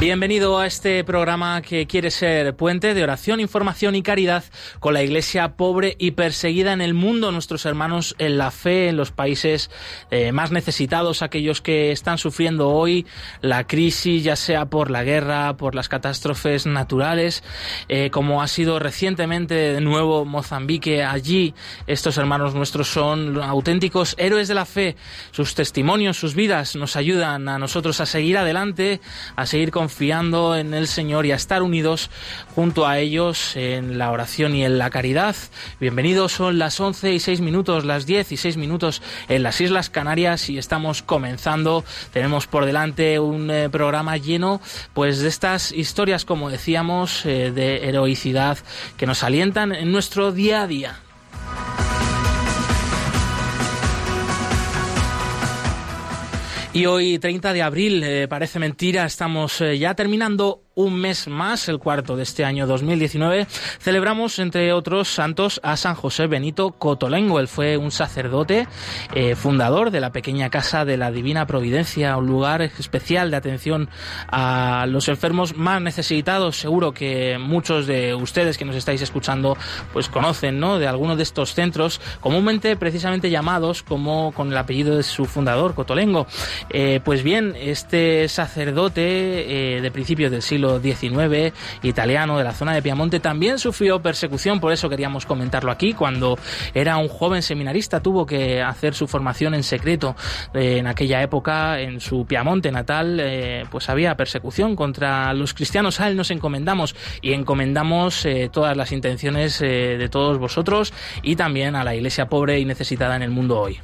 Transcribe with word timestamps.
Bienvenido 0.00 0.58
a 0.58 0.66
este 0.66 1.04
programa 1.04 1.60
que 1.60 1.86
quiere 1.86 2.10
ser 2.10 2.56
puente 2.56 2.94
de 2.94 3.02
oración, 3.02 3.38
información 3.38 3.94
y 3.94 4.02
caridad 4.02 4.44
con 4.78 4.94
la 4.94 5.02
iglesia 5.02 5.56
pobre 5.58 5.94
y 5.98 6.12
perseguida 6.12 6.72
en 6.72 6.80
el 6.80 6.94
mundo, 6.94 7.32
nuestros 7.32 7.66
hermanos 7.66 8.14
en 8.16 8.38
la 8.38 8.50
fe, 8.50 8.88
en 8.88 8.96
los 8.96 9.10
países 9.10 9.70
eh, 10.10 10.32
más 10.32 10.52
necesitados, 10.52 11.20
aquellos 11.20 11.60
que 11.60 11.92
están 11.92 12.16
sufriendo 12.16 12.70
hoy 12.70 13.04
la 13.42 13.66
crisis, 13.66 14.24
ya 14.24 14.36
sea 14.36 14.64
por 14.64 14.90
la 14.90 15.04
guerra, 15.04 15.58
por 15.58 15.74
las 15.74 15.90
catástrofes 15.90 16.64
naturales, 16.64 17.44
eh, 17.90 18.08
como 18.08 18.40
ha 18.40 18.48
sido 18.48 18.78
recientemente 18.78 19.54
de 19.54 19.82
nuevo 19.82 20.24
Mozambique. 20.24 21.04
Allí 21.04 21.52
estos 21.86 22.16
hermanos 22.16 22.54
nuestros 22.54 22.88
son 22.88 23.42
auténticos 23.42 24.14
héroes 24.16 24.48
de 24.48 24.54
la 24.54 24.64
fe. 24.64 24.96
Sus 25.30 25.54
testimonios, 25.54 26.16
sus 26.16 26.34
vidas 26.34 26.74
nos 26.74 26.96
ayudan 26.96 27.50
a 27.50 27.58
nosotros 27.58 28.00
a 28.00 28.06
seguir 28.06 28.38
adelante, 28.38 29.02
a 29.36 29.44
seguir 29.44 29.70
con 29.70 29.89
confiando 29.90 30.56
en 30.56 30.72
el 30.72 30.86
Señor 30.86 31.26
y 31.26 31.32
a 31.32 31.34
estar 31.34 31.64
unidos 31.64 32.10
junto 32.54 32.86
a 32.86 33.00
ellos 33.00 33.56
en 33.56 33.98
la 33.98 34.12
oración 34.12 34.54
y 34.54 34.64
en 34.64 34.78
la 34.78 34.88
caridad. 34.88 35.34
Bienvenidos, 35.80 36.30
son 36.30 36.60
las 36.60 36.78
11 36.78 37.12
y 37.12 37.18
6 37.18 37.40
minutos, 37.40 37.84
las 37.84 38.06
10 38.06 38.30
y 38.30 38.36
6 38.36 38.56
minutos 38.56 39.02
en 39.28 39.42
las 39.42 39.60
Islas 39.60 39.90
Canarias 39.90 40.48
y 40.48 40.58
estamos 40.58 41.02
comenzando. 41.02 41.84
Tenemos 42.12 42.46
por 42.46 42.66
delante 42.66 43.18
un 43.18 43.50
eh, 43.50 43.68
programa 43.68 44.16
lleno 44.16 44.60
pues 44.94 45.18
de 45.18 45.28
estas 45.28 45.72
historias, 45.72 46.24
como 46.24 46.50
decíamos, 46.50 47.26
eh, 47.26 47.50
de 47.50 47.88
heroicidad 47.88 48.58
que 48.96 49.06
nos 49.06 49.24
alientan 49.24 49.72
en 49.72 49.90
nuestro 49.90 50.30
día 50.30 50.62
a 50.62 50.66
día. 50.68 51.00
Y 56.72 56.86
hoy, 56.86 57.18
30 57.18 57.52
de 57.52 57.62
abril, 57.62 58.02
eh, 58.04 58.28
parece 58.28 58.60
mentira, 58.60 59.04
estamos 59.04 59.60
eh, 59.60 59.76
ya 59.76 59.94
terminando 59.94 60.62
un 60.74 60.94
mes 60.94 61.26
más, 61.26 61.68
el 61.68 61.78
cuarto 61.78 62.16
de 62.16 62.22
este 62.22 62.44
año 62.44 62.66
2019, 62.66 63.46
celebramos, 63.80 64.38
entre 64.38 64.72
otros 64.72 65.08
santos, 65.08 65.60
a 65.64 65.76
San 65.76 65.94
José 65.94 66.26
Benito 66.26 66.70
Cotolengo. 66.72 67.40
Él 67.40 67.48
fue 67.48 67.76
un 67.76 67.90
sacerdote 67.90 68.68
eh, 69.14 69.34
fundador 69.34 69.90
de 69.90 70.00
la 70.00 70.12
pequeña 70.12 70.48
casa 70.48 70.84
de 70.84 70.96
la 70.96 71.10
Divina 71.10 71.46
Providencia, 71.46 72.16
un 72.16 72.26
lugar 72.26 72.62
especial 72.62 73.30
de 73.30 73.36
atención 73.36 73.88
a 74.28 74.86
los 74.88 75.08
enfermos 75.08 75.56
más 75.56 75.82
necesitados. 75.82 76.56
Seguro 76.56 76.92
que 76.92 77.36
muchos 77.38 77.86
de 77.86 78.14
ustedes 78.14 78.56
que 78.56 78.64
nos 78.64 78.76
estáis 78.76 79.02
escuchando 79.02 79.56
pues 79.92 80.08
conocen 80.08 80.60
¿no? 80.60 80.78
de 80.78 80.86
algunos 80.86 81.16
de 81.16 81.24
estos 81.24 81.54
centros, 81.54 82.00
comúnmente 82.20 82.76
precisamente 82.76 83.28
llamados 83.28 83.82
como 83.82 84.32
con 84.32 84.52
el 84.52 84.56
apellido 84.56 84.96
de 84.96 85.02
su 85.02 85.24
fundador, 85.24 85.74
Cotolengo. 85.74 86.26
Eh, 86.70 87.00
pues 87.04 87.22
bien, 87.22 87.54
este 87.58 88.28
sacerdote 88.28 89.76
eh, 89.76 89.80
de 89.80 89.90
principios 89.90 90.30
del 90.30 90.42
siglo 90.42 90.59
19 90.60 91.52
italiano 91.82 92.38
de 92.38 92.44
la 92.44 92.52
zona 92.52 92.74
de 92.74 92.82
Piamonte, 92.82 93.20
también 93.20 93.58
sufrió 93.58 94.00
persecución, 94.00 94.60
por 94.60 94.72
eso 94.72 94.88
queríamos 94.88 95.26
comentarlo 95.26 95.70
aquí. 95.70 95.94
Cuando 95.94 96.38
era 96.74 96.96
un 96.96 97.08
joven 97.08 97.42
seminarista 97.42 98.00
tuvo 98.00 98.26
que 98.26 98.62
hacer 98.62 98.94
su 98.94 99.06
formación 99.06 99.54
en 99.54 99.62
secreto. 99.62 100.16
Eh, 100.54 100.78
en 100.78 100.86
aquella 100.86 101.22
época, 101.22 101.80
en 101.80 102.00
su 102.00 102.26
Piamonte 102.26 102.70
natal, 102.70 103.18
eh, 103.20 103.64
pues 103.70 103.88
había 103.88 104.16
persecución 104.16 104.76
contra 104.76 105.32
los 105.34 105.54
cristianos. 105.54 106.00
A 106.00 106.08
él 106.08 106.16
nos 106.16 106.30
encomendamos 106.30 106.94
y 107.22 107.32
encomendamos 107.32 108.24
eh, 108.26 108.50
todas 108.52 108.76
las 108.76 108.92
intenciones 108.92 109.58
de 109.60 110.08
todos 110.10 110.38
vosotros 110.38 110.92
y 111.22 111.36
también 111.36 111.76
a 111.76 111.84
la 111.84 111.94
iglesia 111.94 112.28
pobre 112.28 112.58
y 112.58 112.64
necesitada 112.64 113.16
en 113.16 113.22
el 113.22 113.30
mundo 113.30 113.60
hoy. 113.60 113.80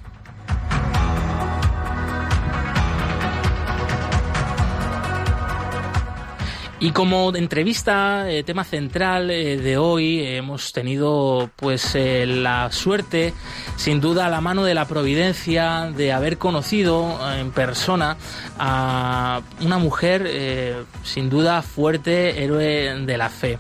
Y 6.79 6.91
como 6.91 7.35
entrevista, 7.35 8.31
eh, 8.31 8.43
tema 8.43 8.63
central 8.63 9.31
eh, 9.31 9.57
de 9.57 9.79
hoy, 9.79 10.23
hemos 10.27 10.75
tenido 10.75 11.49
pues 11.57 11.95
eh, 11.95 12.27
la 12.27 12.71
suerte, 12.71 13.33
sin 13.77 14.03
duda, 14.03 14.27
a 14.27 14.29
la 14.29 14.43
mano 14.43 14.63
de 14.63 14.75
la 14.75 14.85
providencia, 14.85 15.91
de 15.97 16.13
haber 16.13 16.37
conocido 16.37 17.19
en 17.35 17.51
persona 17.51 18.19
a 18.59 19.41
una 19.63 19.79
mujer 19.79 20.85
sin 21.03 21.31
duda 21.31 21.63
fuerte, 21.63 22.45
héroe 22.45 22.95
de 23.07 23.17
la 23.17 23.31
fe. 23.31 23.59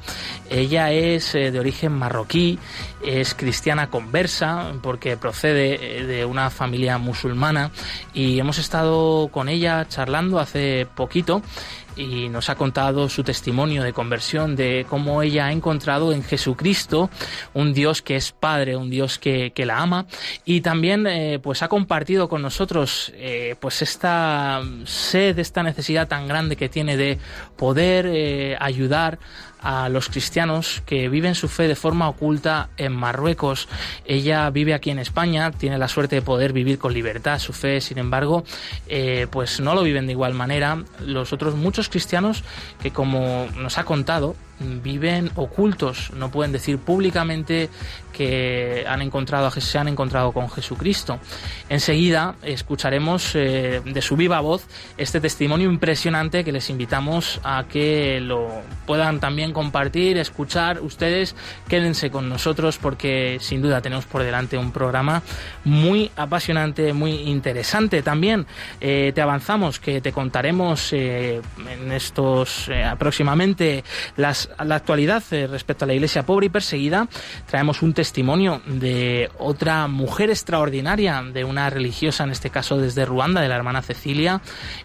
Ella 0.50 0.92
es 0.92 1.32
de 1.32 1.58
origen 1.58 1.92
marroquí, 1.92 2.58
es 3.04 3.34
cristiana 3.34 3.88
conversa 3.88 4.72
porque 4.82 5.16
procede 5.16 6.04
de 6.06 6.24
una 6.24 6.50
familia 6.50 6.98
musulmana 6.98 7.70
y 8.14 8.38
hemos 8.38 8.58
estado 8.58 9.28
con 9.28 9.48
ella 9.48 9.86
charlando 9.88 10.38
hace 10.38 10.86
poquito 10.94 11.42
y 11.96 12.28
nos 12.28 12.50
ha 12.50 12.54
contado 12.54 13.08
su 13.08 13.24
testimonio 13.24 13.82
de 13.82 13.92
conversión, 13.92 14.54
de 14.54 14.86
cómo 14.88 15.22
ella 15.22 15.46
ha 15.46 15.52
encontrado 15.52 16.12
en 16.12 16.22
Jesucristo 16.22 17.10
un 17.54 17.72
Dios 17.72 18.02
que 18.02 18.16
es 18.16 18.32
Padre, 18.32 18.76
un 18.76 18.90
Dios 18.90 19.18
que, 19.18 19.52
la 19.66 19.78
ama 19.78 20.06
y 20.44 20.60
también 20.60 21.06
eh, 21.08 21.40
pues 21.42 21.62
ha 21.62 21.68
compartido 21.68 22.28
con 22.28 22.40
nosotros 22.40 23.12
eh, 23.16 23.56
pues 23.58 23.82
esta 23.82 24.62
sed, 24.84 25.36
esta 25.40 25.64
necesidad 25.64 26.06
tan 26.06 26.28
grande 26.28 26.54
que 26.54 26.68
tiene 26.68 26.96
de 26.96 27.18
poder 27.56 28.06
eh, 28.06 28.56
ayudar 28.60 29.18
a 29.58 29.88
los 29.88 30.08
cristianos 30.08 30.82
que 30.86 31.08
viven 31.08 31.34
su 31.34 31.48
fe 31.48 31.66
de 31.66 31.74
forma 31.74 32.08
oculta 32.08 32.68
en 32.76 32.92
Marruecos. 32.92 33.68
Ella 34.04 34.48
vive 34.50 34.74
aquí 34.74 34.90
en 34.90 35.00
España, 35.00 35.50
tiene 35.50 35.78
la 35.78 35.88
suerte 35.88 36.16
de 36.16 36.22
poder 36.22 36.52
vivir 36.52 36.78
con 36.78 36.94
libertad 36.94 37.40
su 37.40 37.52
fe, 37.52 37.80
sin 37.80 37.98
embargo, 37.98 38.44
pues 39.30 39.58
no 39.58 39.74
lo 39.74 39.82
viven 39.82 40.06
de 40.06 40.12
igual 40.12 40.34
manera 40.34 40.84
los 41.00 41.32
otros 41.32 41.56
muchos 41.56 41.85
cristianos 41.88 42.44
que, 42.82 42.90
como 42.90 43.46
nos 43.56 43.78
ha 43.78 43.84
contado, 43.84 44.36
viven 44.58 45.30
ocultos, 45.34 46.10
no 46.14 46.30
pueden 46.30 46.52
decir 46.52 46.78
públicamente 46.78 47.68
que 48.16 48.84
han 48.88 49.02
encontrado, 49.02 49.50
se 49.50 49.78
han 49.78 49.88
encontrado 49.88 50.32
con 50.32 50.48
Jesucristo. 50.50 51.18
Enseguida 51.68 52.34
escucharemos 52.42 53.34
eh, 53.34 53.82
de 53.84 54.02
su 54.02 54.16
viva 54.16 54.40
voz 54.40 54.66
este 54.96 55.20
testimonio 55.20 55.70
impresionante 55.70 56.44
que 56.44 56.52
les 56.52 56.70
invitamos 56.70 57.40
a 57.44 57.64
que 57.68 58.20
lo 58.20 58.48
puedan 58.86 59.20
también 59.20 59.52
compartir, 59.52 60.18
escuchar. 60.18 60.80
Ustedes 60.80 61.34
quédense 61.68 62.10
con 62.10 62.28
nosotros 62.28 62.78
porque 62.78 63.38
sin 63.40 63.62
duda 63.62 63.80
tenemos 63.80 64.04
por 64.06 64.22
delante 64.22 64.56
un 64.58 64.72
programa 64.72 65.22
muy 65.64 66.10
apasionante, 66.16 66.92
muy 66.92 67.12
interesante. 67.12 68.02
También 68.02 68.46
eh, 68.80 69.12
te 69.14 69.20
avanzamos 69.20 69.78
que 69.80 70.00
te 70.00 70.12
contaremos 70.12 70.92
eh, 70.92 71.40
en 71.68 71.92
estos 71.92 72.70
próximamente 72.98 73.84
las 74.16 74.48
la 74.64 74.76
actualidad 74.76 75.22
eh, 75.30 75.46
respecto 75.46 75.84
a 75.84 75.88
la 75.88 75.94
iglesia 75.94 76.24
pobre 76.24 76.46
y 76.46 76.48
perseguida, 76.48 77.08
traemos 77.46 77.82
un 77.82 77.92
testimonio 77.92 78.05
de 78.66 79.30
otra 79.38 79.86
mujer 79.88 80.30
extraordinaria, 80.30 81.22
de 81.22 81.44
una 81.44 81.70
religiosa, 81.70 82.24
en 82.24 82.30
este 82.30 82.50
caso 82.50 82.76
desde 82.76 83.04
Ruanda, 83.04 83.40
de 83.40 83.48
la 83.48 83.56
hermana 83.56 83.82
Cecilia, 83.82 84.40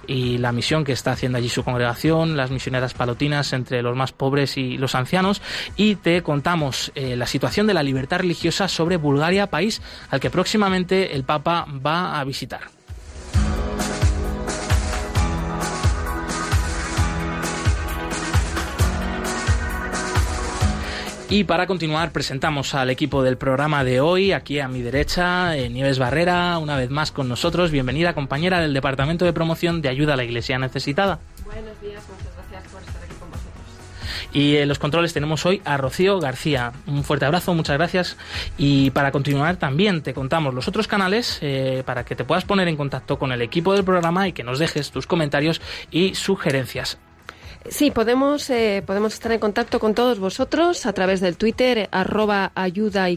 y 0.07 0.37
la 0.37 0.51
misión 0.51 0.83
que 0.83 0.91
está 0.91 1.11
haciendo 1.11 1.37
allí 1.37 1.49
su 1.49 1.63
congregación, 1.63 2.37
las 2.37 2.51
misioneras 2.51 2.93
palotinas 2.93 3.53
entre 3.53 3.81
los 3.81 3.95
más 3.95 4.11
pobres 4.11 4.57
y 4.57 4.77
los 4.77 4.95
ancianos, 4.95 5.41
y 5.75 5.95
te 5.95 6.21
contamos 6.21 6.91
eh, 6.95 7.15
la 7.15 7.27
situación 7.27 7.67
de 7.67 7.73
la 7.73 7.83
libertad 7.83 8.19
religiosa 8.19 8.67
sobre 8.67 8.97
Bulgaria, 8.97 9.47
país 9.47 9.81
al 10.09 10.19
que 10.19 10.29
próximamente 10.29 11.15
el 11.15 11.23
Papa 11.23 11.65
va 11.85 12.19
a 12.19 12.23
visitar. 12.23 12.61
Y 21.31 21.45
para 21.45 21.65
continuar, 21.65 22.11
presentamos 22.11 22.75
al 22.75 22.89
equipo 22.89 23.23
del 23.23 23.37
programa 23.37 23.85
de 23.85 24.01
hoy, 24.01 24.33
aquí 24.33 24.59
a 24.59 24.67
mi 24.67 24.81
derecha, 24.81 25.55
eh, 25.55 25.69
Nieves 25.69 25.97
Barrera, 25.97 26.57
una 26.57 26.75
vez 26.75 26.89
más 26.89 27.13
con 27.13 27.29
nosotros. 27.29 27.71
Bienvenida, 27.71 28.13
compañera 28.13 28.59
del 28.59 28.73
Departamento 28.73 29.23
de 29.23 29.31
Promoción 29.31 29.81
de 29.81 29.87
Ayuda 29.87 30.15
a 30.15 30.17
la 30.17 30.25
Iglesia 30.25 30.59
Necesitada. 30.59 31.19
Buenos 31.45 31.79
días, 31.81 32.03
muchas 32.09 32.35
gracias 32.35 32.69
por 32.73 32.81
estar 32.81 33.01
aquí 33.01 33.13
con 33.17 33.29
vosotros. 33.29 33.53
Y 34.33 34.57
en 34.57 34.67
los 34.67 34.77
controles 34.77 35.13
tenemos 35.13 35.45
hoy 35.45 35.61
a 35.63 35.77
Rocío 35.77 36.19
García. 36.19 36.73
Un 36.85 37.05
fuerte 37.05 37.23
abrazo, 37.23 37.55
muchas 37.55 37.77
gracias. 37.77 38.17
Y 38.57 38.89
para 38.89 39.13
continuar 39.13 39.55
también 39.55 40.01
te 40.01 40.13
contamos 40.13 40.53
los 40.53 40.67
otros 40.67 40.89
canales 40.89 41.39
eh, 41.41 41.83
para 41.85 42.03
que 42.03 42.17
te 42.17 42.25
puedas 42.25 42.43
poner 42.43 42.67
en 42.67 42.75
contacto 42.75 43.17
con 43.17 43.31
el 43.31 43.41
equipo 43.41 43.73
del 43.73 43.85
programa 43.85 44.27
y 44.27 44.33
que 44.33 44.43
nos 44.43 44.59
dejes 44.59 44.91
tus 44.91 45.07
comentarios 45.07 45.61
y 45.91 46.13
sugerencias. 46.13 46.97
Sí, 47.69 47.91
podemos, 47.91 48.49
eh, 48.49 48.83
podemos 48.85 49.13
estar 49.13 49.31
en 49.31 49.39
contacto 49.39 49.79
con 49.79 49.93
todos 49.93 50.19
vosotros 50.19 50.85
a 50.85 50.93
través 50.93 51.21
del 51.21 51.37
Twitter, 51.37 51.89
arroba 51.91 52.51
ayuda 52.55 53.07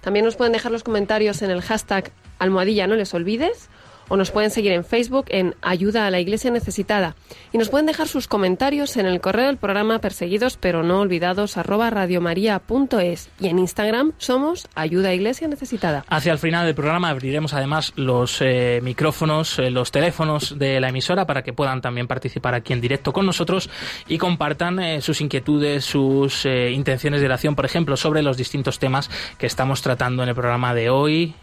También 0.00 0.24
nos 0.24 0.36
pueden 0.36 0.52
dejar 0.52 0.70
los 0.70 0.84
comentarios 0.84 1.42
en 1.42 1.50
el 1.50 1.60
hashtag 1.60 2.12
almohadilla, 2.38 2.86
no 2.86 2.94
les 2.94 3.12
olvides 3.12 3.70
o 4.08 4.16
nos 4.16 4.30
pueden 4.30 4.50
seguir 4.50 4.72
en 4.72 4.84
Facebook 4.84 5.26
en 5.28 5.54
Ayuda 5.62 6.06
a 6.06 6.10
la 6.10 6.20
Iglesia 6.20 6.50
Necesitada 6.50 7.16
y 7.52 7.58
nos 7.58 7.68
pueden 7.68 7.86
dejar 7.86 8.08
sus 8.08 8.28
comentarios 8.28 8.96
en 8.96 9.06
el 9.06 9.20
correo 9.20 9.46
del 9.46 9.56
programa 9.56 10.00
perseguidos 10.00 10.56
pero 10.56 10.82
no 10.82 11.00
olvidados 11.00 11.56
arroba 11.56 11.90
radiomaria.es 11.90 13.30
y 13.40 13.48
en 13.48 13.58
Instagram 13.58 14.12
somos 14.18 14.68
Ayuda 14.74 15.10
a 15.10 15.14
Iglesia 15.14 15.48
Necesitada. 15.48 16.04
Hacia 16.08 16.32
el 16.32 16.38
final 16.38 16.66
del 16.66 16.74
programa 16.74 17.08
abriremos 17.08 17.54
además 17.54 17.92
los 17.96 18.40
eh, 18.40 18.80
micrófonos, 18.82 19.58
eh, 19.58 19.70
los 19.70 19.90
teléfonos 19.90 20.58
de 20.58 20.80
la 20.80 20.88
emisora 20.88 21.26
para 21.26 21.42
que 21.42 21.52
puedan 21.52 21.80
también 21.80 22.06
participar 22.06 22.54
aquí 22.54 22.72
en 22.72 22.80
directo 22.80 23.12
con 23.12 23.26
nosotros 23.26 23.70
y 24.08 24.18
compartan 24.18 24.80
eh, 24.80 25.00
sus 25.00 25.20
inquietudes, 25.20 25.84
sus 25.84 26.44
intenciones 26.44 27.20
de 27.20 27.26
oración, 27.26 27.54
por 27.54 27.64
ejemplo, 27.64 27.96
sobre 27.96 28.22
los 28.22 28.36
distintos 28.36 28.78
temas 28.78 29.10
que 29.38 29.46
estamos 29.46 29.82
tratando 29.82 30.22
en 30.22 30.28
el 30.28 30.34
programa 30.34 30.74
de 30.74 30.90
hoy 30.90 31.34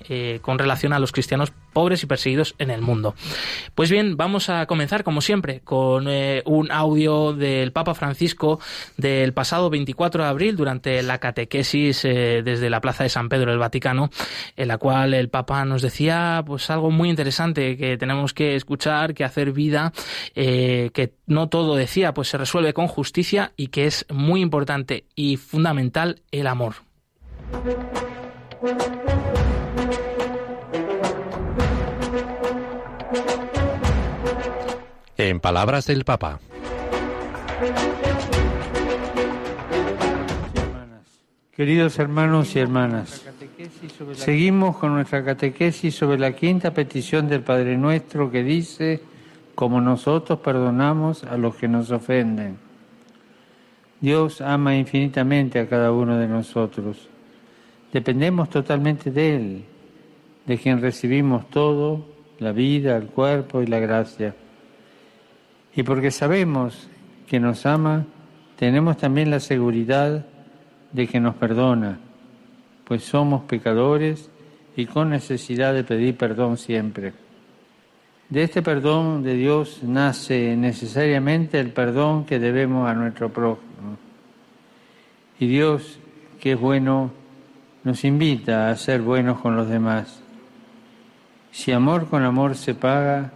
con 0.42 0.60
relación 0.60 0.94
a 0.94 1.00
los 1.00 1.12
cristianos 1.12 1.52
pobres 1.74 2.04
y 2.04 2.06
perseguidos 2.06 2.51
en 2.58 2.72
el 2.72 2.82
mundo. 2.82 3.16
Pues 3.76 3.92
bien, 3.92 4.18
vamos 4.18 4.50
a 4.50 4.66
comenzar, 4.66 5.04
como 5.04 5.22
siempre, 5.22 5.62
con 5.62 6.08
eh, 6.08 6.42
un 6.46 6.72
audio 6.72 7.34
del 7.34 7.72
Papa 7.72 7.94
Francisco 7.94 8.60
del 8.98 9.34
pasado 9.34 9.70
24 9.70 10.24
de 10.24 10.30
abril 10.30 10.56
durante 10.56 11.02
la 11.04 11.20
catequesis 11.20 12.06
eh, 12.06 12.42
desde 12.44 12.70
la 12.70 12.82
Plaza 12.82 13.04
de 13.04 13.10
San 13.10 13.30
Pedro 13.30 13.52
del 13.52 13.60
Vaticano, 13.60 14.10
en 14.56 14.68
la 14.68 14.78
cual 14.78 15.14
el 15.14 15.30
Papa 15.30 15.64
nos 15.66 15.82
decía 15.82 16.44
pues 16.46 16.70
algo 16.70 16.92
muy 16.92 17.10
interesante 17.10 17.78
que 17.78 17.98
tenemos 17.98 18.34
que 18.34 18.56
escuchar, 18.56 19.14
que 19.14 19.24
hacer 19.24 19.52
vida, 19.52 19.94
eh, 20.36 20.92
que 20.94 21.14
no 21.28 21.50
todo 21.50 21.76
decía 21.76 22.14
pues 22.14 22.30
se 22.30 22.38
resuelve 22.38 22.74
con 22.74 22.88
justicia 22.88 23.52
y 23.56 23.68
que 23.68 23.86
es 23.86 24.06
muy 24.10 24.42
importante 24.42 25.06
y 25.16 25.38
fundamental 25.38 26.22
el 26.32 26.48
amor. 26.48 26.76
En 35.18 35.40
palabras 35.40 35.86
del 35.86 36.04
Papa. 36.04 36.40
Queridos 41.56 42.00
hermanos 42.00 42.56
y 42.56 42.60
hermanas, 42.60 43.24
seguimos 44.14 44.78
con 44.78 44.94
nuestra 44.94 45.24
catequesis 45.24 45.94
sobre 45.94 46.18
la 46.18 46.32
quinta 46.32 46.74
petición 46.74 47.28
del 47.28 47.42
Padre 47.42 47.78
Nuestro 47.78 48.32
que 48.32 48.44
dice, 48.44 49.02
como 49.54 49.80
nosotros 49.80 50.40
perdonamos 50.40 51.24
a 51.24 51.38
los 51.38 51.56
que 51.56 51.68
nos 51.68 51.92
ofenden. 51.92 52.58
Dios 54.00 54.42
ama 54.42 54.76
infinitamente 54.76 55.60
a 55.60 55.68
cada 55.70 55.92
uno 55.92 56.18
de 56.18 56.28
nosotros. 56.28 57.10
Dependemos 57.94 58.50
totalmente 58.50 59.12
de 59.12 59.36
Él, 59.36 59.66
de 60.48 60.58
quien 60.58 60.82
recibimos 60.82 61.48
todo, 61.52 62.06
la 62.42 62.52
vida, 62.52 62.98
el 62.98 63.06
cuerpo 63.06 63.62
y 63.62 63.68
la 63.68 63.80
gracia. 63.80 64.36
Y 65.76 65.84
porque 65.84 66.12
sabemos 66.12 66.90
que 67.28 67.40
nos 67.40 67.66
ama, 67.66 68.06
tenemos 68.58 68.98
también 68.98 69.30
la 69.30 69.40
seguridad 69.40 70.26
de 70.92 71.08
que 71.08 71.20
nos 71.20 71.36
perdona, 71.36 72.00
pues 72.84 73.04
somos 73.04 73.44
pecadores 73.44 74.30
y 74.76 74.88
con 74.88 75.12
necesidad 75.12 75.74
de 75.74 75.84
pedir 75.84 76.18
perdón 76.18 76.58
siempre. 76.58 77.14
De 78.30 78.44
este 78.44 78.62
perdón 78.62 79.22
de 79.24 79.36
Dios 79.36 79.84
nace 79.84 80.56
necesariamente 80.58 81.60
el 81.60 81.72
perdón 81.72 82.26
que 82.26 82.40
debemos 82.40 82.90
a 82.90 82.96
nuestro 82.96 83.32
prójimo. 83.32 83.98
Y 85.40 85.48
Dios, 85.48 86.00
que 86.40 86.54
es 86.54 86.60
bueno, 86.60 87.12
nos 87.84 88.04
invita 88.04 88.70
a 88.70 88.76
ser 88.78 89.02
buenos 89.02 89.40
con 89.42 89.56
los 89.56 89.70
demás. 89.70 90.21
Si 91.52 91.72
amor 91.72 92.08
con 92.08 92.24
amor 92.24 92.56
se 92.56 92.74
paga, 92.74 93.32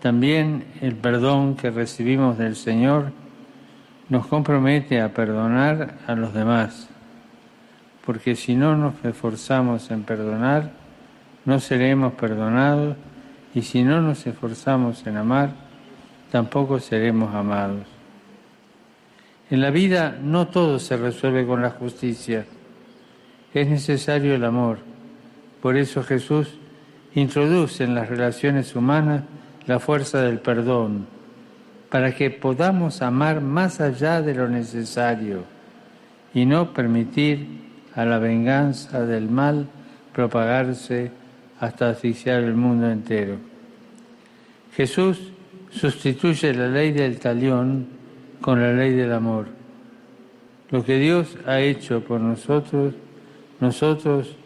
también 0.00 0.64
el 0.80 0.94
perdón 0.94 1.56
que 1.56 1.70
recibimos 1.70 2.38
del 2.38 2.54
Señor 2.54 3.12
nos 4.08 4.26
compromete 4.28 5.00
a 5.00 5.12
perdonar 5.12 5.96
a 6.06 6.14
los 6.14 6.32
demás, 6.32 6.88
porque 8.04 8.36
si 8.36 8.54
no 8.54 8.76
nos 8.76 8.94
esforzamos 9.04 9.90
en 9.90 10.04
perdonar, 10.04 10.70
no 11.44 11.58
seremos 11.58 12.12
perdonados 12.12 12.96
y 13.52 13.62
si 13.62 13.82
no 13.82 14.00
nos 14.00 14.24
esforzamos 14.26 15.04
en 15.06 15.16
amar, 15.16 15.50
tampoco 16.30 16.78
seremos 16.78 17.34
amados. 17.34 17.86
En 19.50 19.60
la 19.60 19.70
vida 19.70 20.16
no 20.22 20.48
todo 20.48 20.78
se 20.78 20.96
resuelve 20.96 21.46
con 21.46 21.62
la 21.62 21.70
justicia, 21.70 22.46
es 23.52 23.68
necesario 23.68 24.34
el 24.34 24.44
amor. 24.44 24.78
Por 25.62 25.76
eso 25.76 26.02
Jesús 26.04 26.58
introduce 27.16 27.82
en 27.82 27.94
las 27.94 28.08
relaciones 28.08 28.76
humanas 28.76 29.22
la 29.66 29.80
fuerza 29.80 30.20
del 30.20 30.38
perdón, 30.38 31.06
para 31.90 32.14
que 32.14 32.30
podamos 32.30 33.00
amar 33.02 33.40
más 33.40 33.80
allá 33.80 34.20
de 34.20 34.34
lo 34.34 34.48
necesario 34.48 35.44
y 36.34 36.44
no 36.44 36.74
permitir 36.74 37.46
a 37.94 38.04
la 38.04 38.18
venganza 38.18 39.04
del 39.06 39.30
mal 39.30 39.66
propagarse 40.12 41.10
hasta 41.58 41.88
asfixiar 41.88 42.42
el 42.42 42.54
mundo 42.54 42.90
entero. 42.90 43.36
Jesús 44.74 45.32
sustituye 45.70 46.52
la 46.52 46.68
ley 46.68 46.92
del 46.92 47.18
talión 47.18 47.86
con 48.42 48.60
la 48.60 48.74
ley 48.74 48.92
del 48.92 49.12
amor. 49.12 49.46
Lo 50.70 50.84
que 50.84 50.98
Dios 50.98 51.38
ha 51.46 51.60
hecho 51.60 52.02
por 52.04 52.20
nosotros, 52.20 52.92
nosotros 53.58 54.36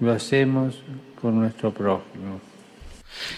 lo 0.00 0.12
hacemos 0.12 0.82
con 1.24 1.40
nuestro 1.40 1.70
prójimo 1.72 2.38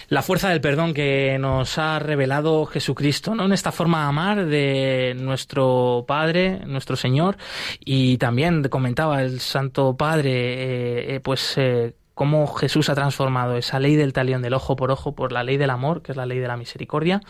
la 0.08 0.22
fuerza 0.22 0.48
del 0.48 0.60
perdón 0.60 0.92
que 0.92 1.36
nos 1.38 1.78
ha 1.78 2.00
revelado 2.00 2.66
Jesucristo, 2.66 3.34
¿no? 3.34 3.44
En 3.44 3.52
esta 3.52 3.70
forma 3.70 4.00
de 4.00 4.08
amar 4.08 4.46
de 4.46 5.16
nuestro 5.20 6.04
Padre, 6.08 6.60
nuestro 6.66 6.96
Señor, 6.96 7.36
y 7.78 8.18
también 8.18 8.64
comentaba 8.64 9.22
el 9.22 9.38
Santo 9.38 9.96
Padre, 9.96 10.32
eh, 10.32 11.14
eh, 11.14 11.20
pues 11.20 11.58
eh, 11.58 11.94
cómo 12.14 12.46
Jesús 12.46 12.88
ha 12.88 12.94
transformado 12.94 13.56
esa 13.56 13.78
ley 13.78 13.94
del 13.94 14.12
talión 14.12 14.42
del 14.42 14.54
ojo 14.54 14.74
por 14.74 14.90
ojo 14.90 15.14
por 15.14 15.30
la 15.30 15.44
ley 15.44 15.56
del 15.56 15.70
amor, 15.70 16.02
que 16.02 16.12
es 16.12 16.16
la 16.16 16.26
ley 16.26 16.38
de 16.38 16.48
la 16.48 16.56
misericordia. 16.56 17.20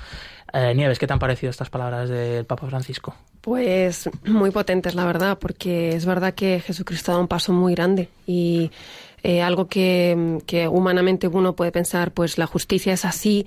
Nieves, 0.55 0.99
¿qué 0.99 1.07
te 1.07 1.13
han 1.13 1.19
parecido 1.19 1.51
estas 1.51 1.69
palabras 1.69 2.09
del 2.09 2.47
Papa 2.47 2.67
Francisco? 2.67 3.15
Pues 3.43 4.09
muy 4.25 4.51
potentes, 4.53 4.95
la 4.95 5.05
verdad, 5.05 5.39
porque 5.39 5.91
es 5.91 6.07
verdad 6.07 6.33
que 6.33 6.61
Jesucristo 6.61 7.11
ha 7.11 7.15
dado 7.15 7.23
un 7.23 7.29
paso 7.29 7.53
muy 7.53 7.75
grande 7.75 8.09
y 8.27 8.71
eh, 9.29 9.43
algo 9.43 9.67
que, 9.67 10.39
que 10.47 10.69
humanamente 10.69 11.27
uno 11.27 11.57
puede 11.57 11.73
pensar, 11.73 12.13
pues 12.13 12.39
la 12.39 12.47
justicia 12.47 12.93
es 12.93 13.05
así, 13.05 13.45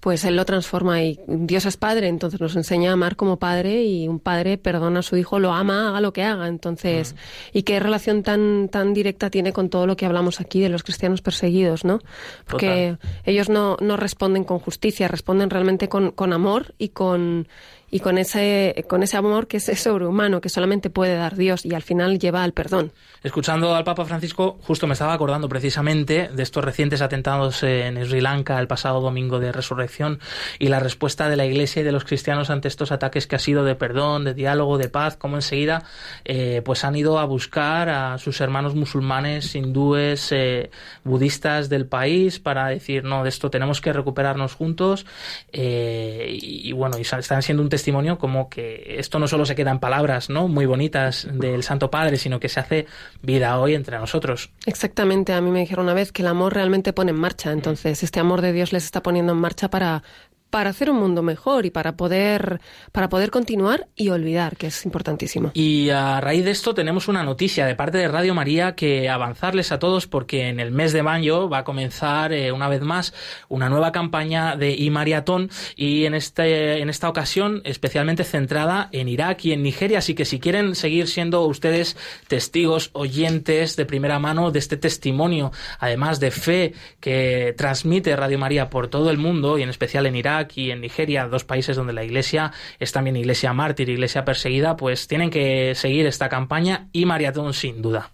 pues 0.00 0.24
Él 0.24 0.34
lo 0.34 0.44
transforma 0.44 1.04
y 1.04 1.20
Dios 1.28 1.66
es 1.66 1.76
Padre, 1.76 2.08
entonces 2.08 2.40
nos 2.40 2.56
enseña 2.56 2.90
a 2.90 2.94
amar 2.94 3.14
como 3.14 3.38
Padre 3.38 3.84
y 3.84 4.08
un 4.08 4.18
Padre 4.18 4.58
perdona 4.58 4.98
a 4.98 5.02
su 5.02 5.16
Hijo, 5.16 5.38
lo 5.38 5.52
ama, 5.52 5.90
haga 5.90 6.00
lo 6.00 6.12
que 6.12 6.24
haga. 6.24 6.48
Entonces, 6.48 7.14
¿y 7.52 7.62
qué 7.62 7.78
relación 7.78 8.24
tan, 8.24 8.68
tan 8.70 8.92
directa 8.92 9.30
tiene 9.30 9.52
con 9.52 9.70
todo 9.70 9.86
lo 9.86 9.96
que 9.96 10.04
hablamos 10.04 10.40
aquí 10.40 10.60
de 10.60 10.68
los 10.68 10.82
cristianos 10.82 11.22
perseguidos, 11.22 11.84
no? 11.84 12.00
Porque 12.48 12.96
ellos 13.24 13.48
no, 13.48 13.76
no 13.80 13.96
responden 13.96 14.42
con 14.42 14.58
justicia, 14.58 15.06
responden 15.06 15.48
realmente 15.48 15.88
con, 15.88 16.10
con 16.10 16.32
amor 16.32 16.74
y 16.76 16.88
con, 16.88 17.46
y 17.90 18.00
con 18.00 18.18
ese, 18.18 18.84
con 18.88 19.02
ese 19.02 19.16
amor 19.16 19.46
que 19.46 19.56
es 19.56 19.70
sobrehumano, 19.80 20.40
que 20.40 20.48
solamente 20.48 20.90
puede 20.90 21.16
dar 21.16 21.36
Dios 21.36 21.64
y 21.64 21.74
al 21.74 21.82
final 21.82 22.18
lleva 22.18 22.44
al 22.44 22.52
perdón. 22.52 22.92
Escuchando 23.22 23.74
al 23.74 23.84
Papa 23.84 24.04
Francisco, 24.04 24.58
justo 24.62 24.86
me 24.86 24.94
estaba 24.94 25.12
acordando 25.12 25.48
precisamente 25.48 26.28
de 26.28 26.42
estos 26.42 26.64
recientes 26.64 27.02
atentados 27.02 27.62
en 27.62 28.02
Sri 28.06 28.20
Lanka 28.20 28.58
el 28.58 28.66
pasado 28.66 29.00
domingo 29.00 29.40
de 29.40 29.52
resurrección 29.52 30.20
y 30.58 30.68
la 30.68 30.80
respuesta 30.80 31.28
de 31.28 31.36
la 31.36 31.44
Iglesia 31.44 31.82
y 31.82 31.84
de 31.84 31.92
los 31.92 32.04
cristianos 32.04 32.48
ante 32.48 32.68
estos 32.68 32.92
ataques 32.92 33.26
que 33.26 33.36
ha 33.36 33.38
sido 33.38 33.64
de 33.64 33.74
perdón, 33.74 34.24
de 34.24 34.34
diálogo, 34.34 34.78
de 34.78 34.88
paz, 34.88 35.16
como 35.16 35.36
enseguida 35.36 35.84
eh, 36.24 36.62
pues 36.64 36.84
han 36.84 36.96
ido 36.96 37.18
a 37.18 37.24
buscar 37.24 37.88
a 37.88 38.18
sus 38.18 38.40
hermanos 38.40 38.74
musulmanes, 38.74 39.54
hindúes, 39.54 40.32
eh, 40.32 40.70
budistas 41.04 41.68
del 41.68 41.86
país 41.86 42.38
para 42.38 42.68
decir, 42.68 43.04
no, 43.04 43.22
de 43.22 43.28
esto 43.28 43.50
tenemos 43.50 43.80
que 43.80 43.92
recuperarnos 43.92 44.54
juntos 44.54 45.04
eh, 45.52 46.38
y, 46.40 46.72
bueno, 46.72 46.96
y 46.98 47.02
están 47.02 47.42
siendo 47.42 47.62
un 47.62 47.68
testimonio 47.68 47.79
como 48.18 48.48
que 48.48 48.96
esto 48.98 49.18
no 49.18 49.28
solo 49.28 49.44
se 49.44 49.54
queda 49.54 49.70
en 49.70 49.78
palabras, 49.78 50.30
¿no? 50.30 50.48
Muy 50.48 50.66
bonitas 50.66 51.28
del 51.32 51.62
Santo 51.62 51.90
Padre, 51.90 52.16
sino 52.16 52.40
que 52.40 52.48
se 52.48 52.60
hace 52.60 52.86
vida 53.22 53.58
hoy 53.58 53.74
entre 53.74 53.98
nosotros. 53.98 54.50
Exactamente, 54.66 55.32
a 55.32 55.40
mí 55.40 55.50
me 55.50 55.60
dijeron 55.60 55.84
una 55.84 55.94
vez 55.94 56.12
que 56.12 56.22
el 56.22 56.28
amor 56.28 56.54
realmente 56.54 56.92
pone 56.92 57.10
en 57.10 57.16
marcha, 57.16 57.52
entonces 57.52 58.02
este 58.02 58.20
amor 58.20 58.40
de 58.40 58.52
Dios 58.52 58.72
les 58.72 58.84
está 58.84 59.02
poniendo 59.02 59.32
en 59.32 59.38
marcha 59.38 59.68
para 59.68 60.02
para 60.50 60.70
hacer 60.70 60.90
un 60.90 60.98
mundo 60.98 61.22
mejor 61.22 61.66
y 61.66 61.70
para 61.70 61.96
poder, 61.96 62.60
para 62.92 63.08
poder 63.08 63.30
continuar 63.30 63.88
y 63.96 64.10
olvidar, 64.10 64.56
que 64.56 64.66
es 64.66 64.84
importantísimo. 64.84 65.52
Y 65.54 65.90
a 65.90 66.20
raíz 66.20 66.44
de 66.44 66.50
esto 66.50 66.74
tenemos 66.74 67.08
una 67.08 67.22
noticia 67.22 67.66
de 67.66 67.74
parte 67.74 67.98
de 67.98 68.08
Radio 68.08 68.34
María 68.34 68.74
que 68.74 69.08
avanzarles 69.08 69.72
a 69.72 69.78
todos 69.78 70.06
porque 70.06 70.48
en 70.48 70.60
el 70.60 70.72
mes 70.72 70.92
de 70.92 71.02
mayo 71.02 71.48
va 71.48 71.58
a 71.58 71.64
comenzar 71.64 72.32
eh, 72.32 72.52
una 72.52 72.68
vez 72.68 72.82
más 72.82 73.14
una 73.48 73.68
nueva 73.68 73.92
campaña 73.92 74.56
de 74.56 74.74
e-maratón 74.74 75.50
y 75.76 76.04
en, 76.04 76.14
este, 76.14 76.80
en 76.80 76.90
esta 76.90 77.08
ocasión 77.08 77.62
especialmente 77.64 78.24
centrada 78.24 78.88
en 78.92 79.08
Irak 79.08 79.44
y 79.44 79.52
en 79.52 79.62
Nigeria. 79.62 79.98
Así 79.98 80.14
que 80.14 80.24
si 80.24 80.40
quieren 80.40 80.74
seguir 80.74 81.08
siendo 81.08 81.42
ustedes 81.46 81.96
testigos, 82.28 82.90
oyentes 82.92 83.76
de 83.76 83.86
primera 83.86 84.18
mano 84.18 84.50
de 84.50 84.58
este 84.58 84.76
testimonio, 84.76 85.52
además 85.78 86.20
de 86.20 86.30
fe 86.30 86.74
que 87.00 87.54
transmite 87.56 88.16
Radio 88.16 88.38
María 88.38 88.70
por 88.70 88.88
todo 88.88 89.10
el 89.10 89.18
mundo 89.18 89.58
y 89.58 89.62
en 89.62 89.68
especial 89.68 90.06
en 90.06 90.16
Irak, 90.16 90.39
y 90.54 90.70
en 90.70 90.80
Nigeria, 90.80 91.28
dos 91.28 91.44
países 91.44 91.76
donde 91.76 91.92
la 91.92 92.04
iglesia 92.04 92.52
es 92.78 92.92
también 92.92 93.16
iglesia 93.16 93.52
mártir, 93.52 93.88
iglesia 93.88 94.24
perseguida, 94.24 94.76
pues 94.76 95.06
tienen 95.08 95.30
que 95.30 95.74
seguir 95.74 96.06
esta 96.06 96.28
campaña 96.28 96.88
y 96.92 97.06
maratón 97.06 97.52
sin 97.54 97.82
duda. 97.82 98.10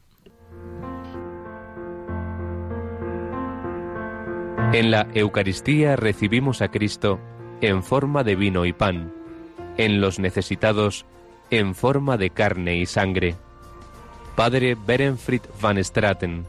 En 4.72 4.90
la 4.90 5.06
Eucaristía 5.14 5.96
recibimos 5.96 6.60
a 6.60 6.68
Cristo 6.68 7.20
en 7.60 7.82
forma 7.82 8.24
de 8.24 8.36
vino 8.36 8.66
y 8.66 8.72
pan, 8.72 9.12
en 9.76 10.00
los 10.00 10.18
necesitados 10.18 11.06
en 11.50 11.74
forma 11.74 12.16
de 12.16 12.30
carne 12.30 12.76
y 12.76 12.86
sangre. 12.86 13.36
Padre 14.34 14.74
Berenfried 14.74 15.42
van 15.60 15.82
Straten, 15.82 16.44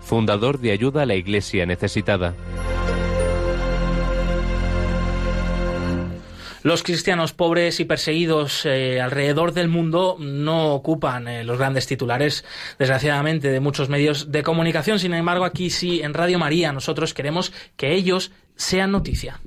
fundador 0.00 0.58
de 0.58 0.72
Ayuda 0.72 1.02
a 1.02 1.06
la 1.06 1.16
Iglesia 1.16 1.66
Necesitada. 1.66 2.34
Los 6.66 6.82
cristianos 6.82 7.32
pobres 7.32 7.78
y 7.78 7.84
perseguidos 7.84 8.66
eh, 8.66 9.00
alrededor 9.00 9.52
del 9.52 9.68
mundo 9.68 10.16
no 10.18 10.74
ocupan 10.74 11.28
eh, 11.28 11.44
los 11.44 11.58
grandes 11.58 11.86
titulares, 11.86 12.44
desgraciadamente, 12.76 13.52
de 13.52 13.60
muchos 13.60 13.88
medios 13.88 14.32
de 14.32 14.42
comunicación. 14.42 14.98
Sin 14.98 15.14
embargo, 15.14 15.44
aquí 15.44 15.70
sí, 15.70 16.00
en 16.02 16.12
Radio 16.12 16.40
María, 16.40 16.72
nosotros 16.72 17.14
queremos 17.14 17.52
que 17.76 17.94
ellos 17.94 18.32
sean 18.56 18.90
noticia. 18.90 19.38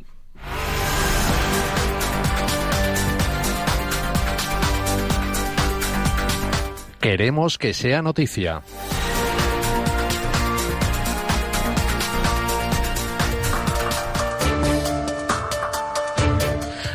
Queremos 7.01 7.57
que 7.57 7.73
sea 7.73 8.01
noticia. 8.01 8.61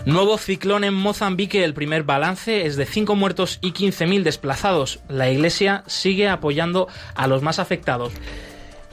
Nuevo 0.06 0.37
ciclón 0.37 0.84
en 0.84 0.92
Mozambique. 0.92 1.64
El 1.64 1.73
primer 1.73 2.02
balance 2.02 2.66
es 2.66 2.76
de 2.76 2.84
5 2.84 3.16
muertos 3.16 3.58
y 3.62 3.73
15.000 3.73 4.23
desplazados. 4.23 5.00
La 5.08 5.30
Iglesia 5.30 5.82
sigue 5.87 6.28
apoyando 6.28 6.88
a 7.14 7.26
los 7.26 7.40
más 7.40 7.58
afectados. 7.58 8.12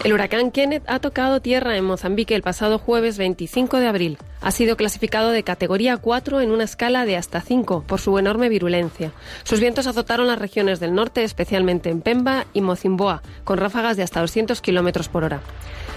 El 0.06 0.14
huracán 0.14 0.52
Kenneth 0.52 0.84
ha 0.88 1.00
tocado 1.00 1.42
tierra 1.42 1.76
en 1.76 1.84
Mozambique 1.84 2.34
el 2.34 2.42
pasado 2.42 2.80
jueves 2.80 3.18
25 3.18 3.78
de 3.78 3.88
abril. 3.88 4.18
Ha 4.40 4.52
sido 4.52 4.78
clasificado 4.78 5.32
de 5.32 5.44
categoría 5.44 5.98
4 5.98 6.40
en 6.40 6.50
una 6.50 6.64
escala 6.64 7.06
de 7.06 7.18
hasta 7.18 7.42
5 7.42 7.84
por 7.86 8.00
su 8.00 8.18
enorme 8.18 8.48
virulencia. 8.48 9.12
Sus 9.44 9.60
vientos 9.60 9.88
azotaron 9.88 10.28
las 10.28 10.40
regiones 10.40 10.80
del 10.80 10.96
norte, 10.96 11.24
especialmente 11.24 11.90
en 11.90 12.02
Pemba 12.02 12.46
y 12.54 12.62
Mocimboa, 12.62 13.22
con 13.44 13.58
ráfagas 13.60 13.98
de 13.98 14.04
hasta 14.04 14.22
200 14.22 14.62
kilómetros 14.62 15.10
por 15.10 15.26
hora. 15.26 15.42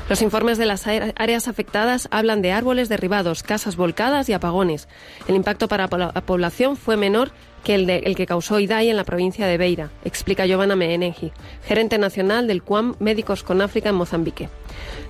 Los 0.06 0.20
informes 0.20 0.58
de 0.58 0.66
las 0.66 0.86
áreas 0.86 1.48
afectadas 1.48 2.08
hablan 2.10 2.42
de 2.42 2.52
árboles 2.52 2.90
derribados, 2.90 3.42
casas 3.42 3.76
volcadas 3.76 4.28
y 4.28 4.34
apagones. 4.34 4.86
El 5.28 5.34
impacto 5.34 5.66
para 5.66 5.88
la 5.88 6.12
población 6.12 6.76
fue 6.76 6.98
menor 6.98 7.30
que 7.64 7.74
el, 7.74 7.86
de, 7.86 7.98
el 8.00 8.14
que 8.14 8.26
causó 8.26 8.60
Idai 8.60 8.90
en 8.90 8.96
la 8.96 9.04
provincia 9.04 9.46
de 9.46 9.56
Beira, 9.56 9.90
explica 10.04 10.44
Giovanna 10.44 10.76
Meenengi, 10.76 11.32
gerente 11.66 11.96
nacional 11.96 12.46
del 12.46 12.62
QAM 12.62 12.96
Médicos 12.98 13.42
con 13.42 13.62
África 13.62 13.88
en 13.88 13.94
Mozambique. 13.94 14.50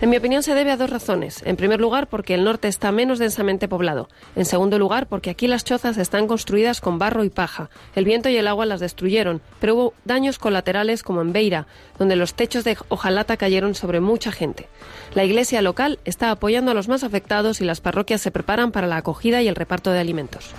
En 0.00 0.10
mi 0.10 0.16
opinión 0.16 0.42
se 0.42 0.54
debe 0.54 0.70
a 0.70 0.76
dos 0.76 0.90
razones. 0.90 1.42
En 1.44 1.56
primer 1.56 1.80
lugar, 1.80 2.08
porque 2.08 2.34
el 2.34 2.44
norte 2.44 2.68
está 2.68 2.92
menos 2.92 3.18
densamente 3.18 3.68
poblado. 3.68 4.08
En 4.36 4.44
segundo 4.44 4.78
lugar, 4.78 5.06
porque 5.06 5.30
aquí 5.30 5.46
las 5.46 5.64
chozas 5.64 5.96
están 5.96 6.26
construidas 6.26 6.80
con 6.80 6.98
barro 6.98 7.24
y 7.24 7.30
paja. 7.30 7.70
El 7.94 8.04
viento 8.04 8.28
y 8.28 8.36
el 8.36 8.48
agua 8.48 8.66
las 8.66 8.80
destruyeron, 8.80 9.40
pero 9.60 9.74
hubo 9.74 9.94
daños 10.04 10.38
colaterales 10.38 11.02
como 11.02 11.22
en 11.22 11.32
Beira, 11.32 11.66
donde 11.98 12.16
los 12.16 12.34
techos 12.34 12.64
de 12.64 12.76
hojalata 12.88 13.36
cayeron 13.36 13.74
sobre 13.74 14.00
mucha 14.00 14.32
gente. 14.32 14.68
La 15.14 15.24
iglesia 15.24 15.62
local 15.62 15.98
está 16.04 16.30
apoyando 16.30 16.72
a 16.72 16.74
los 16.74 16.88
más 16.88 17.04
afectados 17.04 17.60
y 17.60 17.64
las 17.64 17.80
parroquias 17.80 18.20
se 18.20 18.30
preparan 18.30 18.72
para 18.72 18.86
la 18.86 18.96
acogida 18.96 19.42
y 19.42 19.48
el 19.48 19.56
reparto 19.56 19.90
de 19.90 20.00
alimentos. 20.00 20.54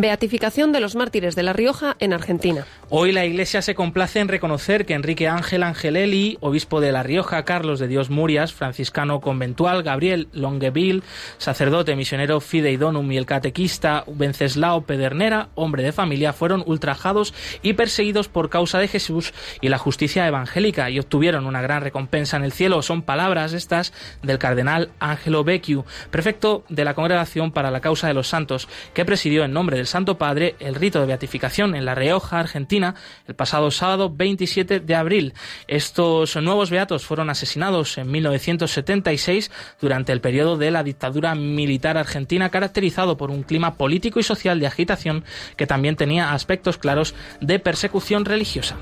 Beatificación 0.00 0.72
de 0.72 0.80
los 0.80 0.96
mártires 0.96 1.36
de 1.36 1.42
La 1.42 1.52
Rioja 1.52 1.94
en 1.98 2.14
Argentina. 2.14 2.64
Hoy 2.88 3.12
la 3.12 3.26
Iglesia 3.26 3.60
se 3.60 3.74
complace 3.74 4.18
en 4.18 4.28
reconocer 4.28 4.86
que 4.86 4.94
Enrique 4.94 5.28
Ángel 5.28 5.62
Angelelli, 5.62 6.38
obispo 6.40 6.80
de 6.80 6.90
La 6.90 7.02
Rioja, 7.02 7.44
Carlos 7.44 7.78
de 7.78 7.86
Dios 7.86 8.08
Murias, 8.08 8.54
franciscano 8.54 9.20
conventual, 9.20 9.82
Gabriel 9.82 10.28
Longueville, 10.32 11.02
sacerdote 11.36 11.96
misionero 11.96 12.40
Fideidonum 12.40 13.12
y 13.12 13.18
el 13.18 13.26
catequista 13.26 14.04
Venceslao 14.06 14.86
Pedernera, 14.86 15.50
hombre 15.54 15.82
de 15.82 15.92
familia, 15.92 16.32
fueron 16.32 16.64
ultrajados 16.66 17.34
y 17.60 17.74
perseguidos 17.74 18.28
por 18.28 18.48
causa 18.48 18.78
de 18.78 18.88
Jesús 18.88 19.34
y 19.60 19.68
la 19.68 19.76
justicia 19.76 20.26
evangélica 20.26 20.88
y 20.88 20.98
obtuvieron 20.98 21.44
una 21.44 21.60
gran 21.60 21.82
recompensa 21.82 22.38
en 22.38 22.44
el 22.44 22.52
cielo. 22.52 22.80
Son 22.80 23.02
palabras 23.02 23.52
estas 23.52 23.92
del 24.22 24.38
cardenal 24.38 24.92
Angelo 24.98 25.44
Becciu, 25.44 25.84
prefecto 26.10 26.64
de 26.70 26.86
la 26.86 26.94
Congregación 26.94 27.52
para 27.52 27.70
la 27.70 27.80
Causa 27.80 28.08
de 28.08 28.14
los 28.14 28.28
Santos, 28.28 28.66
que 28.94 29.04
presidió 29.04 29.44
en 29.44 29.52
nombre 29.52 29.76
del 29.76 29.89
Santo 29.90 30.16
Padre 30.16 30.54
el 30.60 30.76
rito 30.76 31.00
de 31.00 31.06
beatificación 31.06 31.74
en 31.74 31.84
La 31.84 31.94
Rioja, 31.94 32.38
Argentina, 32.38 32.94
el 33.26 33.34
pasado 33.34 33.70
sábado 33.70 34.08
27 34.08 34.80
de 34.80 34.94
abril. 34.94 35.34
Estos 35.66 36.36
nuevos 36.36 36.70
beatos 36.70 37.04
fueron 37.04 37.28
asesinados 37.28 37.98
en 37.98 38.10
1976 38.10 39.50
durante 39.80 40.12
el 40.12 40.20
periodo 40.20 40.56
de 40.56 40.70
la 40.70 40.84
dictadura 40.84 41.34
militar 41.34 41.98
argentina, 41.98 42.50
caracterizado 42.50 43.16
por 43.16 43.30
un 43.30 43.42
clima 43.42 43.74
político 43.74 44.20
y 44.20 44.22
social 44.22 44.60
de 44.60 44.68
agitación 44.68 45.24
que 45.56 45.66
también 45.66 45.96
tenía 45.96 46.32
aspectos 46.32 46.78
claros 46.78 47.14
de 47.40 47.58
persecución 47.58 48.24
religiosa. 48.24 48.76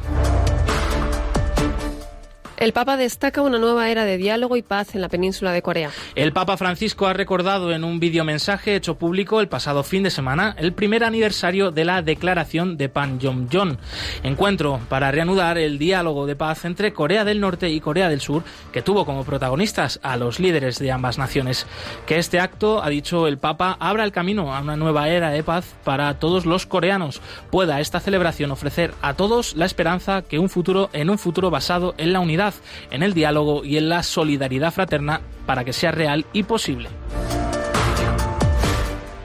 El 2.59 2.73
Papa 2.73 2.97
destaca 2.97 3.41
una 3.41 3.61
nueva 3.61 3.89
era 3.89 4.05
de 4.05 4.17
diálogo 4.17 4.57
y 4.57 4.63
paz 4.63 4.97
en 4.97 5.01
la 5.01 5.09
península 5.09 5.53
de 5.53 5.63
Corea. 5.63 5.93
El 6.17 6.33
Papa 6.33 6.57
Francisco 6.57 7.07
ha 7.07 7.13
recordado 7.13 7.71
en 7.71 7.85
un 7.85 8.01
videomensaje 8.01 8.75
hecho 8.75 8.99
público 8.99 9.41
el 9.41 9.47
pasado 9.47 9.85
fin 9.85 10.03
de 10.03 10.11
semana 10.11 10.57
el 10.59 10.73
primer 10.73 11.05
aniversario 11.05 11.71
de 11.71 11.85
la 11.85 12.03
declaración 12.03 12.77
de 12.77 12.89
Panmunjom, 12.89 13.77
encuentro 14.25 14.81
para 14.89 15.13
reanudar 15.13 15.57
el 15.57 15.79
diálogo 15.79 16.27
de 16.27 16.35
paz 16.35 16.65
entre 16.65 16.93
Corea 16.93 17.25
del 17.25 17.39
Norte 17.39 17.71
y 17.71 17.79
Corea 17.79 18.09
del 18.09 18.21
Sur, 18.21 18.43
que 18.73 18.83
tuvo 18.83 19.07
como 19.07 19.23
protagonistas 19.23 20.01
a 20.03 20.17
los 20.17 20.41
líderes 20.41 20.81
de 20.81 20.91
ambas 20.91 21.17
naciones. 21.17 21.65
Que 22.07 22.19
este 22.19 22.41
acto, 22.41 22.83
ha 22.83 22.89
dicho 22.89 23.29
el 23.29 23.39
Papa, 23.39 23.77
abra 23.79 24.03
el 24.03 24.11
camino 24.11 24.53
a 24.53 24.63
una 24.63 24.77
nueva 24.77 25.09
era 25.09 25.31
de 25.31 25.45
paz 25.45 25.77
para 25.85 26.19
todos 26.19 26.45
los 26.45 26.67
coreanos. 26.67 27.23
Pueda 27.53 27.79
esta 27.79 28.01
celebración 28.01 28.51
ofrecer 28.51 28.95
a 29.01 29.15
todos 29.15 29.55
la 29.55 29.65
esperanza 29.65 30.23
que 30.23 30.41
un 30.41 30.49
futuro 30.49 30.91
en 30.93 31.09
un 31.09 31.19
futuro 31.19 31.51
basado 31.51 31.95
en 31.99 32.13
la 32.13 32.19
unidad 32.19 32.48
en 32.91 33.03
el 33.03 33.15
diálogo 33.15 33.65
y 33.65 33.77
en 33.77 33.89
la 33.89 34.03
solidaridad 34.03 34.73
fraterna 34.73 35.21
para 35.47 35.65
que 35.65 35.73
sea 35.73 35.93
real 35.93 36.27
y 36.33 36.43
posible. 36.43 36.89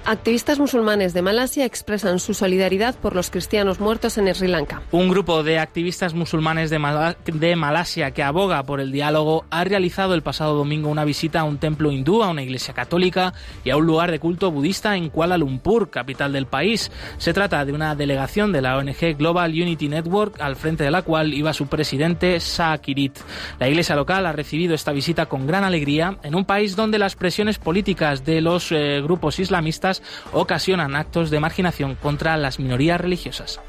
Activistas 0.05 0.59
musulmanes 0.59 1.13
de 1.13 1.21
Malasia 1.21 1.63
expresan 1.63 2.19
su 2.19 2.33
solidaridad 2.33 2.93
por 2.93 3.15
los 3.15 3.29
cristianos 3.29 3.79
muertos 3.79 4.17
en 4.17 4.35
Sri 4.35 4.49
Lanka. 4.49 4.81
Un 4.91 5.07
grupo 5.07 5.43
de 5.43 5.59
activistas 5.59 6.13
musulmanes 6.13 6.69
de, 6.69 7.55
Malasia 7.55 8.11
que 8.11 8.21
aboga 8.21 8.63
por 8.63 8.81
el 8.81 8.91
diálogo 8.91 9.45
ha 9.49 9.63
realizado 9.63 10.13
el 10.13 10.21
pasado 10.21 10.55
domingo 10.55 10.89
una 10.89 11.05
visita 11.05 11.39
a 11.39 11.43
un 11.45 11.57
templo 11.57 11.89
hindú, 11.89 12.21
a 12.21 12.29
una 12.29 12.43
iglesia 12.43 12.73
católica 12.73 13.33
y 13.63 13.69
a 13.69 13.77
un 13.77 13.85
lugar 13.85 14.11
de 14.11 14.19
culto 14.19 14.51
budista 14.51 14.97
en 14.97 15.09
Kuala 15.09 15.37
Lumpur, 15.37 15.89
capital 15.89 16.33
del 16.33 16.47
país. 16.47 16.91
Se 17.17 17.33
trata 17.33 17.63
de 17.63 17.71
una 17.71 17.95
delegación 17.95 18.51
de 18.51 18.61
la 18.61 18.75
ONG 18.75 19.17
Global 19.17 19.51
Unity 19.51 19.87
Network, 19.87 20.41
al 20.41 20.57
frente 20.57 20.83
de 20.83 20.91
la 20.91 21.03
cual 21.03 21.33
iba 21.33 21.53
su 21.53 21.67
presidente 21.67 22.39
Kirit. 22.81 23.19
La 23.57 23.69
iglesia 23.69 23.95
local 23.95 24.25
ha 24.25 24.33
recibido 24.33 24.75
esta 24.75 24.91
visita 24.91 25.27
con 25.27 25.47
gran 25.47 25.63
alegría 25.63 26.17
en 26.23 26.35
un 26.35 26.43
país 26.43 26.75
donde 26.75 26.99
las 26.99 27.15
presiones 27.15 27.57
políticas 27.57 28.25
de 28.25 28.41
los 28.41 28.69
eh, 28.73 28.99
grupos 29.01 29.39
islamistas 29.39 29.92
ocasionan 30.31 30.95
actos 30.95 31.29
de 31.29 31.39
marginación 31.39 31.95
contra 31.95 32.37
las 32.37 32.59
minorías 32.59 32.99
religiosas. 32.99 33.59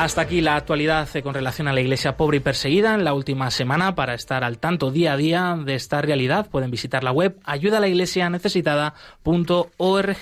Hasta 0.00 0.22
aquí 0.22 0.40
la 0.40 0.56
actualidad 0.56 1.06
con 1.22 1.34
relación 1.34 1.68
a 1.68 1.74
la 1.74 1.82
iglesia 1.82 2.16
pobre 2.16 2.38
y 2.38 2.40
perseguida 2.40 2.94
en 2.94 3.04
la 3.04 3.12
última 3.12 3.50
semana. 3.50 3.94
Para 3.94 4.14
estar 4.14 4.44
al 4.44 4.56
tanto 4.56 4.90
día 4.90 5.12
a 5.12 5.18
día 5.18 5.58
de 5.62 5.74
esta 5.74 6.00
realidad 6.00 6.48
pueden 6.48 6.70
visitar 6.70 7.04
la 7.04 7.12
web 7.12 7.38
ayudalaiglesianecesitada.org. 7.44 10.16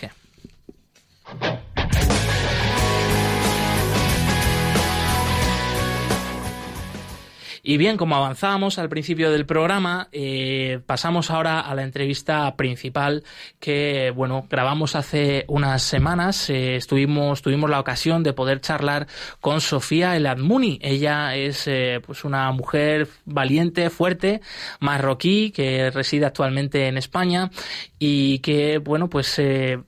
Y 7.71 7.77
bien, 7.77 7.99
como 7.99 8.17
avanzábamos 8.17 8.79
al 8.79 8.89
principio 8.89 9.31
del 9.31 9.45
programa, 9.45 10.09
eh, 10.11 10.81
pasamos 10.87 11.31
ahora 11.31 11.61
a 11.61 11.75
la 11.75 11.83
entrevista 11.83 12.57
principal 12.57 13.25
que, 13.61 14.11
bueno, 14.17 14.47
grabamos 14.49 14.97
hace 14.97 15.45
unas 15.49 15.83
semanas. 15.83 16.49
Eh, 16.49 16.77
estuvimos, 16.77 17.43
tuvimos 17.43 17.69
la 17.69 17.79
ocasión 17.79 18.23
de 18.23 18.33
poder 18.33 18.63
charlar 18.63 19.07
con 19.43 19.61
Sofía 19.61 20.17
El 20.17 20.25
Admuni. 20.25 20.79
Ella 20.81 21.37
es, 21.37 21.67
eh, 21.67 22.01
pues, 22.07 22.25
una 22.25 22.51
mujer 22.53 23.07
valiente, 23.27 23.91
fuerte, 23.91 24.41
marroquí, 24.81 25.51
que 25.51 25.91
reside 25.91 26.25
actualmente 26.25 26.89
en 26.89 26.97
España 26.97 27.51
y 27.99 28.39
que, 28.39 28.79
bueno, 28.79 29.11
pues 29.11 29.39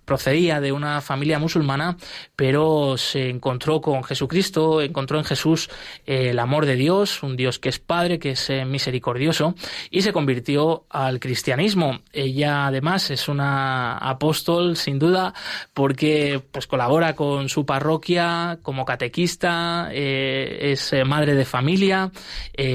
procedía 0.04 0.60
de 0.60 0.72
una 0.72 1.00
familia 1.00 1.38
musulmana, 1.38 1.96
pero 2.36 2.98
se 2.98 3.30
encontró 3.30 3.80
con 3.80 4.04
Jesucristo, 4.04 4.82
encontró 4.82 5.16
en 5.16 5.24
Jesús 5.24 5.70
el 6.04 6.38
amor 6.40 6.66
de 6.66 6.76
Dios, 6.76 7.22
un 7.22 7.36
Dios 7.36 7.58
que 7.58 7.69
es 7.70 7.78
Padre, 7.78 8.18
que 8.18 8.32
es 8.32 8.50
eh, 8.50 8.64
misericordioso, 8.64 9.54
y 9.90 10.02
se 10.02 10.12
convirtió 10.12 10.84
al 10.90 11.18
cristianismo. 11.18 12.00
Ella 12.12 12.66
además 12.66 13.10
es 13.10 13.28
una 13.28 13.96
apóstol, 13.96 14.76
sin 14.76 14.98
duda, 14.98 15.32
porque 15.72 16.42
pues 16.52 16.66
colabora 16.66 17.14
con 17.16 17.48
su 17.48 17.64
parroquia 17.64 18.58
como 18.62 18.84
catequista, 18.84 19.88
eh, 19.92 20.72
es 20.72 20.92
eh, 20.92 21.04
madre 21.04 21.34
de 21.34 21.44
familia, 21.44 22.10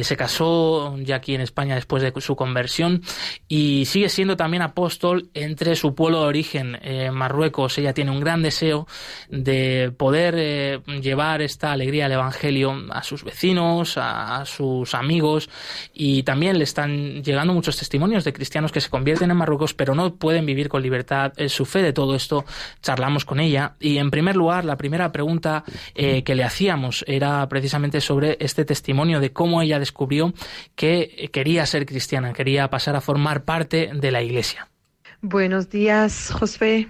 se 0.01 0.17
casó 0.17 0.97
ya 0.97 1.17
aquí 1.17 1.35
en 1.35 1.41
España 1.41 1.75
después 1.75 2.01
de 2.01 2.11
su 2.19 2.35
conversión 2.35 3.03
y 3.47 3.85
sigue 3.85 4.09
siendo 4.09 4.35
también 4.35 4.63
apóstol 4.63 5.29
entre 5.33 5.75
su 5.75 5.93
pueblo 5.93 6.21
de 6.21 6.27
origen, 6.27 6.79
Marruecos. 7.13 7.77
Ella 7.77 7.93
tiene 7.93 8.09
un 8.09 8.19
gran 8.19 8.41
deseo 8.41 8.87
de 9.29 9.93
poder 9.95 10.81
llevar 11.01 11.41
esta 11.43 11.71
alegría 11.71 12.07
al 12.07 12.13
Evangelio 12.13 12.73
a 12.89 13.03
sus 13.03 13.23
vecinos, 13.23 13.97
a 13.97 14.43
sus 14.75 14.95
amigos 14.95 15.49
y 15.93 16.23
también 16.23 16.57
le 16.57 16.63
están 16.63 17.23
llegando 17.23 17.53
muchos 17.53 17.77
testimonios 17.77 18.23
de 18.23 18.33
cristianos 18.33 18.71
que 18.71 18.81
se 18.81 18.89
convierten 18.89 19.31
en 19.31 19.37
Marruecos 19.37 19.73
pero 19.73 19.95
no 19.95 20.15
pueden 20.15 20.45
vivir 20.45 20.69
con 20.69 20.81
libertad 20.81 21.33
eh, 21.37 21.49
su 21.49 21.65
fe 21.65 21.81
de 21.81 21.93
todo 21.93 22.15
esto. 22.15 22.45
Charlamos 22.81 23.25
con 23.25 23.39
ella 23.39 23.75
y 23.79 23.97
en 23.97 24.11
primer 24.11 24.35
lugar 24.35 24.65
la 24.65 24.77
primera 24.77 25.11
pregunta 25.11 25.63
eh, 25.93 26.23
que 26.23 26.35
le 26.35 26.43
hacíamos 26.43 27.03
era 27.07 27.47
precisamente 27.47 28.01
sobre 28.01 28.37
este 28.39 28.65
testimonio 28.65 29.19
de 29.19 29.31
cómo 29.31 29.61
ella 29.61 29.79
descubrió 29.79 30.33
que 30.75 31.29
quería 31.31 31.65
ser 31.65 31.85
cristiana, 31.85 32.33
quería 32.33 32.69
pasar 32.69 32.95
a 32.95 33.01
formar 33.01 33.43
parte 33.43 33.91
de 33.93 34.11
la 34.11 34.21
iglesia. 34.21 34.67
Buenos 35.21 35.69
días, 35.69 36.31
José. 36.31 36.87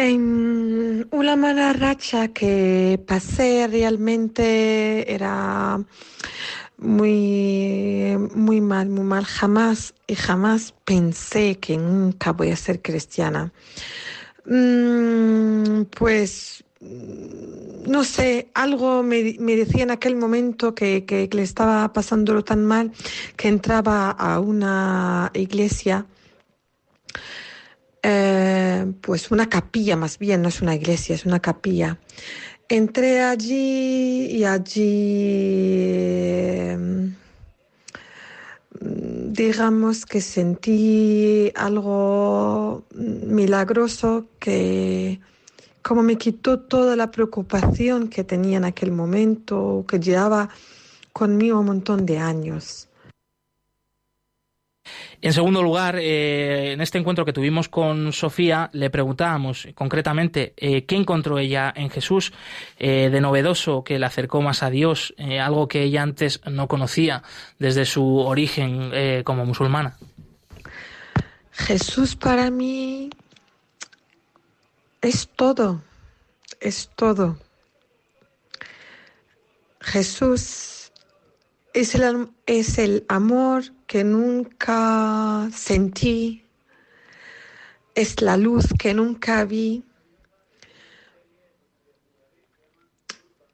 En 0.00 1.08
una 1.10 1.34
mala 1.34 1.72
racha 1.72 2.28
que 2.28 3.00
pasé 3.04 3.66
realmente 3.66 5.12
era 5.12 5.80
muy, 6.78 8.16
muy 8.34 8.60
mal, 8.60 8.88
muy 8.88 9.04
mal. 9.04 9.24
Jamás 9.24 9.94
y 10.06 10.14
jamás 10.14 10.74
pensé 10.84 11.58
que 11.58 11.76
nunca 11.76 12.32
voy 12.32 12.50
a 12.50 12.56
ser 12.56 12.80
cristiana. 12.80 13.52
Mm, 14.46 15.82
pues, 15.96 16.64
no 16.80 18.04
sé, 18.04 18.48
algo 18.54 19.02
me, 19.02 19.36
me, 19.40 19.56
decía 19.56 19.82
en 19.82 19.90
aquel 19.90 20.16
momento 20.16 20.74
que, 20.74 21.04
que, 21.04 21.28
le 21.32 21.42
estaba 21.42 21.92
pasándolo 21.92 22.44
tan 22.44 22.64
mal 22.64 22.92
que 23.36 23.48
entraba 23.48 24.10
a 24.10 24.40
una 24.40 25.30
iglesia. 25.34 26.06
Eh, 28.02 28.86
pues 29.00 29.30
una 29.32 29.48
capilla 29.48 29.96
más 29.96 30.18
bien, 30.18 30.42
no 30.42 30.48
es 30.48 30.62
una 30.62 30.74
iglesia, 30.74 31.14
es 31.14 31.26
una 31.26 31.40
capilla. 31.40 31.98
Entré 32.70 33.22
allí 33.22 34.26
y 34.26 34.44
allí, 34.44 34.84
em, 36.68 37.14
digamos 39.32 40.04
que 40.04 40.20
sentí 40.20 41.50
algo 41.54 42.84
milagroso 42.92 44.26
que 44.38 45.18
como 45.82 46.02
me 46.02 46.18
quitó 46.18 46.60
toda 46.60 46.94
la 46.94 47.10
preocupación 47.10 48.08
que 48.08 48.22
tenía 48.22 48.58
en 48.58 48.64
aquel 48.64 48.92
momento, 48.92 49.86
que 49.88 49.98
llevaba 49.98 50.50
conmigo 51.14 51.60
un 51.60 51.66
montón 51.66 52.04
de 52.04 52.18
años. 52.18 52.87
En 55.20 55.32
segundo 55.32 55.62
lugar, 55.62 55.96
eh, 55.96 56.72
en 56.72 56.80
este 56.80 56.98
encuentro 56.98 57.24
que 57.24 57.32
tuvimos 57.32 57.68
con 57.68 58.12
Sofía, 58.12 58.70
le 58.72 58.88
preguntábamos 58.88 59.66
concretamente 59.74 60.54
eh, 60.56 60.84
qué 60.84 60.94
encontró 60.94 61.38
ella 61.38 61.72
en 61.74 61.90
Jesús 61.90 62.32
eh, 62.78 63.10
de 63.10 63.20
novedoso 63.20 63.82
que 63.82 63.98
le 63.98 64.06
acercó 64.06 64.42
más 64.42 64.62
a 64.62 64.70
Dios, 64.70 65.14
algo 65.40 65.66
que 65.66 65.82
ella 65.82 66.02
antes 66.02 66.40
no 66.46 66.68
conocía 66.68 67.22
desde 67.58 67.84
su 67.84 68.18
origen 68.18 68.92
como 69.24 69.44
musulmana. 69.44 69.96
Jesús 71.52 72.14
para 72.14 72.50
mí 72.50 73.10
es 75.00 75.28
todo, 75.28 75.82
es 76.60 76.90
todo. 76.94 77.38
Jesús 79.80 80.77
es 81.74 81.94
el, 81.94 82.28
es 82.46 82.78
el 82.78 83.04
amor 83.08 83.64
que 83.86 84.04
nunca 84.04 85.48
sentí, 85.52 86.44
es 87.94 88.20
la 88.22 88.36
luz 88.36 88.66
que 88.78 88.94
nunca 88.94 89.44
vi, 89.44 89.84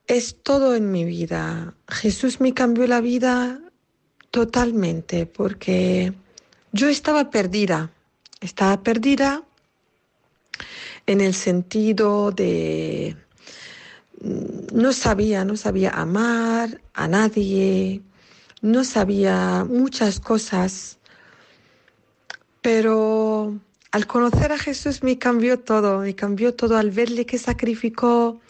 es 0.06 0.42
todo 0.42 0.74
en 0.74 0.90
mi 0.90 1.04
vida. 1.04 1.74
Jesús 1.88 2.40
me 2.40 2.52
cambió 2.52 2.86
la 2.86 3.00
vida 3.00 3.60
totalmente 4.30 5.26
porque 5.26 6.12
yo 6.72 6.88
estaba 6.88 7.30
perdida, 7.30 7.90
estaba 8.40 8.82
perdida 8.82 9.44
en 11.06 11.20
el 11.20 11.34
sentido 11.34 12.32
de 12.32 13.16
no 14.72 14.92
sabía, 14.92 15.44
no 15.44 15.56
sabía 15.56 15.90
amar 15.90 16.80
a 16.94 17.08
nadie, 17.08 18.02
no 18.62 18.84
sabía 18.84 19.66
muchas 19.68 20.20
cosas, 20.20 20.98
pero 22.62 23.58
al 23.90 24.06
conocer 24.06 24.52
a 24.52 24.58
Jesús 24.58 25.02
me 25.02 25.18
cambió 25.18 25.60
todo, 25.60 26.00
me 26.00 26.14
cambió 26.14 26.54
todo 26.54 26.76
al 26.76 26.90
verle 26.90 27.26
que 27.26 27.38
sacrificó 27.38 28.40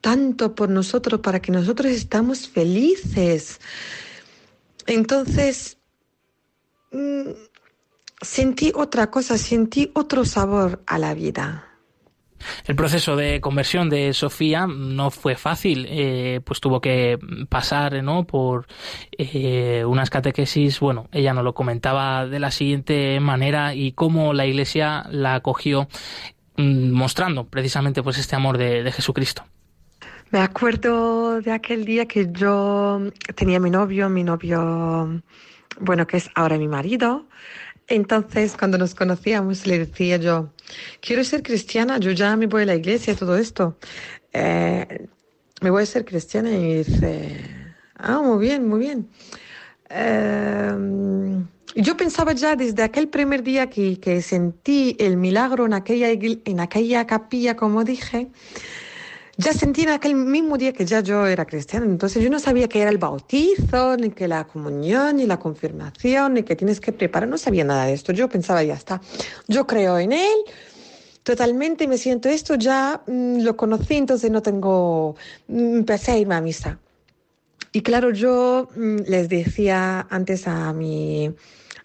tanto 0.00 0.54
por 0.54 0.70
nosotros 0.70 1.20
para 1.20 1.40
que 1.40 1.52
nosotros 1.52 1.90
estamos 1.92 2.48
felices. 2.48 3.60
Entonces, 4.86 5.76
mm, 6.92 7.30
sentí 8.22 8.72
otra 8.74 9.10
cosa, 9.10 9.36
sentí 9.36 9.90
otro 9.94 10.24
sabor 10.24 10.82
a 10.86 10.98
la 10.98 11.14
vida. 11.14 11.67
El 12.66 12.76
proceso 12.76 13.16
de 13.16 13.40
conversión 13.40 13.88
de 13.90 14.12
Sofía 14.12 14.66
no 14.66 15.10
fue 15.10 15.36
fácil, 15.36 15.86
eh, 15.88 16.40
pues 16.44 16.60
tuvo 16.60 16.80
que 16.80 17.18
pasar 17.48 18.02
¿no? 18.02 18.24
por 18.24 18.66
eh, 19.16 19.84
unas 19.86 20.10
catequesis. 20.10 20.80
Bueno, 20.80 21.08
ella 21.12 21.32
nos 21.34 21.44
lo 21.44 21.54
comentaba 21.54 22.26
de 22.26 22.40
la 22.40 22.50
siguiente 22.50 23.20
manera 23.20 23.74
y 23.74 23.92
cómo 23.92 24.32
la 24.32 24.46
Iglesia 24.46 25.04
la 25.10 25.34
acogió, 25.34 25.88
mm, 26.56 26.90
mostrando 26.90 27.46
precisamente 27.46 28.02
pues 28.02 28.18
este 28.18 28.36
amor 28.36 28.58
de, 28.58 28.82
de 28.82 28.92
Jesucristo. 28.92 29.44
Me 30.30 30.40
acuerdo 30.40 31.40
de 31.40 31.52
aquel 31.52 31.86
día 31.86 32.04
que 32.06 32.28
yo 32.30 33.00
tenía 33.34 33.58
mi 33.60 33.70
novio, 33.70 34.10
mi 34.10 34.22
novio, 34.22 35.22
bueno, 35.80 36.06
que 36.06 36.18
es 36.18 36.30
ahora 36.34 36.58
mi 36.58 36.68
marido. 36.68 37.26
Entonces, 37.88 38.54
cuando 38.56 38.76
nos 38.76 38.94
conocíamos, 38.94 39.66
le 39.66 39.78
decía 39.78 40.18
yo, 40.18 40.52
quiero 41.00 41.24
ser 41.24 41.42
cristiana, 41.42 41.98
yo 41.98 42.10
ya 42.12 42.36
me 42.36 42.46
voy 42.46 42.62
a 42.62 42.66
la 42.66 42.74
iglesia, 42.76 43.16
todo 43.16 43.36
esto. 43.38 43.78
Eh, 44.32 45.08
me 45.62 45.70
voy 45.70 45.82
a 45.82 45.86
ser 45.86 46.04
cristiana 46.04 46.50
y 46.50 46.84
dice, 46.84 47.44
ah, 47.96 48.20
muy 48.22 48.46
bien, 48.46 48.68
muy 48.68 48.80
bien. 48.80 49.08
Eh, 49.88 51.42
yo 51.76 51.96
pensaba 51.96 52.32
ya 52.32 52.56
desde 52.56 52.82
aquel 52.82 53.08
primer 53.08 53.42
día 53.42 53.70
que, 53.70 53.98
que 53.98 54.20
sentí 54.20 54.96
el 54.98 55.16
milagro 55.16 55.64
en 55.64 55.72
aquella, 55.72 56.10
en 56.10 56.60
aquella 56.60 57.06
capilla, 57.06 57.56
como 57.56 57.84
dije, 57.84 58.28
ya 59.38 59.52
sentí 59.52 59.82
en 59.82 59.90
aquel 59.90 60.16
mismo 60.16 60.58
día 60.58 60.72
que 60.72 60.84
ya 60.84 61.00
yo 61.00 61.24
era 61.24 61.46
cristiana, 61.46 61.86
entonces 61.86 62.20
yo 62.24 62.28
no 62.28 62.40
sabía 62.40 62.68
qué 62.68 62.80
era 62.82 62.90
el 62.90 62.98
bautizo, 62.98 63.96
ni 63.96 64.10
que 64.10 64.26
la 64.26 64.44
comunión, 64.48 65.16
ni 65.16 65.26
la 65.26 65.38
confirmación, 65.38 66.34
ni 66.34 66.42
que 66.42 66.56
tienes 66.56 66.80
que 66.80 66.92
preparar, 66.92 67.28
no 67.28 67.38
sabía 67.38 67.62
nada 67.62 67.86
de 67.86 67.92
esto. 67.92 68.12
Yo 68.12 68.28
pensaba, 68.28 68.64
ya 68.64 68.74
está, 68.74 69.00
yo 69.46 69.64
creo 69.64 69.96
en 69.96 70.12
él, 70.12 70.38
totalmente 71.22 71.86
me 71.86 71.98
siento 71.98 72.28
esto, 72.28 72.56
ya 72.56 73.00
mm, 73.06 73.42
lo 73.42 73.56
conocí, 73.56 73.94
entonces 73.94 74.28
no 74.28 74.42
tengo, 74.42 75.14
mm, 75.46 75.76
empecé 75.76 76.12
a 76.12 76.18
irme 76.18 76.34
a 76.34 76.40
misa. 76.40 76.80
Y 77.72 77.82
claro, 77.82 78.10
yo 78.10 78.68
mm, 78.74 79.02
les 79.06 79.28
decía 79.28 80.04
antes 80.10 80.48
a 80.48 80.72
mi, 80.72 81.32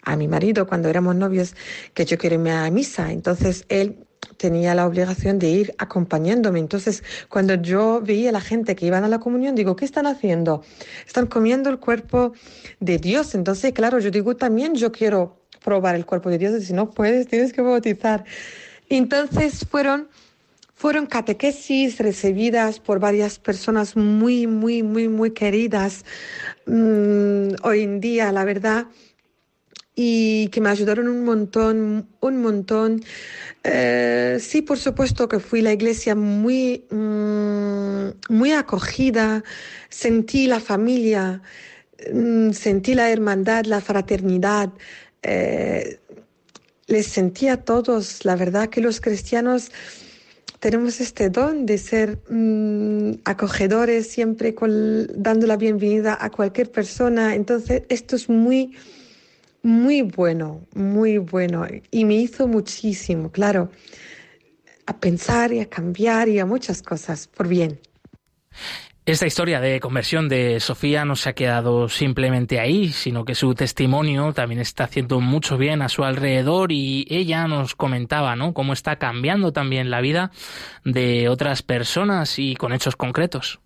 a 0.02 0.16
mi 0.16 0.26
marido 0.26 0.66
cuando 0.66 0.88
éramos 0.88 1.14
novios 1.14 1.54
que 1.94 2.04
yo 2.04 2.18
quiero 2.18 2.34
irme 2.34 2.50
a 2.50 2.68
misa, 2.72 3.12
entonces 3.12 3.64
él 3.68 4.04
tenía 4.36 4.74
la 4.74 4.86
obligación 4.86 5.38
de 5.38 5.48
ir 5.48 5.74
acompañándome. 5.78 6.58
Entonces, 6.58 7.02
cuando 7.28 7.54
yo 7.54 8.00
veía 8.02 8.30
a 8.30 8.32
la 8.32 8.40
gente 8.40 8.76
que 8.76 8.86
iban 8.86 9.04
a 9.04 9.08
la 9.08 9.18
comunión, 9.18 9.54
digo, 9.54 9.76
¿qué 9.76 9.84
están 9.84 10.06
haciendo? 10.06 10.62
Están 11.06 11.26
comiendo 11.26 11.70
el 11.70 11.78
cuerpo 11.78 12.32
de 12.80 12.98
Dios. 12.98 13.34
Entonces, 13.34 13.72
claro, 13.72 13.98
yo 13.98 14.10
digo, 14.10 14.36
también 14.36 14.74
yo 14.74 14.92
quiero 14.92 15.40
probar 15.64 15.94
el 15.94 16.06
cuerpo 16.06 16.30
de 16.30 16.38
Dios. 16.38 16.62
Si 16.64 16.72
no 16.72 16.90
puedes, 16.90 17.26
tienes 17.26 17.52
que 17.52 17.62
bautizar. 17.62 18.24
Entonces, 18.88 19.66
fueron 19.70 20.08
fueron 20.74 21.06
catequesis 21.06 21.98
recibidas 21.98 22.80
por 22.80 22.98
varias 22.98 23.38
personas 23.38 23.96
muy, 23.96 24.46
muy, 24.46 24.82
muy, 24.82 25.08
muy 25.08 25.30
queridas 25.30 26.04
mm, 26.66 27.54
hoy 27.62 27.82
en 27.82 28.00
día, 28.00 28.32
la 28.32 28.44
verdad, 28.44 28.86
y 29.94 30.48
que 30.48 30.60
me 30.60 30.70
ayudaron 30.70 31.08
un 31.08 31.24
montón, 31.24 32.08
un 32.20 32.42
montón. 32.42 33.02
Eh, 33.62 34.38
sí, 34.40 34.62
por 34.62 34.78
supuesto 34.78 35.28
que 35.28 35.38
fui 35.40 35.62
la 35.62 35.72
iglesia 35.72 36.14
muy, 36.14 36.84
mm, 36.90 38.32
muy 38.34 38.52
acogida, 38.52 39.44
sentí 39.88 40.46
la 40.46 40.60
familia, 40.60 41.42
mm, 42.12 42.50
sentí 42.52 42.94
la 42.94 43.10
hermandad, 43.10 43.64
la 43.66 43.80
fraternidad. 43.80 44.70
Eh, 45.22 46.00
les 46.86 47.06
sentí 47.06 47.48
a 47.48 47.58
todos, 47.58 48.24
la 48.24 48.36
verdad 48.36 48.68
que 48.68 48.80
los 48.80 49.00
cristianos 49.00 49.70
tenemos 50.64 51.00
este 51.00 51.28
don 51.30 51.66
de 51.66 51.76
ser 51.78 52.18
mm, 52.30 53.20
acogedores, 53.24 54.08
siempre 54.08 54.54
dando 55.14 55.46
la 55.46 55.56
bienvenida 55.56 56.16
a 56.18 56.30
cualquier 56.30 56.70
persona. 56.70 57.34
Entonces, 57.34 57.82
esto 57.90 58.16
es 58.16 58.28
muy, 58.28 58.74
muy 59.64 60.02
bueno, 60.02 60.66
muy 60.74 61.18
bueno. 61.18 61.66
Y 61.90 62.04
me 62.04 62.14
hizo 62.14 62.46
muchísimo, 62.46 63.32
claro, 63.32 63.70
a 64.86 64.96
pensar 64.98 65.52
y 65.52 65.60
a 65.60 65.68
cambiar 65.68 66.28
y 66.28 66.38
a 66.38 66.46
muchas 66.46 66.82
cosas 66.82 67.26
por 67.26 67.48
bien. 67.48 67.80
Esta 69.06 69.26
historia 69.26 69.60
de 69.60 69.80
conversión 69.80 70.28
de 70.30 70.60
Sofía 70.60 71.04
no 71.04 71.16
se 71.16 71.30
ha 71.30 71.34
quedado 71.34 71.88
simplemente 71.88 72.60
ahí, 72.60 72.90
sino 72.90 73.24
que 73.24 73.34
su 73.34 73.54
testimonio 73.54 74.32
también 74.32 74.60
está 74.60 74.84
haciendo 74.84 75.20
mucho 75.20 75.58
bien 75.58 75.82
a 75.82 75.90
su 75.90 76.04
alrededor 76.04 76.72
y 76.72 77.06
ella 77.10 77.46
nos 77.46 77.74
comentaba, 77.74 78.36
¿no? 78.36 78.54
Cómo 78.54 78.72
está 78.72 78.96
cambiando 78.96 79.52
también 79.52 79.90
la 79.90 80.00
vida 80.00 80.30
de 80.84 81.28
otras 81.28 81.62
personas 81.62 82.38
y 82.38 82.54
con 82.54 82.72
hechos 82.72 82.96
concretos. 82.96 83.60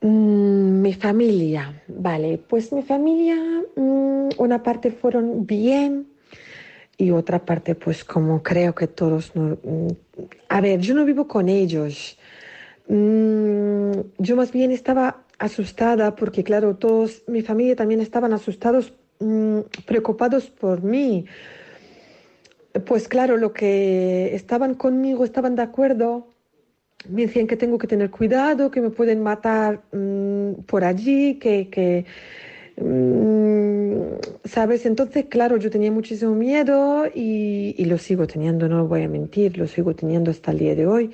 Mm, 0.00 0.80
mi 0.80 0.94
familia, 0.94 1.82
vale, 1.88 2.38
pues 2.38 2.72
mi 2.72 2.82
familia, 2.82 3.36
mm, 3.76 4.28
una 4.38 4.62
parte 4.62 4.92
fueron 4.92 5.44
bien 5.46 6.06
y 6.96 7.10
otra 7.10 7.44
parte 7.44 7.74
pues 7.74 8.04
como 8.04 8.42
creo 8.42 8.74
que 8.74 8.86
todos, 8.86 9.34
no, 9.34 9.58
mm, 9.62 9.88
a 10.48 10.60
ver, 10.60 10.80
yo 10.80 10.94
no 10.94 11.04
vivo 11.04 11.26
con 11.26 11.48
ellos 11.48 12.16
Mm, 12.88 13.92
yo 14.18 14.34
más 14.36 14.50
bien 14.50 14.70
estaba 14.72 15.24
asustada 15.38 16.16
porque, 16.16 16.42
claro, 16.42 16.76
todos, 16.76 17.22
mi 17.26 17.42
familia 17.42 17.76
también 17.76 18.00
estaban 18.00 18.32
asustados, 18.32 18.94
preocupados 19.86 20.48
por 20.48 20.82
mí. 20.82 21.26
Pues 22.86 23.08
claro, 23.08 23.36
lo 23.36 23.52
que 23.52 24.34
estaban 24.34 24.74
conmigo 24.74 25.24
estaban 25.24 25.54
de 25.56 25.62
acuerdo, 25.62 26.28
me 27.08 27.22
decían 27.22 27.46
que 27.46 27.56
tengo 27.56 27.78
que 27.78 27.86
tener 27.86 28.10
cuidado, 28.10 28.70
que 28.70 28.80
me 28.80 28.90
pueden 28.90 29.22
matar 29.22 29.82
mm, 29.92 30.62
por 30.66 30.84
allí, 30.84 31.36
que, 31.36 31.68
que 31.68 32.06
¿sabes? 34.44 34.86
Entonces, 34.86 35.26
claro, 35.28 35.56
yo 35.56 35.70
tenía 35.70 35.90
muchísimo 35.90 36.34
miedo 36.34 37.06
y, 37.12 37.74
y, 37.76 37.84
lo 37.86 37.98
sigo 37.98 38.26
teniendo, 38.26 38.68
no 38.68 38.86
voy 38.86 39.02
a 39.02 39.08
mentir, 39.08 39.58
lo 39.58 39.66
sigo 39.66 39.94
teniendo 39.94 40.30
hasta 40.30 40.52
el 40.52 40.58
día 40.58 40.74
de 40.76 40.86
hoy. 40.86 41.10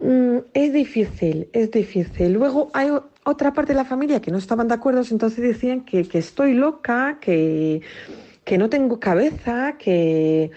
Mm, 0.00 0.38
es 0.54 0.72
difícil, 0.72 1.48
es 1.52 1.70
difícil. 1.70 2.32
Luego 2.32 2.70
hay 2.72 2.90
otra 3.24 3.52
parte 3.52 3.72
de 3.72 3.76
la 3.76 3.84
familia 3.84 4.20
que 4.20 4.30
no 4.30 4.38
estaban 4.38 4.68
de 4.68 4.74
acuerdo, 4.74 5.02
entonces 5.10 5.42
decían 5.42 5.84
que, 5.84 6.06
estoy 6.12 6.54
loca, 6.54 7.18
que, 7.20 7.82
que, 8.44 8.58
no 8.58 8.68
tengo 8.68 8.98
cabeza, 8.98 9.76
que, 9.78 10.50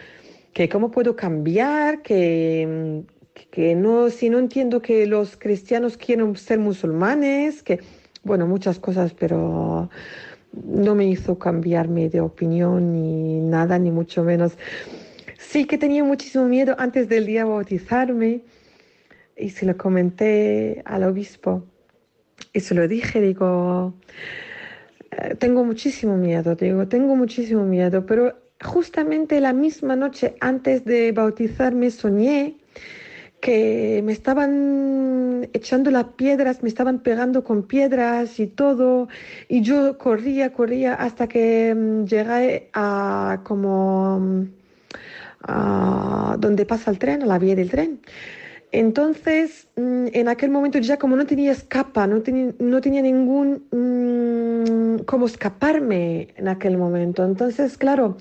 que 0.53 0.69
cómo 0.69 0.89
puedo 0.89 1.15
cambiar, 1.15 2.01
que, 2.01 3.03
que 3.45 3.75
no, 3.75 4.09
si 4.09 4.29
no 4.29 4.39
entiendo 4.39 4.81
que 4.81 5.05
los 5.05 5.37
cristianos 5.37 5.97
quieren 5.97 6.35
ser 6.35 6.59
musulmanes, 6.59 7.63
que, 7.63 7.79
bueno, 8.23 8.47
muchas 8.47 8.79
cosas, 8.79 9.13
pero 9.13 9.89
no 10.53 10.95
me 10.95 11.05
hizo 11.05 11.37
cambiarme 11.37 12.09
de 12.09 12.21
opinión 12.21 12.93
ni 12.93 13.39
nada, 13.39 13.77
ni 13.77 13.91
mucho 13.91 14.23
menos. 14.23 14.57
Sí 15.37 15.65
que 15.65 15.77
tenía 15.77 16.03
muchísimo 16.03 16.45
miedo 16.45 16.75
antes 16.77 17.07
del 17.09 17.25
día 17.25 17.43
de 17.43 17.49
bautizarme 17.49 18.41
y 19.37 19.49
se 19.49 19.65
lo 19.65 19.77
comenté 19.77 20.81
al 20.85 21.03
obispo 21.03 21.63
y 22.53 22.59
se 22.59 22.73
lo 22.73 22.87
dije, 22.87 23.21
digo, 23.21 23.93
eh, 25.11 25.35
tengo 25.35 25.63
muchísimo 25.63 26.17
miedo, 26.17 26.55
digo, 26.55 26.87
tengo 26.87 27.15
muchísimo 27.15 27.63
miedo, 27.65 28.05
pero 28.05 28.35
justamente 28.63 29.39
la 29.39 29.53
misma 29.53 29.95
noche 29.95 30.35
antes 30.39 30.83
de 30.85 31.11
bautizarme 31.11 31.91
soñé 31.91 32.57
que 33.39 34.01
me 34.03 34.11
estaban 34.11 35.49
echando 35.53 35.91
las 35.91 36.05
piedras, 36.15 36.63
me 36.63 36.69
estaban 36.69 36.99
pegando 36.99 37.43
con 37.43 37.63
piedras 37.63 38.39
y 38.39 38.47
todo, 38.47 39.07
y 39.47 39.61
yo 39.61 39.97
corría, 39.97 40.53
corría 40.53 40.95
hasta 40.95 41.27
que 41.27 41.73
mm, 41.75 42.05
llegué 42.05 42.69
a 42.73 43.41
como 43.43 44.19
mm, 44.19 44.43
a 45.43 46.35
donde 46.39 46.65
pasa 46.65 46.91
el 46.91 46.99
tren, 46.99 47.23
a 47.23 47.25
la 47.25 47.39
vía 47.39 47.55
del 47.55 47.69
tren. 47.69 47.99
Entonces, 48.71 49.67
mm, 49.75 50.07
en 50.13 50.27
aquel 50.27 50.49
momento 50.51 50.79
ya 50.79 50.97
como 50.97 51.15
no 51.15 51.25
tenía 51.25 51.51
escapa, 51.51 52.05
no, 52.07 52.21
tenía, 52.21 52.53
no 52.59 52.81
tenía 52.81 53.01
ningún 53.01 53.63
mm, 53.71 55.03
cómo 55.05 55.25
escaparme 55.25 56.29
en 56.35 56.47
aquel 56.47 56.77
momento. 56.77 57.23
Entonces, 57.23 57.77
claro, 57.77 58.17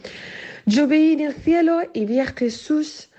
yo 0.66 0.86
veía 0.86 1.12
en 1.14 1.20
el 1.20 1.34
cielo 1.34 1.80
y 1.92 2.06
vi 2.06 2.20
a 2.20 2.26
Jesús 2.26 3.10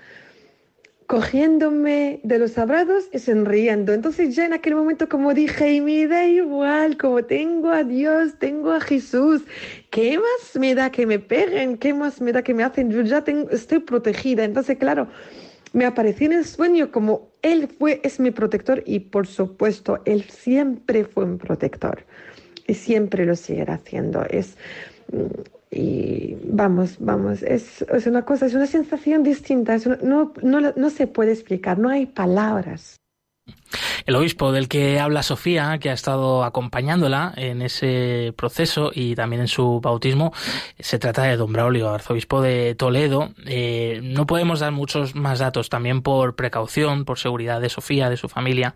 cogiéndome 1.08 2.20
de 2.22 2.38
los 2.38 2.58
abrazos 2.58 3.08
y 3.12 3.18
sonriendo. 3.18 3.94
Entonces 3.94 4.36
ya 4.36 4.44
en 4.44 4.52
aquel 4.52 4.74
momento 4.74 5.08
como 5.08 5.32
dije, 5.32 5.72
y 5.72 5.80
me 5.80 6.06
da 6.06 6.26
igual, 6.26 6.98
como 6.98 7.24
tengo 7.24 7.70
a 7.70 7.82
Dios, 7.82 8.34
tengo 8.38 8.72
a 8.72 8.80
Jesús, 8.80 9.42
¿qué 9.88 10.18
más 10.18 10.60
me 10.60 10.74
da 10.74 10.90
que 10.92 11.06
me 11.06 11.18
peguen? 11.18 11.78
¿Qué 11.78 11.94
más 11.94 12.20
me 12.20 12.30
da 12.30 12.42
que 12.42 12.52
me 12.52 12.62
hacen? 12.62 12.90
Yo 12.90 13.00
ya 13.00 13.24
estoy 13.50 13.78
protegida. 13.78 14.44
Entonces, 14.44 14.76
claro, 14.76 15.08
me 15.72 15.86
apareció 15.86 16.26
en 16.26 16.34
el 16.34 16.44
sueño 16.44 16.92
como 16.92 17.30
Él 17.40 17.68
fue, 17.68 18.02
es 18.04 18.20
mi 18.20 18.30
protector 18.30 18.82
y 18.84 19.00
por 19.00 19.26
supuesto, 19.26 20.02
Él 20.04 20.24
siempre 20.24 21.06
fue 21.06 21.24
un 21.24 21.38
protector 21.38 22.04
y 22.66 22.74
siempre 22.74 23.24
lo 23.24 23.34
seguirá 23.34 23.74
haciendo. 23.74 24.26
Es, 24.28 24.58
y 25.70 26.36
vamos, 26.44 26.96
vamos, 26.98 27.42
es, 27.42 27.82
es 27.82 28.06
una 28.06 28.24
cosa, 28.24 28.46
es 28.46 28.54
una 28.54 28.66
sensación 28.66 29.22
distinta, 29.22 29.76
no, 30.02 30.32
no, 30.42 30.60
no 30.74 30.90
se 30.90 31.06
puede 31.06 31.32
explicar, 31.32 31.78
no 31.78 31.88
hay 31.88 32.06
palabras. 32.06 32.98
El 34.06 34.16
obispo 34.16 34.52
del 34.52 34.68
que 34.68 34.98
habla 34.98 35.22
Sofía, 35.22 35.78
que 35.78 35.90
ha 35.90 35.92
estado 35.92 36.42
acompañándola 36.44 37.34
en 37.36 37.60
ese 37.60 38.32
proceso 38.36 38.90
y 38.94 39.14
también 39.14 39.42
en 39.42 39.48
su 39.48 39.80
bautismo, 39.82 40.32
se 40.78 40.98
trata 40.98 41.24
de 41.24 41.36
don 41.36 41.52
Braulio, 41.52 41.90
arzobispo 41.90 42.40
de 42.40 42.74
Toledo. 42.74 43.34
Eh, 43.44 44.00
no 44.02 44.26
podemos 44.26 44.60
dar 44.60 44.72
muchos 44.72 45.14
más 45.14 45.40
datos, 45.40 45.68
también 45.68 46.00
por 46.00 46.36
precaución, 46.36 47.04
por 47.04 47.18
seguridad 47.18 47.60
de 47.60 47.68
Sofía, 47.68 48.08
de 48.08 48.16
su 48.16 48.30
familia, 48.30 48.74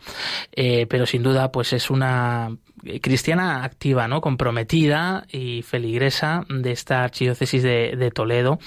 eh, 0.55 0.87
pero 0.87 1.07
sin 1.07 1.23
duda, 1.23 1.51
pues 1.51 1.73
es 1.73 1.89
una 1.89 2.55
cristiana 3.01 3.65
activa, 3.65 4.09
¿no? 4.09 4.21
comprometida 4.21 5.25
y 5.31 5.63
feligresa 5.63 6.45
de 6.49 6.73
esta 6.73 7.05
archidiócesis 7.05 7.63
de, 7.63 8.11
Toledo, 8.15 8.59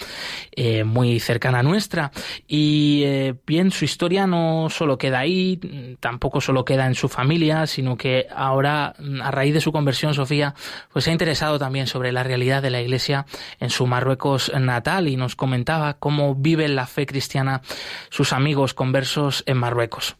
eh, 0.51 0.83
muy 0.83 1.19
cercana 1.19 1.59
a 1.59 1.63
nuestra. 1.63 2.11
Y 2.47 3.03
eh, 3.05 3.35
bien, 3.45 3.71
su 3.71 3.85
historia 3.85 4.27
no 4.27 4.69
solo 4.69 4.97
queda 4.97 5.19
ahí, 5.19 5.97
tampoco 5.99 6.41
solo 6.41 6.65
queda 6.65 6.87
en 6.87 6.95
su 6.95 7.09
familia, 7.09 7.67
sino 7.67 7.97
que 7.97 8.27
ahora, 8.33 8.95
a 9.21 9.31
raíz 9.31 9.53
de 9.53 9.61
su 9.61 9.71
conversión, 9.71 10.13
Sofía, 10.13 10.55
pues 10.91 11.05
se 11.05 11.11
ha 11.11 11.13
interesado 11.13 11.59
también 11.59 11.87
sobre 11.87 12.11
la 12.11 12.23
realidad 12.23 12.61
de 12.61 12.69
la 12.69 12.81
Iglesia 12.81 13.25
en 13.59 13.69
su 13.69 13.85
Marruecos 13.85 14.51
natal 14.59 15.07
y 15.07 15.17
nos 15.17 15.35
comentaba 15.35 15.95
cómo 15.95 16.35
vive 16.35 16.67
la 16.67 16.87
fe 16.87 17.05
cristiana 17.05 17.61
sus 18.09 18.33
amigos 18.33 18.73
conversos 18.73 19.43
en 19.45 19.57
Marruecos. 19.57 20.15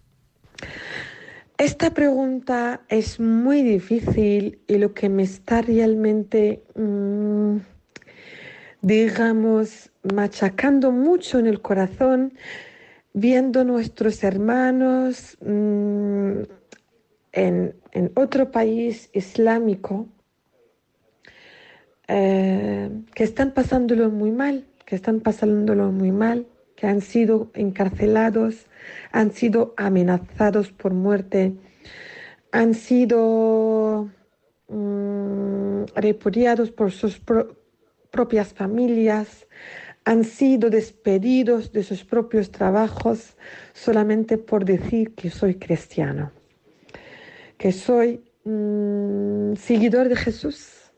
Esta 1.57 1.93
pregunta 1.93 2.81
es 2.89 3.19
muy 3.19 3.63
difícil 3.63 4.59
y 4.67 4.77
lo 4.77 4.93
que 4.93 5.07
me 5.07 5.23
está 5.23 5.61
realmente, 5.61 6.63
mm, 6.75 7.57
digamos, 8.81 9.89
machacando 10.03 10.91
mucho 10.91 11.39
en 11.39 11.47
el 11.47 11.61
corazón, 11.61 12.33
viendo 13.13 13.63
nuestros 13.63 14.21
hermanos 14.25 15.37
mm, 15.39 16.41
en, 17.31 17.75
otro 18.15 18.51
país 18.51 19.09
islámico 19.13 20.07
eh, 22.09 22.89
que 23.13 23.23
están 23.23 23.51
pasándolo 23.51 24.09
muy 24.09 24.31
mal, 24.31 24.65
que 24.85 24.95
están 24.95 25.21
pasándolo 25.21 25.91
muy 25.93 26.11
mal 26.11 26.47
que 26.75 26.87
han 26.87 27.01
sido 27.01 27.49
encarcelados, 27.53 28.65
han 29.11 29.31
sido 29.31 29.73
amenazados 29.77 30.71
por 30.71 30.93
muerte, 30.93 31.53
han 32.51 32.73
sido 32.73 34.09
mm, 34.67 35.83
repudiados 35.95 36.71
por 36.71 36.91
sus 36.91 37.21
propias 38.11 38.53
familias, 38.53 39.47
han 40.05 40.23
sido 40.23 40.69
despedidos 40.69 41.71
de 41.71 41.83
sus 41.83 42.03
propios 42.05 42.51
trabajos 42.51 43.35
solamente 43.73 44.37
por 44.37 44.63
decir 44.63 45.15
que 45.15 45.29
soy 45.29 45.55
cristiano, 45.55 46.31
que 47.57 47.71
soy 47.71 48.23
mm, 48.43 49.55
seguidor 49.55 50.09
de 50.09 50.15
Jesús. 50.15 50.91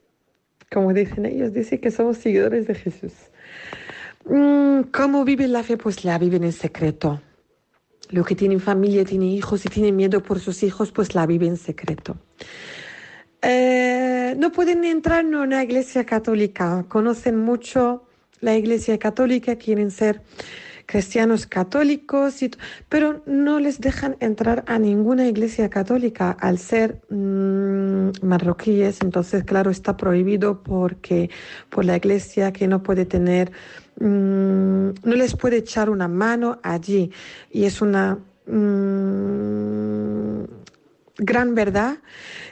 Como 0.70 0.94
dicen 0.94 1.26
ellos, 1.26 1.54
dicen 1.54 1.80
que 1.80 1.92
somos 1.92 2.18
seguidores 2.18 2.68
de 2.68 2.76
Jesús. 2.76 3.14
Mm, 4.26 4.82
¿Cómo 4.92 5.24
viven 5.24 5.54
la 5.54 5.64
fe? 5.64 5.78
Pues 5.78 6.04
la 6.04 6.18
viven 6.20 6.44
en 6.44 6.52
secreto. 6.52 7.22
Los 8.10 8.26
que 8.26 8.36
tienen 8.36 8.60
familia, 8.60 9.04
tienen 9.04 9.30
hijos 9.30 9.66
y 9.66 9.70
tienen 9.70 9.96
miedo 9.96 10.22
por 10.24 10.40
sus 10.40 10.64
hijos, 10.64 10.92
pues 10.92 11.16
la 11.16 11.26
viven 11.26 11.50
en 11.50 11.58
secreto. 11.58 12.18
Eh, 13.42 14.36
no 14.38 14.52
pueden 14.52 14.84
entrar 14.86 15.24
en 15.26 15.36
una 15.36 15.64
iglesia 15.64 16.06
católica. 16.06 16.86
Conocen 16.88 17.38
mucho 17.38 18.04
la 18.42 18.56
iglesia 18.56 18.98
católica, 18.98 19.56
quieren 19.56 19.92
ser 19.92 20.22
cristianos 20.88 21.46
católicos, 21.46 22.40
pero 22.90 23.22
no 23.26 23.60
les 23.60 23.80
dejan 23.80 24.16
entrar 24.22 24.64
a 24.68 24.80
ninguna 24.80 25.28
iglesia 25.28 25.70
católica 25.70 26.32
al 26.32 26.58
ser 26.58 27.02
mm, 27.10 28.12
marroquíes. 28.24 29.02
Entonces, 29.02 29.44
claro, 29.44 29.70
está 29.70 29.98
prohibido 29.98 30.64
porque 30.64 31.30
por 31.70 31.86
la 31.86 31.98
iglesia 31.98 32.54
que 32.54 32.68
no 32.68 32.82
puede 32.82 33.06
tener, 33.06 33.52
mm, 34.00 34.90
no 35.04 35.16
les 35.16 35.36
puede 35.36 35.58
echar 35.58 35.90
una 35.90 36.08
mano 36.08 36.60
allí. 36.64 37.12
Y 37.52 37.66
es 37.66 37.82
una 37.82 38.20
mm, 38.46 40.44
gran 41.18 41.56
verdad 41.56 42.00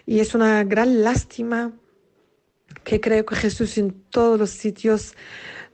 y 0.05 0.19
es 0.19 0.35
una 0.35 0.63
gran 0.63 1.03
lástima 1.03 1.71
que 2.83 2.99
creo 2.99 3.25
que 3.25 3.35
Jesús 3.35 3.77
en 3.77 3.91
todos 4.09 4.39
los 4.39 4.51
sitios 4.51 5.15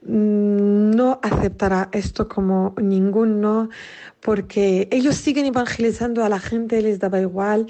Mm, 0.04 0.90
no 0.90 1.20
aceptará 1.22 1.88
esto 1.92 2.28
como 2.28 2.74
ningún 2.80 3.40
no, 3.40 3.68
porque 4.20 4.88
ellos 4.90 5.14
siguen 5.14 5.46
evangelizando 5.46 6.24
a 6.24 6.28
la 6.28 6.40
gente, 6.40 6.82
les 6.82 6.98
daba 6.98 7.20
igual, 7.20 7.66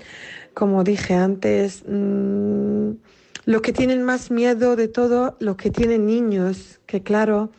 como 0.54 0.82
dije 0.82 1.14
antes. 1.14 1.84
Mm, 1.86 2.92
lo 3.44 3.60
que 3.60 3.72
tienen 3.72 4.02
más 4.02 4.30
miedo 4.30 4.76
de 4.76 4.88
todo, 4.88 5.36
lo 5.40 5.56
que 5.56 5.70
tienen 5.70 6.06
niños, 6.06 6.80
que 6.86 7.02
claro, 7.02 7.50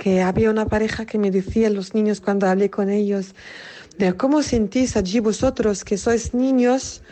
que 0.00 0.22
había 0.22 0.48
una 0.48 0.64
pareja 0.64 1.04
que 1.04 1.18
me 1.18 1.30
decía 1.30 1.68
los 1.68 1.92
niños 1.92 2.22
cuando 2.22 2.46
hablé 2.46 2.70
con 2.70 2.88
ellos, 2.88 3.34
de 3.98 4.14
cómo 4.14 4.42
sentís 4.42 4.96
allí 4.96 5.20
vosotros 5.20 5.84
que 5.84 5.98
sois 5.98 6.32
niños, 6.32 7.02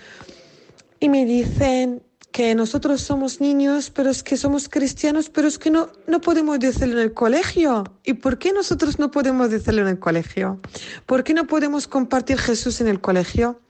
y 0.99 1.11
me 1.11 1.27
dicen, 1.27 2.01
que 2.33 2.55
nosotros 2.55 3.03
somos 3.03 3.41
niños, 3.41 3.91
pero 3.91 4.09
es 4.09 4.23
que 4.23 4.37
somos 4.37 4.69
cristianos, 4.71 5.29
pero 5.29 5.49
es 5.49 5.59
que 5.59 5.71
no, 5.71 5.91
no 6.07 6.21
podemos 6.21 6.59
decirlo 6.61 6.95
en 6.95 7.05
el 7.05 7.13
colegio. 7.13 7.85
¿Y 8.05 8.15
por 8.15 8.39
qué 8.39 8.53
nosotros 8.53 8.99
no 8.99 9.11
podemos 9.11 9.51
decirlo 9.51 9.83
en 9.83 9.89
el 9.89 9.99
colegio? 9.99 10.61
¿Por 11.05 11.25
qué 11.25 11.35
no 11.35 11.47
podemos 11.47 11.89
compartir 11.89 12.39
Jesús 12.39 12.81
en 12.81 12.89
el 12.89 13.01
colegio? 13.01 13.61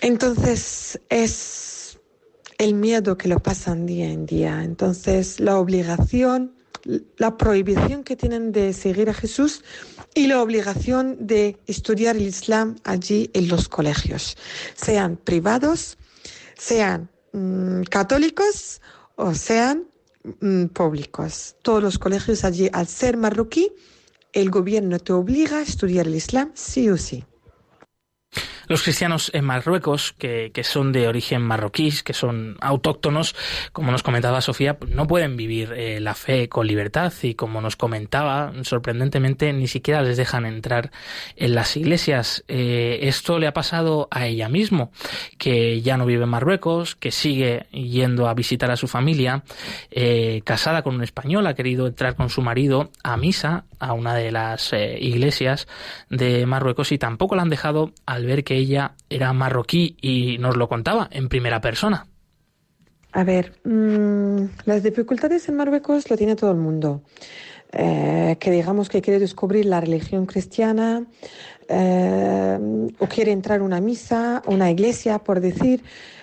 Entonces 0.00 1.00
es 1.10 1.98
el 2.58 2.74
miedo 2.74 3.16
que 3.16 3.28
lo 3.28 3.40
pasan 3.40 3.86
día 3.86 4.10
en 4.10 4.24
día. 4.24 4.64
Entonces 4.64 5.38
la 5.38 5.58
obligación, 5.58 6.55
la 7.16 7.36
prohibición 7.36 8.04
que 8.04 8.16
tienen 8.16 8.52
de 8.52 8.72
seguir 8.72 9.10
a 9.10 9.14
Jesús 9.14 9.62
y 10.14 10.26
la 10.26 10.40
obligación 10.40 11.26
de 11.26 11.58
estudiar 11.66 12.16
el 12.16 12.22
Islam 12.22 12.76
allí 12.84 13.30
en 13.34 13.48
los 13.48 13.68
colegios, 13.68 14.36
sean 14.74 15.16
privados, 15.16 15.98
sean 16.56 17.10
mm, 17.32 17.82
católicos 17.82 18.80
o 19.16 19.34
sean 19.34 19.84
mm, 20.40 20.66
públicos. 20.66 21.56
Todos 21.62 21.82
los 21.82 21.98
colegios 21.98 22.44
allí, 22.44 22.68
al 22.72 22.86
ser 22.86 23.16
marroquí, 23.16 23.72
el 24.32 24.50
gobierno 24.50 24.98
te 24.98 25.12
obliga 25.12 25.58
a 25.58 25.62
estudiar 25.62 26.06
el 26.06 26.14
Islam 26.14 26.52
sí 26.54 26.88
o 26.90 26.96
sí. 26.96 27.24
Los 28.68 28.82
cristianos 28.82 29.30
en 29.32 29.44
Marruecos, 29.44 30.12
que, 30.18 30.50
son 30.64 30.90
de 30.90 31.06
origen 31.06 31.40
marroquí, 31.40 31.92
que 32.04 32.12
son 32.12 32.56
autóctonos, 32.60 33.36
como 33.72 33.92
nos 33.92 34.02
comentaba 34.02 34.40
Sofía, 34.40 34.76
no 34.88 35.06
pueden 35.06 35.36
vivir 35.36 35.72
eh, 35.72 36.00
la 36.00 36.14
fe 36.14 36.48
con 36.48 36.66
libertad 36.66 37.12
y 37.22 37.34
como 37.34 37.60
nos 37.60 37.76
comentaba, 37.76 38.52
sorprendentemente 38.62 39.52
ni 39.52 39.68
siquiera 39.68 40.02
les 40.02 40.16
dejan 40.16 40.46
entrar 40.46 40.90
en 41.36 41.54
las 41.54 41.76
iglesias. 41.76 42.44
Eh, 42.48 43.00
esto 43.02 43.38
le 43.38 43.46
ha 43.46 43.52
pasado 43.52 44.08
a 44.10 44.26
ella 44.26 44.48
mismo, 44.48 44.90
que 45.38 45.80
ya 45.80 45.96
no 45.96 46.04
vive 46.04 46.24
en 46.24 46.30
Marruecos, 46.30 46.96
que 46.96 47.12
sigue 47.12 47.66
yendo 47.70 48.28
a 48.28 48.34
visitar 48.34 48.72
a 48.72 48.76
su 48.76 48.88
familia, 48.88 49.44
eh, 49.92 50.42
casada 50.44 50.82
con 50.82 50.96
un 50.96 51.04
español, 51.04 51.46
ha 51.46 51.54
querido 51.54 51.86
entrar 51.86 52.16
con 52.16 52.30
su 52.30 52.42
marido 52.42 52.90
a 53.04 53.16
misa 53.16 53.64
a 53.78 53.92
una 53.92 54.14
de 54.14 54.32
las 54.32 54.72
iglesias 54.72 55.68
de 56.08 56.46
Marruecos 56.46 56.90
y 56.92 56.98
tampoco 56.98 57.36
la 57.36 57.42
han 57.42 57.50
dejado 57.50 57.92
al 58.06 58.24
ver 58.24 58.42
que 58.42 58.55
ella 58.56 58.94
era 59.08 59.32
marroquí 59.32 59.96
y 60.00 60.38
nos 60.38 60.56
lo 60.56 60.68
contaba 60.68 61.08
en 61.10 61.28
primera 61.28 61.60
persona. 61.60 62.06
A 63.12 63.24
ver, 63.24 63.54
mm, 63.64 64.66
las 64.66 64.82
dificultades 64.82 65.48
en 65.48 65.56
Marruecos 65.56 66.10
lo 66.10 66.16
tiene 66.16 66.36
todo 66.36 66.50
el 66.50 66.58
mundo. 66.58 67.02
Eh, 67.72 68.36
que 68.38 68.50
digamos 68.50 68.88
que 68.88 69.02
quiere 69.02 69.18
descubrir 69.18 69.66
la 69.66 69.80
religión 69.80 70.24
cristiana 70.24 71.04
eh, 71.68 72.58
o 72.98 73.06
quiere 73.06 73.32
entrar 73.32 73.60
a 73.60 73.64
una 73.64 73.80
misa, 73.80 74.42
una 74.46 74.70
iglesia, 74.70 75.18
por 75.18 75.40
decir. 75.40 75.82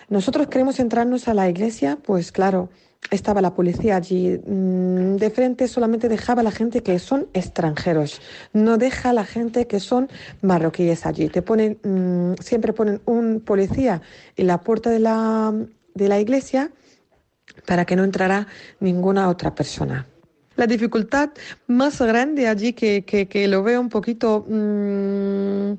Nosotros 0.10 0.48
queremos 0.48 0.80
entrarnos 0.80 1.28
a 1.28 1.34
la 1.34 1.50
iglesia, 1.50 1.98
pues 2.02 2.32
claro, 2.32 2.70
estaba 3.12 3.42
la 3.42 3.54
policía 3.54 3.96
allí. 3.96 4.40
Mm, 4.46 5.16
de 5.18 5.30
frente 5.30 5.68
solamente 5.68 6.10
dejaba 6.10 6.42
a 6.42 6.44
la 6.44 6.52
gente 6.52 6.84
que 6.84 7.00
son 7.00 7.28
extranjeros, 7.34 8.22
no 8.54 8.78
deja 8.78 9.10
a 9.10 9.14
la 9.14 9.26
gente 9.26 9.68
que 9.68 9.80
son 9.80 10.10
marroquíes 10.42 11.06
allí. 11.06 11.30
Te 11.30 11.42
ponen, 11.42 11.78
mm, 11.84 12.42
siempre 12.42 12.74
ponen 12.74 13.02
un 13.06 13.42
policía 13.42 14.02
en 14.36 14.48
la 14.48 14.62
puerta 14.62 14.90
de 14.90 15.00
la, 15.00 15.54
de 15.94 16.10
la 16.10 16.20
iglesia 16.20 16.72
para 17.66 17.86
que 17.86 17.96
no 17.96 18.04
entrara 18.04 18.48
ninguna 18.80 19.30
otra 19.30 19.54
persona. 19.54 20.08
La 20.56 20.68
dificultad 20.68 21.32
más 21.66 22.00
grande 22.00 22.48
allí 22.48 22.74
que, 22.74 23.04
que, 23.04 23.48
lo 23.48 23.64
veo 23.64 23.82
un 23.82 23.90
poquito 23.90 24.46
mm, 24.48 25.74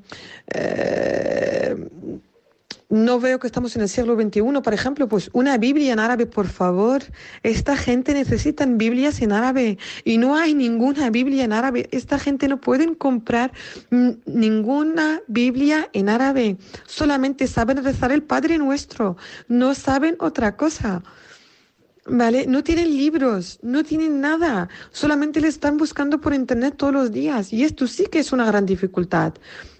eh, 0.53 1.75
no 2.95 3.19
veo 3.19 3.39
que 3.39 3.47
estamos 3.47 3.75
en 3.75 3.81
el 3.81 3.89
siglo 3.89 4.15
XXI, 4.15 4.41
por 4.63 4.73
ejemplo, 4.73 5.09
pues 5.09 5.29
una 5.33 5.57
Biblia 5.57 5.91
en 5.91 5.99
árabe, 5.99 6.25
por 6.25 6.47
favor. 6.47 7.03
Esta 7.43 7.75
gente 7.75 8.13
necesita 8.13 8.65
Biblias 8.65 9.21
en 9.21 9.33
árabe 9.33 9.77
y 10.05 10.17
no 10.17 10.37
hay 10.37 10.53
ninguna 10.53 11.09
Biblia 11.09 11.43
en 11.43 11.51
árabe. 11.51 11.89
Esta 11.91 12.17
gente 12.17 12.47
no 12.47 12.61
pueden 12.61 12.95
comprar 12.95 13.51
ninguna 14.25 15.21
Biblia 15.27 15.89
en 15.91 16.07
árabe. 16.07 16.57
Solamente 16.85 17.47
saben 17.47 17.83
rezar 17.83 18.13
el 18.13 18.23
Padre 18.23 18.57
Nuestro, 18.57 19.17
no 19.49 19.75
saben 19.75 20.15
otra 20.19 20.55
cosa. 20.55 21.03
¿Vale? 22.07 22.45
No 22.45 22.63
tienen 22.63 22.95
libros, 22.95 23.57
no 23.63 23.83
tienen 23.83 24.21
nada, 24.21 24.69
solamente 24.91 25.41
le 25.41 25.47
están 25.47 25.75
buscando 25.77 26.21
por 26.21 26.35
internet 26.35 26.75
todos 26.77 26.93
los 26.93 27.11
días 27.11 27.51
y 27.51 27.63
esto 27.63 27.87
sí 27.87 28.05
que 28.05 28.19
es 28.19 28.31
una 28.31 28.45
gran 28.45 28.67
dificultad. 28.67 29.33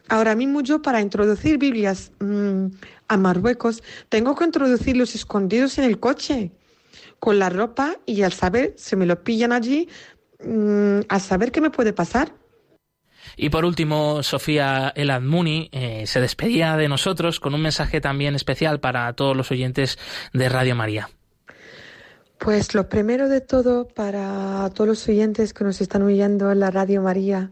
Ahora 0.09 0.35
mismo 0.35 0.61
yo 0.61 0.81
para 0.81 1.01
introducir 1.01 1.57
Biblias 1.57 2.11
mm, 2.19 2.67
a 3.07 3.17
Marruecos 3.17 3.83
tengo 4.09 4.35
que 4.35 4.45
introducirlos 4.45 5.15
escondidos 5.15 5.77
en 5.77 5.85
el 5.85 5.99
coche 5.99 6.51
con 7.19 7.39
la 7.39 7.49
ropa 7.49 7.97
y 8.05 8.21
al 8.21 8.33
saber, 8.33 8.73
se 8.77 8.95
me 8.95 9.05
lo 9.05 9.23
pillan 9.23 9.51
allí, 9.51 9.89
mm, 10.43 10.99
a 11.09 11.19
saber 11.19 11.51
qué 11.51 11.61
me 11.61 11.71
puede 11.71 11.93
pasar. 11.93 12.33
Y 13.37 13.49
por 13.49 13.65
último, 13.65 14.21
Sofía 14.23 14.93
El 14.95 15.09
Admuni 15.09 15.69
eh, 15.71 16.03
se 16.05 16.21
despedía 16.21 16.77
de 16.77 16.87
nosotros 16.87 17.39
con 17.39 17.53
un 17.53 17.61
mensaje 17.61 17.99
también 17.99 18.35
especial 18.35 18.79
para 18.79 19.11
todos 19.13 19.35
los 19.35 19.51
oyentes 19.51 19.97
de 20.33 20.47
Radio 20.49 20.75
María. 20.75 21.09
Pues 22.37 22.75
lo 22.75 22.89
primero 22.89 23.27
de 23.27 23.41
todo, 23.41 23.87
para 23.87 24.69
todos 24.73 24.87
los 24.87 25.07
oyentes 25.07 25.53
que 25.53 25.63
nos 25.63 25.81
están 25.81 26.03
oyendo 26.03 26.51
en 26.51 26.59
la 26.59 26.69
Radio 26.69 27.01
María, 27.01 27.49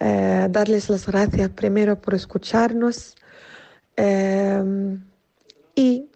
eh, 0.00 0.46
darles 0.50 0.88
las 0.90 1.06
gracias 1.06 1.50
primero 1.50 2.00
por 2.00 2.14
escucharnos 2.14 3.16
eh, 3.96 4.62
y 5.74 6.10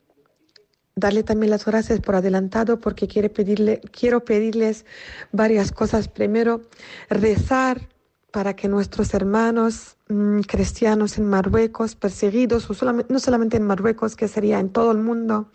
darle 0.94 1.22
también 1.22 1.50
las 1.50 1.64
gracias 1.64 2.00
por 2.00 2.14
adelantado 2.14 2.78
porque 2.78 3.08
quiero, 3.08 3.32
pedirle, 3.32 3.80
quiero 3.90 4.24
pedirles 4.24 4.84
varias 5.32 5.72
cosas. 5.72 6.08
Primero, 6.08 6.62
rezar 7.08 7.88
para 8.30 8.54
que 8.54 8.68
nuestros 8.68 9.12
hermanos 9.14 9.96
mm, 10.08 10.40
cristianos 10.40 11.18
en 11.18 11.28
Marruecos, 11.28 11.96
perseguidos, 11.96 12.70
o 12.70 12.92
no 13.08 13.18
solamente 13.18 13.56
en 13.56 13.64
Marruecos, 13.64 14.14
que 14.14 14.28
sería 14.28 14.60
en 14.60 14.70
todo 14.70 14.92
el 14.92 14.98
mundo, 14.98 15.50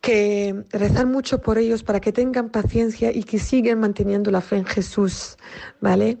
que 0.00 0.64
rezar 0.70 1.06
mucho 1.06 1.40
por 1.40 1.58
ellos 1.58 1.84
para 1.84 2.00
que 2.00 2.12
tengan 2.12 2.48
paciencia 2.48 3.12
y 3.12 3.22
que 3.22 3.38
sigan 3.38 3.78
manteniendo 3.78 4.32
la 4.32 4.40
fe 4.40 4.56
en 4.56 4.64
Jesús, 4.64 5.36
¿vale? 5.80 6.18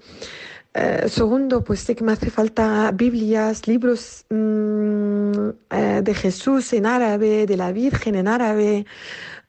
Eh, 0.74 1.06
segundo, 1.08 1.62
pues 1.62 1.80
sé 1.80 1.94
que 1.94 2.02
me 2.04 2.12
hace 2.12 2.30
falta 2.30 2.90
Biblias, 2.92 3.68
libros 3.68 4.24
mm, 4.30 5.48
eh, 5.70 6.00
de 6.02 6.14
Jesús 6.14 6.72
en 6.72 6.86
árabe, 6.86 7.46
de 7.46 7.56
la 7.58 7.72
Virgen 7.72 8.14
en 8.14 8.26
árabe, 8.26 8.86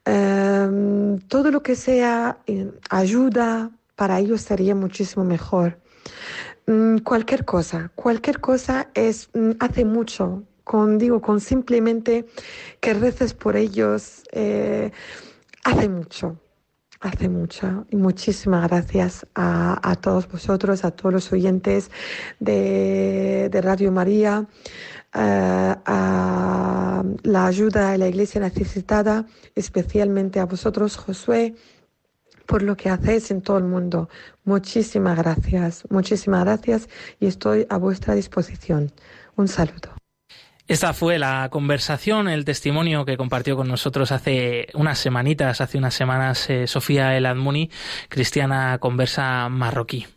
em, 0.05 1.19
todo 1.29 1.49
lo 1.51 1.63
que 1.63 1.75
sea 1.75 2.39
eh, 2.47 2.69
ayuda 2.89 3.71
para 3.95 4.19
ellos 4.19 4.41
sería 4.41 4.75
muchísimo 4.75 5.23
mejor. 5.23 5.79
Mm, 6.67 6.97
cualquier 6.99 7.45
cosa, 7.45 7.91
cualquier 7.95 8.39
cosa 8.41 8.89
es, 8.93 9.29
mm, 9.33 9.51
hace 9.59 9.85
mucho, 9.85 10.43
con, 10.65 10.97
digo, 10.97 11.21
con 11.21 11.39
simplemente 11.39 12.25
que 12.81 12.93
reces 12.93 13.33
por 13.33 13.55
ellos, 13.55 14.23
hace 15.63 15.89
mucho 15.89 16.37
hace 17.03 17.29
mucho. 17.29 17.85
Y 17.91 17.97
muchísimas 17.97 18.67
gracias 18.69 19.27
a, 19.35 19.95
todos 20.01 20.27
vosotros, 20.27 20.83
a 20.83 20.91
todos 20.91 21.13
los 21.13 21.31
oyentes 21.31 21.91
de, 22.39 23.49
Radio 23.61 23.91
María, 23.91 24.47
eh, 25.13 25.75
a 25.85 27.03
la 27.23 27.45
ayuda 27.45 27.91
de 27.91 27.97
la 27.97 28.07
Iglesia 28.07 28.41
necesitada, 28.41 29.25
especialmente 29.53 30.39
a 30.39 30.45
vosotros, 30.45 30.97
Josué 30.97 31.55
por 32.45 32.61
lo 32.61 32.75
que 32.75 32.89
hacéis 32.89 33.31
en 33.31 33.41
todo 33.41 33.57
el 33.57 33.63
mundo. 33.63 34.09
Muchísimas 34.43 35.17
gracias, 35.17 35.85
muchísimas 35.89 36.43
gracias 36.43 36.89
y 37.21 37.27
estoy 37.27 37.65
a 37.69 37.77
vuestra 37.77 38.15
disposición. 38.15 38.91
Un 39.37 39.47
saludo. 39.47 40.02
Esta 40.65 40.93
fue 40.93 41.19
la 41.19 41.49
conversación, 41.51 42.29
el 42.29 42.45
testimonio 42.45 43.03
que 43.03 43.17
compartió 43.17 43.57
con 43.57 43.67
nosotros 43.67 44.13
hace 44.13 44.67
unas 44.73 44.97
semanitas, 44.97 45.59
hace 45.59 45.77
unas 45.77 45.93
semanas, 45.93 46.49
eh, 46.49 46.67
Sofía 46.67 47.17
El 47.17 47.25
Admuni, 47.25 47.69
cristiana 48.07 48.77
conversa 48.79 49.49
marroquí. 49.49 50.07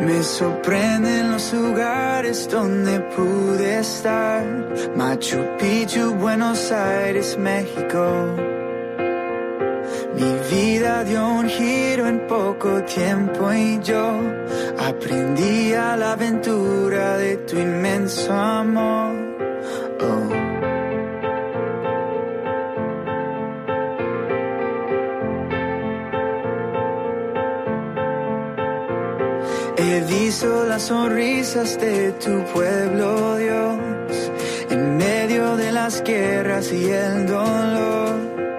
Me 0.00 0.22
sorprenden 0.22 1.30
los 1.30 1.52
lugares 1.54 2.48
donde 2.50 3.00
pude 3.16 3.78
estar. 3.78 4.44
Machu 4.96 5.38
Picchu, 5.58 6.14
Buenos 6.14 6.72
Aires, 6.72 7.38
México. 7.38 8.63
Mi 10.16 10.32
vida 10.50 11.04
dio 11.04 11.26
un 11.26 11.48
giro 11.48 12.06
en 12.06 12.26
poco 12.26 12.82
tiempo 12.84 13.52
y 13.52 13.80
yo 13.82 14.20
aprendí 14.78 15.72
a 15.74 15.96
la 15.96 16.12
aventura 16.12 17.16
de 17.16 17.36
tu 17.38 17.58
inmenso 17.58 18.32
amor. 18.32 19.12
Oh. 20.00 20.44
Las 30.74 30.82
sonrisas 30.82 31.78
de 31.78 32.10
tu 32.12 32.44
pueblo, 32.52 33.36
Dios, 33.36 34.30
en 34.70 34.96
medio 34.96 35.56
de 35.56 35.70
las 35.70 36.02
guerras 36.02 36.72
y 36.72 36.90
el 36.90 37.26
dolor. 37.28 38.53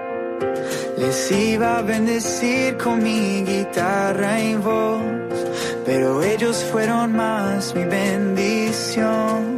Les 0.96 1.30
iba 1.30 1.78
a 1.78 1.82
bendecir 1.82 2.76
con 2.78 3.02
mi 3.02 3.42
guitarra 3.44 4.40
y 4.40 4.54
voz, 4.54 5.02
pero 5.84 6.22
ellos 6.22 6.64
fueron 6.72 7.14
más 7.14 7.74
mi 7.74 7.84
bendición. 7.84 9.55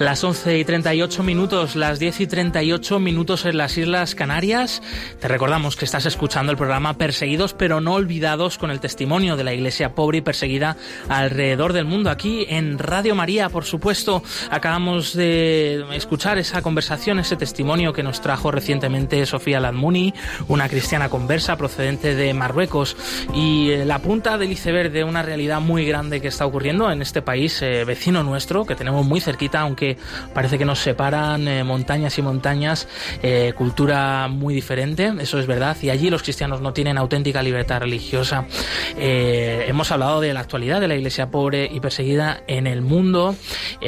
Las 0.00 0.24
11 0.24 0.56
y 0.56 0.64
38 0.64 1.22
minutos, 1.22 1.76
las 1.76 1.98
10 1.98 2.20
y 2.20 2.26
38 2.26 2.98
minutos 3.00 3.44
en 3.44 3.58
las 3.58 3.76
Islas 3.76 4.14
Canarias. 4.14 4.80
Te 5.20 5.28
recordamos 5.28 5.76
que 5.76 5.84
estás 5.84 6.06
escuchando 6.06 6.50
el 6.50 6.56
programa 6.56 6.96
Perseguidos 6.96 7.52
pero 7.52 7.82
no 7.82 7.92
olvidados 7.92 8.56
con 8.56 8.70
el 8.70 8.80
testimonio 8.80 9.36
de 9.36 9.44
la 9.44 9.52
iglesia 9.52 9.94
pobre 9.94 10.16
y 10.16 10.20
perseguida 10.22 10.78
alrededor 11.10 11.74
del 11.74 11.84
mundo. 11.84 12.08
Aquí 12.08 12.46
en 12.48 12.78
Radio 12.78 13.14
María, 13.14 13.50
por 13.50 13.66
supuesto, 13.66 14.22
acabamos 14.50 15.12
de 15.12 15.84
escuchar 15.92 16.38
esa 16.38 16.62
conversación, 16.62 17.18
ese 17.18 17.36
testimonio 17.36 17.92
que 17.92 18.02
nos 18.02 18.22
trajo 18.22 18.50
recientemente 18.50 19.26
Sofía 19.26 19.60
Ladmuni, 19.60 20.14
una 20.48 20.70
cristiana 20.70 21.10
conversa 21.10 21.58
procedente 21.58 22.14
de 22.14 22.32
Marruecos 22.32 22.96
y 23.34 23.72
eh, 23.72 23.84
la 23.84 23.98
punta 23.98 24.38
del 24.38 24.52
iceberg 24.52 24.92
de 24.92 25.04
una 25.04 25.20
realidad 25.20 25.60
muy 25.60 25.84
grande 25.84 26.22
que 26.22 26.28
está 26.28 26.46
ocurriendo 26.46 26.90
en 26.90 27.02
este 27.02 27.20
país 27.20 27.60
eh, 27.60 27.84
vecino 27.84 28.24
nuestro, 28.24 28.64
que 28.64 28.74
tenemos 28.74 29.04
muy 29.04 29.20
cerquita, 29.20 29.60
aunque 29.60 29.89
parece 30.34 30.58
que 30.58 30.64
nos 30.64 30.78
separan 30.78 31.46
eh, 31.48 31.64
montañas 31.64 32.18
y 32.18 32.22
montañas, 32.22 32.88
eh, 33.22 33.52
cultura 33.56 34.28
muy 34.28 34.54
diferente, 34.54 35.12
eso 35.20 35.38
es 35.38 35.46
verdad, 35.46 35.76
y 35.82 35.90
allí 35.90 36.10
los 36.10 36.22
cristianos 36.22 36.60
no 36.60 36.72
tienen 36.72 36.98
auténtica 36.98 37.42
libertad 37.42 37.80
religiosa. 37.80 38.46
Eh, 38.96 39.64
hemos 39.68 39.90
hablado 39.90 40.20
de 40.20 40.32
la 40.34 40.40
actualidad 40.40 40.80
de 40.80 40.88
la 40.88 40.96
iglesia 40.96 41.30
pobre 41.30 41.68
y 41.72 41.80
perseguida 41.80 42.42
en 42.46 42.66
el 42.66 42.82
mundo. 42.82 43.34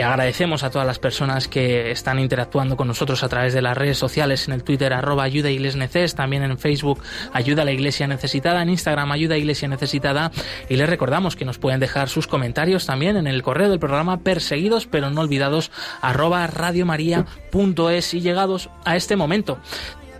agradecemos 0.02 0.62
a 0.62 0.70
todas 0.70 0.86
las 0.86 0.98
personas 0.98 1.48
que 1.48 1.90
están 1.90 2.18
interactuando 2.18 2.76
con 2.76 2.88
nosotros 2.88 3.22
a 3.22 3.28
través 3.28 3.54
de 3.54 3.62
las 3.62 3.76
redes 3.76 3.98
sociales, 3.98 4.48
en 4.48 4.54
el 4.54 4.64
Twitter 4.64 4.92
arroba 4.92 5.24
ayuda 5.24 5.50
neces, 5.50 6.14
también 6.14 6.42
en 6.42 6.58
Facebook 6.58 7.02
ayuda 7.32 7.62
a 7.62 7.64
la 7.64 7.72
iglesia 7.72 8.06
necesitada, 8.06 8.62
en 8.62 8.70
Instagram 8.70 9.12
ayuda 9.12 9.34
a 9.34 9.38
iglesia 9.38 9.68
necesitada 9.68 10.30
y 10.68 10.76
les 10.76 10.88
recordamos 10.88 11.36
que 11.36 11.44
nos 11.44 11.58
pueden 11.58 11.80
dejar 11.80 12.08
sus 12.08 12.26
comentarios 12.26 12.86
también 12.86 13.16
en 13.16 13.26
el 13.26 13.42
correo 13.42 13.68
del 13.68 13.78
programa 13.78 14.20
perseguidos 14.20 14.86
pero 14.86 15.10
no 15.10 15.20
olvidados 15.20 15.70
arroba 16.00 16.46
radiomaria.es 16.46 18.14
y 18.14 18.20
llegados 18.20 18.70
a 18.84 18.96
este 18.96 19.16
momento 19.16 19.58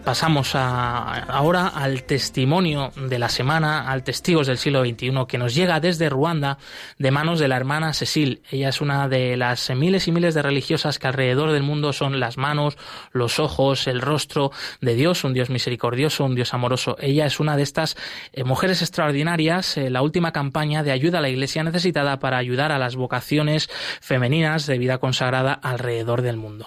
Pasamos 0.04 0.56
ahora 0.56 1.68
al 1.68 2.02
testimonio 2.02 2.90
de 2.96 3.20
la 3.20 3.28
semana, 3.28 3.88
al 3.88 4.02
Testigos 4.02 4.48
del 4.48 4.58
siglo 4.58 4.84
XXI, 4.84 5.26
que 5.28 5.38
nos 5.38 5.54
llega 5.54 5.78
desde 5.78 6.08
Ruanda 6.08 6.58
de 6.98 7.12
manos 7.12 7.38
de 7.38 7.46
la 7.46 7.56
hermana 7.56 7.92
Cecil. 7.92 8.42
Ella 8.50 8.70
es 8.70 8.80
una 8.80 9.08
de 9.08 9.36
las 9.36 9.70
miles 9.70 10.08
y 10.08 10.12
miles 10.12 10.34
de 10.34 10.42
religiosas 10.42 10.98
que 10.98 11.06
alrededor 11.06 11.52
del 11.52 11.62
mundo 11.62 11.92
son 11.92 12.18
las 12.18 12.36
manos, 12.36 12.76
los 13.12 13.38
ojos, 13.38 13.86
el 13.86 14.00
rostro 14.00 14.50
de 14.80 14.96
Dios, 14.96 15.22
un 15.22 15.34
Dios 15.34 15.50
misericordioso, 15.50 16.24
un 16.24 16.34
Dios 16.34 16.52
amoroso. 16.52 16.96
Ella 16.98 17.24
es 17.26 17.38
una 17.38 17.56
de 17.56 17.62
estas 17.62 17.96
eh, 18.32 18.42
mujeres 18.42 18.82
extraordinarias, 18.82 19.76
eh, 19.76 19.88
la 19.88 20.02
última 20.02 20.32
campaña 20.32 20.82
de 20.82 20.90
ayuda 20.90 21.18
a 21.18 21.22
la 21.22 21.28
Iglesia 21.28 21.62
necesitada 21.62 22.18
para 22.18 22.38
ayudar 22.38 22.72
a 22.72 22.78
las 22.78 22.96
vocaciones 22.96 23.70
femeninas 24.00 24.66
de 24.66 24.78
vida 24.78 24.98
consagrada 24.98 25.52
alrededor 25.52 26.22
del 26.22 26.38
mundo. 26.38 26.66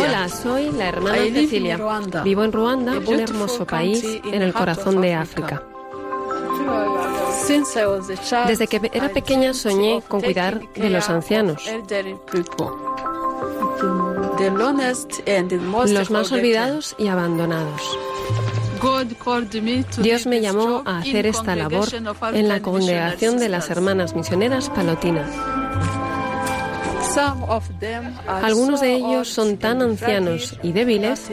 Hola, 0.00 0.28
soy 0.28 0.70
la 0.70 0.88
hermana 0.88 1.18
Cecilia. 1.32 1.78
Vivo 2.24 2.44
en 2.44 2.52
Ruanda, 2.52 2.98
un 2.98 3.20
hermoso 3.20 3.66
país 3.66 4.04
en 4.24 4.42
el 4.42 4.52
corazón 4.52 5.00
de 5.00 5.14
África. 5.14 5.62
Desde 8.46 8.66
que 8.66 8.90
era 8.92 9.08
pequeña 9.08 9.52
soñé 9.52 10.02
con 10.06 10.20
cuidar 10.20 10.60
de 10.74 10.90
los 10.90 11.08
ancianos, 11.10 11.62
los 15.86 16.10
más 16.10 16.32
olvidados 16.32 16.94
y 16.98 17.08
abandonados. 17.08 17.98
Dios 19.98 20.26
me 20.26 20.40
llamó 20.40 20.82
a 20.84 20.98
hacer 20.98 21.26
esta 21.26 21.54
labor 21.54 21.88
en 22.32 22.48
la 22.48 22.60
congregación 22.60 23.38
de 23.38 23.48
las 23.48 23.70
hermanas 23.70 24.14
misioneras 24.14 24.70
palotinas. 24.70 25.30
Algunos 28.26 28.80
de 28.80 28.94
ellos 28.94 29.28
son 29.28 29.56
tan 29.58 29.82
ancianos 29.82 30.58
y 30.62 30.72
débiles 30.72 31.30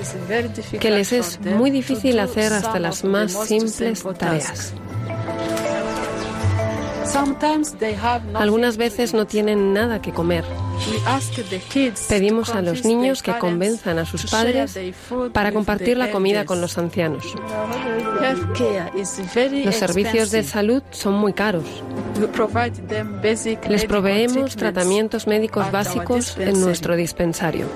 que 0.80 0.92
les 0.92 1.14
es 1.14 1.40
muy 1.42 1.72
difícil 1.72 2.20
hacer 2.20 2.54
hasta 2.54 2.80
las 2.80 3.04
más 3.04 3.32
simples 3.48 4.04
tareas. 4.18 4.74
Algunas 8.36 8.78
veces 8.78 9.14
no 9.14 9.26
tienen 9.26 9.74
nada 9.74 10.02
que 10.02 10.12
comer. 10.12 10.46
Pedimos 12.08 12.50
a 12.56 12.62
los 12.62 12.86
niños 12.86 13.24
que 13.24 13.38
convenzan 13.38 14.00
a 14.00 14.06
sus 14.06 14.30
padres 14.30 14.78
para 15.34 15.52
compartir 15.52 15.98
la 15.98 16.12
comida 16.12 16.46
con 16.46 16.62
los 16.62 16.78
ancianos. 16.78 17.26
Los 19.66 19.76
servicios 19.76 20.32
de 20.32 20.44
salud 20.44 20.84
son 20.92 21.16
muy 21.16 21.34
caros. 21.34 21.66
Les 23.70 23.86
proveemos 23.86 24.55
tratamientos 24.55 25.28
médicos 25.28 25.72
básicos 25.72 26.38
en 26.38 26.59
nuestro 26.61 26.95
dispensario. 26.95 27.67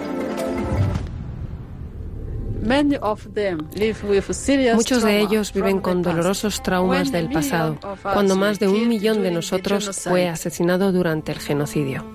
Muchos 4.75 5.03
de 5.03 5.19
ellos 5.19 5.53
viven 5.53 5.79
con 5.79 6.01
dolorosos 6.01 6.63
traumas 6.63 7.11
del 7.11 7.29
pasado, 7.29 7.77
cuando 8.01 8.35
más 8.35 8.59
de 8.59 8.67
un 8.67 8.87
millón 8.87 9.21
de 9.21 9.31
nosotros 9.31 9.89
fue 10.03 10.29
asesinado 10.29 10.91
durante 10.91 11.33
el 11.33 11.39
genocidio. 11.39 12.05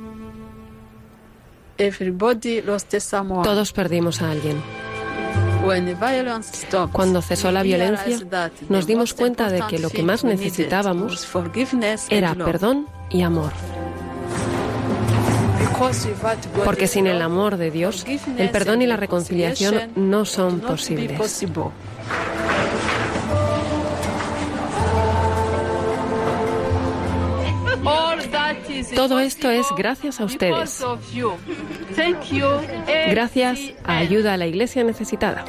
Todos 3.45 3.73
perdimos 3.73 4.23
a 4.23 4.31
alguien. 4.31 4.57
Cuando 6.93 7.23
cesó 7.23 7.51
la 7.51 7.63
violencia, 7.63 8.19
nos 8.69 8.87
dimos 8.87 9.15
cuenta 9.15 9.51
de 9.51 9.63
que 9.69 9.79
lo 9.79 9.91
que 9.91 10.03
más 10.03 10.25
necesitábamos 10.25 11.29
era 12.11 12.35
perdón 12.35 12.87
y 13.11 13.23
amor. 13.23 13.53
Porque 16.65 16.87
sin 16.89 17.07
el 17.07 17.23
amor 17.23 17.57
de 17.57 17.71
Dios, 17.71 18.05
el 18.37 18.51
perdón 18.51 18.83
y 18.83 18.87
la 18.87 18.97
reconciliación 18.97 19.93
no 19.95 20.25
son 20.25 20.61
posibles. 20.61 21.19
Todo 28.95 29.21
esto 29.21 29.51
es 29.51 29.67
gracias 29.77 30.21
a 30.21 30.25
ustedes. 30.25 30.85
Gracias 33.11 33.59
a 33.85 33.99
Ayuda 33.99 34.35
a 34.35 34.37
la 34.37 34.47
Iglesia 34.47 34.85
Necesitada. 34.85 35.45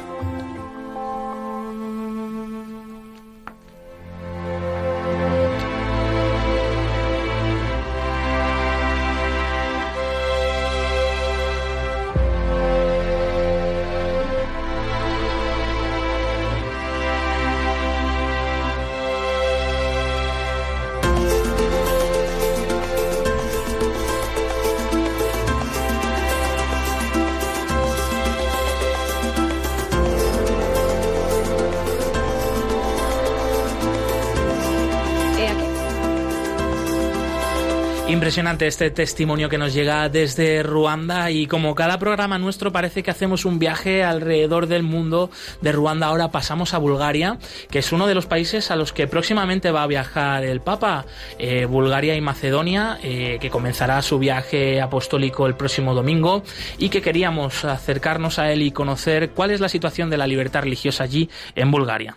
Impresionante 38.30 38.68
este 38.68 38.92
testimonio 38.92 39.48
que 39.48 39.58
nos 39.58 39.74
llega 39.74 40.08
desde 40.08 40.62
Ruanda 40.62 41.32
y 41.32 41.48
como 41.48 41.74
cada 41.74 41.98
programa 41.98 42.38
nuestro 42.38 42.70
parece 42.70 43.02
que 43.02 43.10
hacemos 43.10 43.44
un 43.44 43.58
viaje 43.58 44.04
alrededor 44.04 44.68
del 44.68 44.84
mundo. 44.84 45.32
De 45.62 45.72
Ruanda 45.72 46.06
ahora 46.06 46.30
pasamos 46.30 46.72
a 46.72 46.78
Bulgaria, 46.78 47.38
que 47.72 47.80
es 47.80 47.90
uno 47.90 48.06
de 48.06 48.14
los 48.14 48.26
países 48.26 48.70
a 48.70 48.76
los 48.76 48.92
que 48.92 49.08
próximamente 49.08 49.72
va 49.72 49.82
a 49.82 49.88
viajar 49.88 50.44
el 50.44 50.60
Papa. 50.60 51.06
Eh, 51.40 51.64
Bulgaria 51.64 52.14
y 52.14 52.20
Macedonia, 52.20 53.00
eh, 53.02 53.38
que 53.40 53.50
comenzará 53.50 54.00
su 54.00 54.20
viaje 54.20 54.80
apostólico 54.80 55.48
el 55.48 55.56
próximo 55.56 55.92
domingo 55.92 56.44
y 56.78 56.88
que 56.88 57.02
queríamos 57.02 57.64
acercarnos 57.64 58.38
a 58.38 58.52
él 58.52 58.62
y 58.62 58.70
conocer 58.70 59.30
cuál 59.30 59.50
es 59.50 59.58
la 59.58 59.68
situación 59.68 60.08
de 60.08 60.18
la 60.18 60.28
libertad 60.28 60.62
religiosa 60.62 61.02
allí 61.02 61.28
en 61.56 61.72
Bulgaria. 61.72 62.16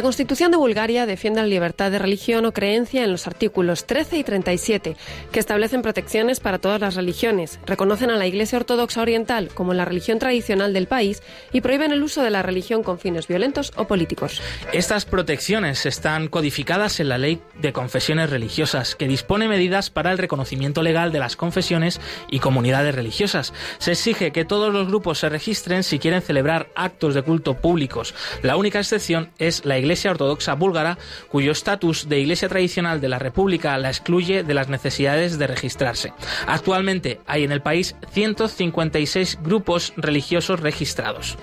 La 0.00 0.04
Constitución 0.04 0.50
de 0.50 0.56
Bulgaria 0.56 1.04
defiende 1.04 1.42
la 1.42 1.46
libertad 1.46 1.90
de 1.90 1.98
religión 1.98 2.46
o 2.46 2.52
creencia 2.52 3.04
en 3.04 3.12
los 3.12 3.26
artículos 3.26 3.84
13 3.84 4.16
y 4.16 4.24
37, 4.24 4.96
que 5.30 5.38
establecen 5.38 5.82
protecciones 5.82 6.40
para 6.40 6.58
todas 6.58 6.80
las 6.80 6.94
religiones, 6.94 7.60
reconocen 7.66 8.08
a 8.08 8.16
la 8.16 8.26
Iglesia 8.26 8.56
Ortodoxa 8.56 9.02
Oriental 9.02 9.50
como 9.52 9.74
la 9.74 9.84
religión 9.84 10.18
tradicional 10.18 10.72
del 10.72 10.86
país 10.86 11.22
y 11.52 11.60
prohíben 11.60 11.92
el 11.92 12.02
uso 12.02 12.22
de 12.22 12.30
la 12.30 12.40
religión 12.40 12.82
con 12.82 12.98
fines 12.98 13.28
violentos 13.28 13.72
o 13.76 13.86
políticos. 13.86 14.40
Estas 14.72 15.04
protecciones 15.04 15.84
están 15.84 16.28
codificadas 16.28 16.98
en 16.98 17.10
la 17.10 17.18
Ley 17.18 17.42
de 17.60 17.74
Confesiones 17.74 18.30
Religiosas, 18.30 18.94
que 18.94 19.06
dispone 19.06 19.48
medidas 19.48 19.90
para 19.90 20.12
el 20.12 20.16
reconocimiento 20.16 20.82
legal 20.82 21.12
de 21.12 21.18
las 21.18 21.36
confesiones 21.36 22.00
y 22.30 22.38
comunidades 22.38 22.94
religiosas. 22.94 23.52
Se 23.76 23.92
exige 23.92 24.32
que 24.32 24.46
todos 24.46 24.72
los 24.72 24.86
grupos 24.86 25.18
se 25.18 25.28
registren 25.28 25.82
si 25.82 25.98
quieren 25.98 26.22
celebrar 26.22 26.70
actos 26.74 27.14
de 27.14 27.20
culto 27.20 27.58
públicos. 27.58 28.14
La 28.40 28.56
única 28.56 28.78
excepción 28.78 29.30
es 29.36 29.66
la 29.66 29.76
Iglesia 29.76 29.89
Ortodoxa 30.10 30.54
búlgara, 30.54 30.98
cuyo 31.28 31.52
estatus 31.52 32.08
de 32.08 32.20
Iglesia 32.20 32.48
tradicional 32.48 33.00
de 33.00 33.08
la 33.08 33.18
República 33.18 33.76
la 33.78 33.88
excluye 33.88 34.42
de 34.42 34.54
las 34.54 34.68
necesidades 34.68 35.38
de 35.38 35.46
registrarse. 35.46 36.12
Actualmente 36.46 37.20
hay 37.26 37.44
en 37.44 37.52
el 37.52 37.62
país 37.62 37.96
156 38.12 39.38
grupos 39.42 39.92
religiosos 39.96 40.60
registrados. 40.60 41.36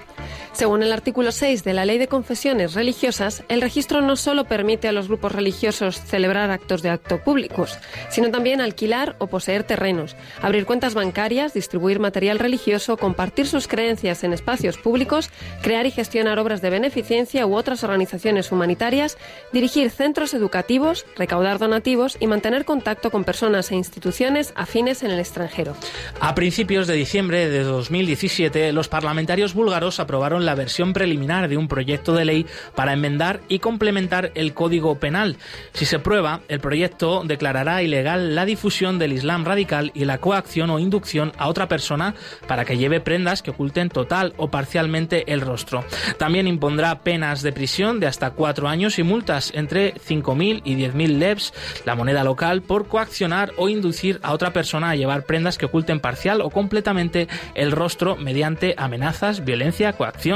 Según 0.57 0.81
el 0.81 0.91
artículo 0.91 1.31
6 1.31 1.63
de 1.63 1.75
la 1.75 1.85
Ley 1.85 1.99
de 1.99 2.07
Confesiones 2.07 2.73
Religiosas, 2.73 3.43
el 3.47 3.61
registro 3.61 4.01
no 4.01 4.15
solo 4.15 4.45
permite 4.45 4.87
a 4.87 4.91
los 4.91 5.07
grupos 5.07 5.33
religiosos 5.33 6.01
celebrar 6.01 6.49
actos 6.49 6.81
de 6.81 6.89
acto 6.89 7.19
públicos, 7.19 7.77
sino 8.09 8.31
también 8.31 8.59
alquilar 8.59 9.15
o 9.19 9.27
poseer 9.27 9.63
terrenos, 9.63 10.15
abrir 10.41 10.65
cuentas 10.65 10.95
bancarias, 10.95 11.53
distribuir 11.53 11.99
material 11.99 12.39
religioso, 12.39 12.97
compartir 12.97 13.45
sus 13.45 13.67
creencias 13.67 14.23
en 14.23 14.33
espacios 14.33 14.79
públicos, 14.79 15.29
crear 15.61 15.85
y 15.85 15.91
gestionar 15.91 16.39
obras 16.39 16.63
de 16.63 16.71
beneficencia 16.71 17.45
u 17.45 17.55
otras 17.55 17.83
organizaciones 17.83 18.51
humanitarias, 18.51 19.19
dirigir 19.53 19.91
centros 19.91 20.33
educativos, 20.33 21.05
recaudar 21.17 21.59
donativos 21.59 22.17
y 22.19 22.25
mantener 22.25 22.65
contacto 22.65 23.11
con 23.11 23.25
personas 23.25 23.69
e 23.69 23.75
instituciones 23.75 24.53
afines 24.55 25.03
en 25.03 25.11
el 25.11 25.19
extranjero. 25.19 25.75
A 26.19 26.33
principios 26.33 26.87
de 26.87 26.95
diciembre 26.95 27.47
de 27.47 27.61
2017, 27.61 28.73
los 28.73 28.87
parlamentarios 28.87 29.53
búlgaros 29.53 29.99
aprobaron 29.99 30.46
la 30.47 30.55
versión 30.55 30.93
preliminar 30.93 31.47
de 31.49 31.57
un 31.57 31.67
proyecto 31.67 32.15
de 32.15 32.25
ley 32.25 32.45
para 32.73 32.93
enmendar 32.93 33.41
y 33.49 33.59
complementar 33.59 34.31
el 34.33 34.53
Código 34.55 34.95
Penal. 34.95 35.37
Si 35.73 35.85
se 35.85 35.99
prueba, 35.99 36.41
el 36.47 36.59
proyecto 36.59 37.21
declarará 37.23 37.83
ilegal 37.83 38.33
la 38.33 38.45
difusión 38.45 38.97
del 38.97 39.13
Islam 39.13 39.45
radical 39.45 39.91
y 39.93 40.05
la 40.05 40.17
coacción 40.17 40.69
o 40.69 40.79
inducción 40.79 41.33
a 41.37 41.49
otra 41.49 41.67
persona 41.67 42.15
para 42.47 42.65
que 42.65 42.77
lleve 42.77 43.01
prendas 43.01 43.41
que 43.41 43.51
oculten 43.51 43.89
total 43.89 44.33
o 44.37 44.49
parcialmente 44.49 45.31
el 45.31 45.41
rostro. 45.41 45.83
También 46.17 46.47
impondrá 46.47 46.99
penas 47.01 47.41
de 47.41 47.51
prisión 47.51 47.99
de 47.99 48.07
hasta 48.07 48.31
cuatro 48.31 48.69
años 48.69 48.97
y 48.99 49.03
multas 49.03 49.51
entre 49.53 49.95
5.000 49.95 50.61
y 50.63 50.75
10.000 50.75 51.17
levs, 51.17 51.53
la 51.85 51.95
moneda 51.95 52.23
local, 52.23 52.61
por 52.61 52.87
coaccionar 52.87 53.51
o 53.57 53.67
inducir 53.67 54.19
a 54.23 54.31
otra 54.31 54.53
persona 54.53 54.91
a 54.91 54.95
llevar 54.95 55.25
prendas 55.25 55.57
que 55.57 55.65
oculten 55.65 55.99
parcial 55.99 56.39
o 56.39 56.49
completamente 56.49 57.27
el 57.53 57.73
rostro 57.73 58.15
mediante 58.15 58.75
amenazas, 58.77 59.43
violencia, 59.43 59.93
coacción, 59.93 60.26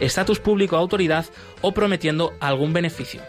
estatus 0.00 0.40
público, 0.40 0.76
autoridad 0.76 1.26
o 1.60 1.72
prometiendo 1.72 2.34
algún 2.40 2.72
beneficio. 2.72 3.22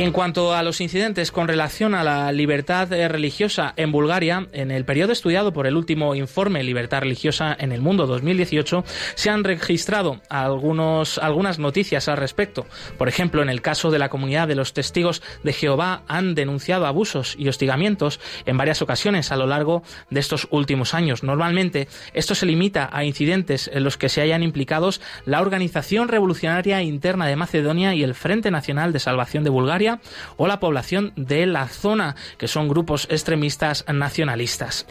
En 0.00 0.12
cuanto 0.12 0.54
a 0.54 0.62
los 0.62 0.80
incidentes 0.80 1.30
con 1.30 1.46
relación 1.46 1.94
a 1.94 2.02
la 2.02 2.32
libertad 2.32 2.90
eh, 2.90 3.06
religiosa 3.06 3.74
en 3.76 3.92
Bulgaria, 3.92 4.48
en 4.54 4.70
el 4.70 4.86
periodo 4.86 5.12
estudiado 5.12 5.52
por 5.52 5.66
el 5.66 5.76
último 5.76 6.14
informe 6.14 6.64
Libertad 6.64 7.00
religiosa 7.00 7.54
en 7.60 7.70
el 7.70 7.82
mundo 7.82 8.06
2018, 8.06 8.82
se 9.14 9.28
han 9.28 9.44
registrado 9.44 10.22
algunos, 10.30 11.18
algunas 11.18 11.58
noticias 11.58 12.08
al 12.08 12.16
respecto. 12.16 12.64
Por 12.96 13.10
ejemplo, 13.10 13.42
en 13.42 13.50
el 13.50 13.60
caso 13.60 13.90
de 13.90 13.98
la 13.98 14.08
comunidad 14.08 14.48
de 14.48 14.54
los 14.54 14.72
testigos 14.72 15.20
de 15.44 15.52
Jehová 15.52 16.02
han 16.08 16.34
denunciado 16.34 16.86
abusos 16.86 17.36
y 17.38 17.50
hostigamientos 17.50 18.20
en 18.46 18.56
varias 18.56 18.80
ocasiones 18.80 19.30
a 19.32 19.36
lo 19.36 19.46
largo 19.46 19.82
de 20.08 20.20
estos 20.20 20.48
últimos 20.50 20.94
años. 20.94 21.22
Normalmente, 21.24 21.88
esto 22.14 22.34
se 22.34 22.46
limita 22.46 22.88
a 22.90 23.04
incidentes 23.04 23.70
en 23.70 23.84
los 23.84 23.98
que 23.98 24.08
se 24.08 24.22
hayan 24.22 24.42
implicados 24.42 25.02
la 25.26 25.42
Organización 25.42 26.08
Revolucionaria 26.08 26.80
Interna 26.80 27.26
de 27.26 27.36
Macedonia 27.36 27.94
y 27.94 28.02
el 28.02 28.14
Frente 28.14 28.50
Nacional 28.50 28.94
de 28.94 28.98
Salvación 28.98 29.44
de 29.44 29.50
Bulgaria 29.50 29.89
o 30.36 30.46
la 30.46 30.60
población 30.60 31.12
de 31.16 31.46
la 31.46 31.66
zona, 31.66 32.14
que 32.38 32.46
son 32.46 32.68
grupos 32.68 33.08
extremistas 33.10 33.84
nacionalistas. 33.92 34.86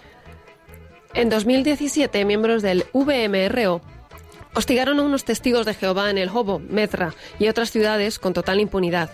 En 1.14 1.30
2017, 1.30 2.26
miembros 2.26 2.62
del 2.62 2.86
VMRO 2.94 3.82
hostigaron 4.54 5.00
a 5.00 5.04
unos 5.04 5.24
testigos 5.24 5.66
de 5.66 5.74
Jehová 5.74 6.10
en 6.10 6.18
el 6.18 6.30
Hobo, 6.30 6.60
Metra 6.60 7.14
y 7.40 7.48
otras 7.48 7.72
ciudades 7.72 8.20
con 8.20 8.34
total 8.34 8.60
impunidad. 8.60 9.10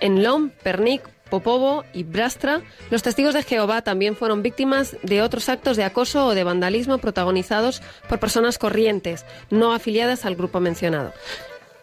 En 0.00 0.22
Lom, 0.22 0.50
Pernik, 0.62 1.02
Popovo 1.28 1.84
y 1.92 2.04
Brastra, 2.04 2.62
los 2.90 3.02
testigos 3.02 3.34
de 3.34 3.42
Jehová 3.42 3.82
también 3.82 4.16
fueron 4.16 4.42
víctimas 4.42 4.96
de 5.02 5.22
otros 5.22 5.48
actos 5.48 5.76
de 5.76 5.84
acoso 5.84 6.26
o 6.26 6.34
de 6.34 6.44
vandalismo 6.44 6.98
protagonizados 6.98 7.82
por 8.08 8.18
personas 8.18 8.58
corrientes, 8.58 9.24
no 9.50 9.72
afiliadas 9.72 10.24
al 10.24 10.36
grupo 10.36 10.60
mencionado. 10.60 11.12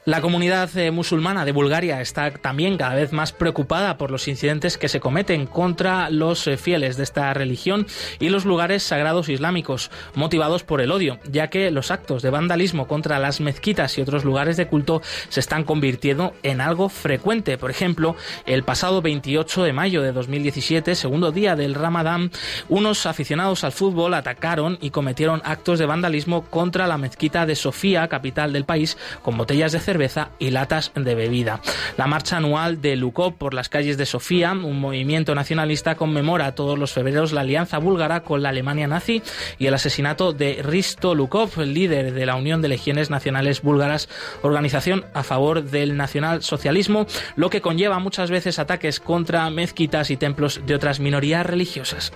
La 0.06 0.22
comunidad 0.22 0.70
eh, 0.78 0.92
musulmana 0.92 1.46
de 1.46 1.52
Bulgaria 1.52 2.00
está 2.00 2.30
también 2.30 2.78
cada 2.78 2.94
vez 2.94 3.12
más 3.12 3.32
preocupada 3.32 3.98
por 3.98 4.12
los 4.12 4.28
incidentes 4.28 4.78
que 4.78 4.88
se 4.88 5.00
cometen 5.00 5.48
contra 5.48 6.12
los 6.12 6.46
eh, 6.46 6.58
fieles 6.58 6.96
de 6.96 7.02
esta 7.02 7.34
religión 7.34 7.88
y 8.20 8.30
los 8.30 8.46
lugares 8.46 8.84
sagrados 8.84 9.30
islámicos, 9.30 9.90
motivados 10.14 10.62
por 10.62 10.80
el 10.82 10.92
odio, 10.92 11.18
ya 11.32 11.48
que 11.48 11.72
los 11.72 11.90
actos 11.90 12.22
de 12.22 12.30
vandalismo 12.30 12.88
contra 12.88 13.18
las 13.18 13.42
mezquitas 13.42 13.98
y 13.98 14.02
otros 14.02 14.24
lugares 14.24 14.58
de 14.58 14.68
culto 14.68 15.02
se 15.30 15.40
están 15.40 15.64
convirtiendo 15.64 16.36
en 16.44 16.62
algo 16.62 16.90
frecuente. 16.90 17.58
Por 17.58 17.72
ejemplo, 17.72 18.16
el 18.46 18.62
pasado 18.62 19.02
28 19.02 19.64
de 19.64 19.74
mayo 19.74 20.04
de 20.04 20.12
2017, 20.12 20.94
segundo 20.94 21.32
día 21.32 21.56
del 21.56 21.74
Ramadán, 21.74 22.30
unos 22.70 23.08
aficionados 23.08 23.64
al 23.64 23.72
fútbol 23.72 24.14
atacaron 24.14 24.78
y 24.82 24.92
cometieron 24.92 25.42
actos 25.46 25.80
de 25.80 25.88
vandalismo 25.88 26.46
contra 26.46 26.86
la 26.86 27.00
mezquita 27.00 27.48
de 27.48 27.56
Sofía, 27.56 28.08
capital 28.08 28.54
del 28.54 28.66
país, 28.66 29.00
con 29.24 29.36
botellas 29.36 29.72
de 29.72 29.80
cerveza 29.80 29.95
cerveza 29.96 30.32
y 30.40 30.52
latas 30.52 30.92
de 30.94 31.16
bebida. 31.16 31.62
La 31.96 32.06
marcha 32.06 32.36
anual 32.36 32.82
de 32.82 32.98
Lukov 32.98 33.36
por 33.36 33.54
las 33.54 33.70
calles 33.70 33.98
de 33.98 34.06
Sofía, 34.06 34.52
un 34.52 34.78
movimiento 34.78 35.34
nacionalista, 35.36 35.96
conmemora 35.96 36.54
todos 36.54 36.78
los 36.78 36.92
febreros 36.92 37.32
la 37.32 37.42
alianza 37.42 37.78
búlgara 37.78 38.24
con 38.24 38.44
la 38.44 38.50
Alemania 38.50 38.88
nazi 38.88 39.22
y 39.58 39.68
el 39.68 39.74
asesinato 39.74 40.34
de 40.34 40.60
Risto 40.62 41.16
Lukov, 41.16 41.62
líder 41.62 42.14
de 42.14 42.26
la 42.26 42.36
Unión 42.36 42.62
de 42.62 42.68
Legiones 42.68 43.10
Nacionales 43.10 43.62
Búlgaras, 43.62 44.10
organización 44.42 45.06
a 45.14 45.24
favor 45.24 45.64
del 45.64 45.96
nacionalsocialismo, 45.96 47.08
lo 47.38 47.50
que 47.50 47.62
conlleva 47.62 48.00
muchas 48.00 48.30
veces 48.30 48.60
ataques 48.60 49.00
contra 49.00 49.50
mezquitas 49.50 50.12
y 50.12 50.18
templos 50.18 50.60
de 50.66 50.76
otras 50.76 51.00
minorías 51.00 51.46
religiosas. 51.46 52.12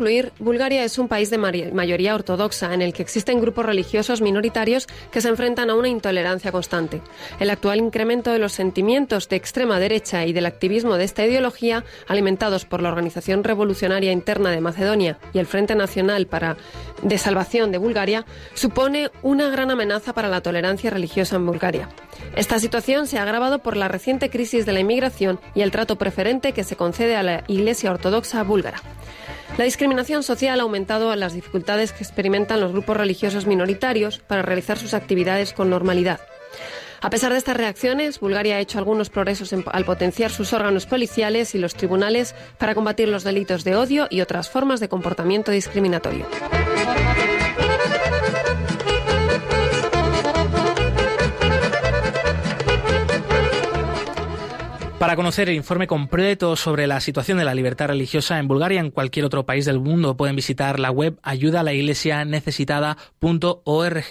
Concluir, 0.00 0.32
Bulgaria 0.38 0.82
es 0.82 0.96
un 0.98 1.08
país 1.08 1.28
de 1.28 1.36
mayoría 1.36 2.14
ortodoxa 2.14 2.72
en 2.72 2.80
el 2.80 2.94
que 2.94 3.02
existen 3.02 3.38
grupos 3.38 3.66
religiosos 3.66 4.22
minoritarios 4.22 4.86
que 5.10 5.20
se 5.20 5.28
enfrentan 5.28 5.68
a 5.68 5.74
una 5.74 5.88
intolerancia 5.88 6.52
constante. 6.52 7.02
El 7.38 7.50
actual 7.50 7.80
incremento 7.80 8.32
de 8.32 8.38
los 8.38 8.52
sentimientos 8.52 9.28
de 9.28 9.36
extrema 9.36 9.78
derecha 9.78 10.24
y 10.24 10.32
del 10.32 10.46
activismo 10.46 10.96
de 10.96 11.04
esta 11.04 11.26
ideología, 11.26 11.84
alimentados 12.08 12.64
por 12.64 12.80
la 12.80 12.88
Organización 12.88 13.44
Revolucionaria 13.44 14.10
Interna 14.10 14.52
de 14.52 14.62
Macedonia 14.62 15.18
y 15.34 15.38
el 15.38 15.44
Frente 15.44 15.74
Nacional 15.74 16.26
para 16.26 16.56
de 17.02 17.18
Salvación 17.18 17.70
de 17.70 17.76
Bulgaria, 17.76 18.24
supone 18.54 19.10
una 19.20 19.50
gran 19.50 19.70
amenaza 19.70 20.14
para 20.14 20.28
la 20.28 20.40
tolerancia 20.40 20.88
religiosa 20.88 21.36
en 21.36 21.44
Bulgaria. 21.44 21.90
Esta 22.36 22.58
situación 22.58 23.06
se 23.06 23.18
ha 23.18 23.22
agravado 23.22 23.58
por 23.58 23.76
la 23.76 23.88
reciente 23.88 24.30
crisis 24.30 24.64
de 24.64 24.72
la 24.72 24.80
inmigración 24.80 25.38
y 25.54 25.60
el 25.60 25.70
trato 25.70 25.96
preferente 25.96 26.54
que 26.54 26.64
se 26.64 26.76
concede 26.76 27.16
a 27.16 27.22
la 27.22 27.44
Iglesia 27.48 27.90
Ortodoxa 27.90 28.42
búlgara. 28.44 28.80
La 29.58 29.64
discriminación 29.64 29.89
social 30.22 30.60
ha 30.60 30.62
aumentado 30.62 31.14
las 31.16 31.34
dificultades 31.34 31.92
que 31.92 32.04
experimentan 32.04 32.60
los 32.60 32.72
grupos 32.72 32.96
religiosos 32.96 33.46
minoritarios 33.46 34.18
para 34.18 34.42
realizar 34.42 34.78
sus 34.78 34.94
actividades 34.94 35.52
con 35.52 35.70
normalidad. 35.70 36.20
A 37.02 37.08
pesar 37.08 37.32
de 37.32 37.38
estas 37.38 37.56
reacciones, 37.56 38.20
Bulgaria 38.20 38.56
ha 38.56 38.60
hecho 38.60 38.78
algunos 38.78 39.08
progresos 39.08 39.52
al 39.52 39.84
potenciar 39.84 40.30
sus 40.30 40.52
órganos 40.52 40.86
policiales 40.86 41.54
y 41.54 41.58
los 41.58 41.74
tribunales 41.74 42.34
para 42.58 42.74
combatir 42.74 43.08
los 43.08 43.24
delitos 43.24 43.64
de 43.64 43.74
odio 43.74 44.06
y 44.10 44.20
otras 44.20 44.50
formas 44.50 44.80
de 44.80 44.88
comportamiento 44.88 45.50
discriminatorio. 45.50 46.26
Para 55.00 55.16
conocer 55.16 55.48
el 55.48 55.56
informe 55.56 55.86
completo 55.86 56.56
sobre 56.56 56.86
la 56.86 57.00
situación 57.00 57.38
de 57.38 57.46
la 57.46 57.54
libertad 57.54 57.88
religiosa 57.88 58.38
en 58.38 58.46
Bulgaria 58.46 58.76
y 58.76 58.80
en 58.84 58.90
cualquier 58.90 59.24
otro 59.24 59.46
país 59.46 59.64
del 59.64 59.80
mundo, 59.80 60.14
pueden 60.14 60.36
visitar 60.36 60.78
la 60.78 60.90
web 60.90 61.18
ayudalaiglesianecesitada.org. 61.22 64.04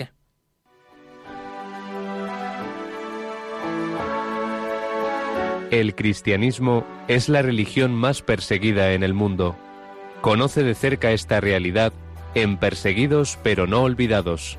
El 5.70 5.94
cristianismo 5.94 6.84
es 7.08 7.30
la 7.30 7.44
religión 7.44 7.94
más 7.94 8.24
perseguida 8.24 8.94
en 8.94 9.04
el 9.04 9.14
mundo. 9.14 9.56
Conoce 10.22 10.64
de 10.64 10.74
cerca 10.74 11.12
esta 11.12 11.40
realidad 11.40 11.94
en 12.34 12.58
Perseguidos 12.58 13.38
pero 13.44 13.68
no 13.68 13.84
olvidados, 13.84 14.58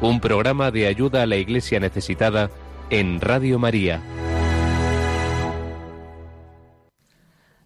un 0.00 0.18
programa 0.18 0.72
de 0.72 0.88
ayuda 0.88 1.22
a 1.22 1.26
la 1.26 1.36
Iglesia 1.36 1.78
necesitada 1.78 2.50
en 2.90 3.20
Radio 3.20 3.60
María. 3.60 4.02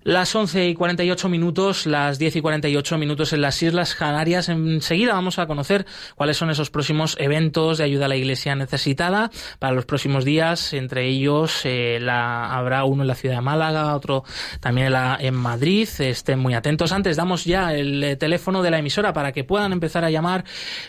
Las 0.04 0.34
11 0.34 0.68
y 0.68 0.74
48 0.74 1.28
minutos, 1.28 1.86
las 1.86 2.18
10 2.18 2.34
y 2.34 2.40
48 2.40 2.98
minutos 2.98 3.32
en 3.32 3.40
las 3.40 3.62
Islas 3.62 3.94
Canarias. 3.94 4.48
Enseguida 4.48 5.12
vamos 5.12 5.38
a 5.38 5.46
conocer 5.46 5.86
cuáles 6.16 6.36
son 6.36 6.50
esos 6.50 6.70
próximos 6.70 7.16
eventos 7.20 7.78
de 7.78 7.84
ayuda 7.84 8.06
a 8.06 8.08
la 8.08 8.16
Iglesia 8.16 8.56
necesitada 8.56 9.30
para 9.60 9.74
los 9.74 9.86
próximos 9.86 10.24
días. 10.24 10.72
Entre 10.72 11.06
ellos 11.06 11.60
eh, 11.62 12.04
habrá 12.10 12.82
uno 12.82 13.02
en 13.02 13.08
la 13.08 13.14
ciudad 13.14 13.36
de 13.36 13.42
Málaga, 13.42 13.94
otro 13.94 14.24
también 14.58 14.92
en 15.20 15.34
Madrid. 15.34 15.88
Estén 16.00 16.40
muy 16.40 16.54
atentos. 16.54 16.90
Antes 16.90 17.16
damos 17.16 17.44
ya 17.44 17.72
el 17.72 18.02
eh, 18.02 18.16
teléfono 18.16 18.60
de 18.62 18.72
la 18.72 18.80
emisora 18.80 19.12
para 19.12 19.30
que 19.30 19.44
puedan 19.44 19.72
empezar 19.72 20.04
a 20.04 20.10
llamar 20.10 20.42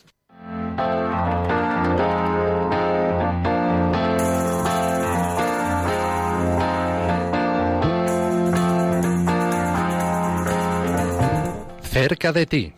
Cerca 11.99 12.31
de 12.31 12.45
ti. 12.45 12.73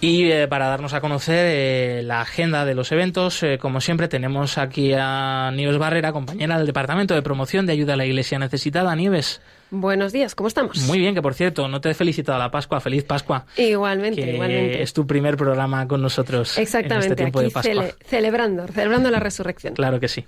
Y 0.00 0.30
eh, 0.30 0.48
para 0.48 0.68
darnos 0.68 0.94
a 0.94 1.02
conocer 1.02 1.34
eh, 1.50 2.02
la 2.02 2.22
agenda 2.22 2.64
de 2.64 2.74
los 2.74 2.92
eventos, 2.92 3.42
eh, 3.42 3.58
como 3.58 3.82
siempre, 3.82 4.08
tenemos 4.08 4.56
aquí 4.56 4.94
a 4.96 5.50
Nieves 5.54 5.76
Barrera, 5.76 6.12
compañera 6.12 6.56
del 6.56 6.66
Departamento 6.66 7.14
de 7.14 7.20
Promoción 7.20 7.66
de 7.66 7.74
Ayuda 7.74 7.92
a 7.92 7.96
la 7.96 8.06
Iglesia 8.06 8.38
Necesitada. 8.38 8.94
Nieves. 8.96 9.42
Buenos 9.70 10.12
días, 10.12 10.34
¿cómo 10.34 10.48
estamos? 10.48 10.78
Muy 10.86 10.98
bien, 10.98 11.14
que 11.14 11.20
por 11.20 11.34
cierto, 11.34 11.68
no 11.68 11.80
te 11.80 11.90
he 11.90 11.94
felicitado 11.94 12.38
la 12.38 12.50
Pascua. 12.50 12.80
Feliz 12.80 13.04
Pascua. 13.04 13.44
Igualmente, 13.56 14.22
que 14.22 14.32
igualmente. 14.32 14.82
Es 14.82 14.94
tu 14.94 15.06
primer 15.06 15.36
programa 15.36 15.86
con 15.86 16.00
nosotros. 16.00 16.56
Exactamente, 16.56 16.94
en 16.94 17.12
este 17.12 17.16
tiempo 17.16 17.38
aquí 17.40 17.48
de 17.48 17.52
Pascua. 17.52 17.72
cele- 17.74 17.94
celebrando, 18.06 18.66
celebrando 18.68 19.10
la 19.10 19.20
resurrección. 19.20 19.74
Claro 19.74 20.00
que 20.00 20.08
sí. 20.08 20.24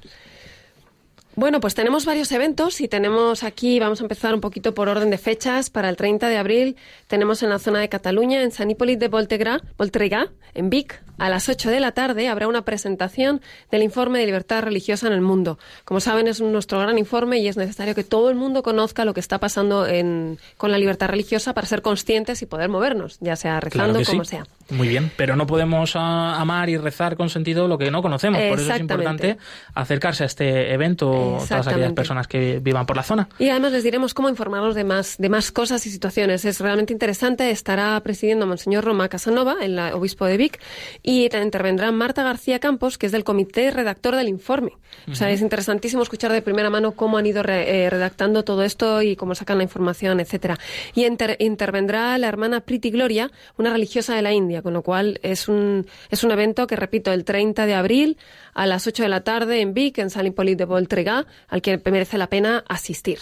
Bueno, 1.41 1.59
pues 1.59 1.75
tenemos 1.75 2.05
varios 2.05 2.31
eventos 2.33 2.83
y 2.83 2.87
tenemos 2.89 3.45
aquí, 3.45 3.81
vamos 3.81 3.99
a 4.01 4.05
empezar 4.05 4.35
un 4.35 4.43
poquito 4.43 4.75
por 4.75 4.91
orden 4.91 5.09
de 5.09 5.17
fechas. 5.17 5.71
Para 5.71 5.89
el 5.89 5.97
30 5.97 6.29
de 6.29 6.37
abril 6.37 6.77
tenemos 7.07 7.43
en 7.43 7.49
la 7.49 7.59
zona 7.59 7.79
de 7.81 7.89
Cataluña, 7.89 8.43
en 8.43 8.53
San 8.53 8.69
Hipòlit 8.71 8.99
de 8.99 9.09
Voltegra, 9.09 9.63
Voltregà, 9.79 10.29
en 10.53 10.69
Vic, 10.69 11.01
a 11.17 11.29
las 11.29 11.49
8 11.49 11.71
de 11.71 11.81
la 11.81 11.93
tarde 11.93 12.29
habrá 12.29 12.49
una 12.49 12.63
presentación 12.63 13.41
del 13.71 13.83
informe 13.83 14.19
de 14.19 14.27
libertad 14.27 14.63
religiosa 14.63 15.07
en 15.07 15.13
el 15.13 15.21
mundo. 15.21 15.59
Como 15.85 16.01
saben, 16.01 16.27
es 16.29 16.41
nuestro 16.41 16.79
gran 16.81 16.99
informe 16.99 17.39
y 17.39 17.47
es 17.49 17.57
necesario 17.59 17.95
que 17.95 18.05
todo 18.05 18.31
el 18.31 18.37
mundo 18.37 18.63
conozca 18.63 19.05
lo 19.05 19.13
que 19.15 19.21
está 19.21 19.39
pasando 19.39 19.87
en- 19.87 20.39
con 20.57 20.71
la 20.73 20.79
libertad 20.79 21.09
religiosa 21.09 21.53
para 21.55 21.67
ser 21.67 21.83
conscientes 21.83 22.41
y 22.43 22.47
poder 22.47 22.69
movernos, 22.71 23.19
ya 23.21 23.37
sea 23.37 23.61
rezando, 23.61 23.99
Claro 23.99 24.07
como 24.11 24.25
sí. 24.25 24.31
sea. 24.31 24.47
Muy 24.71 24.89
bien, 24.89 25.11
pero 25.17 25.37
no 25.37 25.47
podemos 25.47 25.93
ah, 25.95 26.41
amar 26.41 26.69
y 26.71 26.77
rezar 26.79 27.17
con 27.17 27.29
sentido 27.29 27.67
lo 27.69 27.77
que 27.77 27.91
no 27.91 28.03
conocemos. 28.03 28.41
Por 28.49 28.59
eso 28.61 28.73
es 28.73 28.81
importante 28.81 29.37
acercarse 29.75 30.23
a 30.23 30.27
este 30.27 30.73
evento, 30.73 31.30
todas 31.49 31.67
aquellas 31.67 31.93
personas 31.93 32.27
que 32.29 32.59
vivan 32.61 32.87
por 32.87 32.97
la 32.97 33.03
zona. 33.03 33.29
Y 33.39 33.49
además 33.49 33.73
les 33.73 33.85
diremos 33.85 34.15
cómo 34.15 34.29
informarnos 34.29 34.75
de 34.75 34.85
más, 34.85 35.17
de 35.19 35.29
más 35.29 35.53
cosas 35.53 35.87
y 35.87 35.91
situaciones. 35.91 36.45
Es 36.45 36.61
realmente 36.61 36.93
interesante. 36.93 37.51
Estará 37.51 37.99
presidiendo 38.01 38.47
Monseñor 38.47 38.85
Roma 38.85 39.09
Casanova, 39.09 39.57
el 39.63 39.79
obispo 39.79 40.27
de 40.27 40.37
Vic, 40.37 40.61
y 41.03 41.29
te- 41.29 41.41
intervendrá 41.43 41.91
Marta 41.93 42.23
García 42.23 42.59
Campos, 42.59 42.99
que 42.99 43.07
es 43.07 43.13
del 43.13 43.25
comité 43.25 43.71
redactor 43.71 44.15
del 44.17 44.29
informe. 44.29 44.73
O 45.11 45.15
sea, 45.15 45.31
es 45.31 45.41
interesantísimo 45.41 46.03
escuchar 46.03 46.33
de 46.33 46.43
primera 46.43 46.71
mano 46.71 46.93
cómo 46.93 47.19
han 47.19 47.27
ido 47.27 47.43
re- 47.43 47.85
eh, 47.85 47.91
redactando 47.91 48.45
todo 48.45 48.63
esto 48.63 49.03
y 49.03 49.17
cómo 49.17 49.35
sacan 49.35 49.59
la 49.59 49.65
información, 49.65 50.21
etcétera. 50.21 50.59
Y 50.95 51.05
inter- 51.07 51.37
intervendrá 51.39 52.17
la 52.19 52.29
hermana 52.29 52.61
Priti 52.61 52.91
Gloria, 52.91 53.31
una 53.57 53.71
religiosa 53.71 54.15
de 54.15 54.23
la 54.23 54.33
India, 54.33 54.63
con 54.63 54.73
lo 54.73 54.83
cual 54.83 55.19
es 55.23 55.49
un, 55.49 55.87
es 56.11 56.25
un 56.25 56.31
evento 56.31 56.67
que, 56.67 56.77
repito, 56.77 57.13
el 57.13 57.25
30 57.25 57.67
de 57.67 57.75
abril 57.75 58.17
a 58.55 58.67
las 58.67 58.87
8 58.87 59.03
de 59.03 59.09
la 59.09 59.23
tarde 59.23 59.61
en 59.61 59.75
Vic, 59.75 59.99
en 59.99 60.09
Hipòlit 60.09 60.59
de 60.59 60.67
Voltregà, 60.67 61.27
al 61.49 61.63
que 61.63 61.81
merece 61.91 62.19
la 62.19 62.29
pena 62.29 62.65
asistir. 62.69 63.21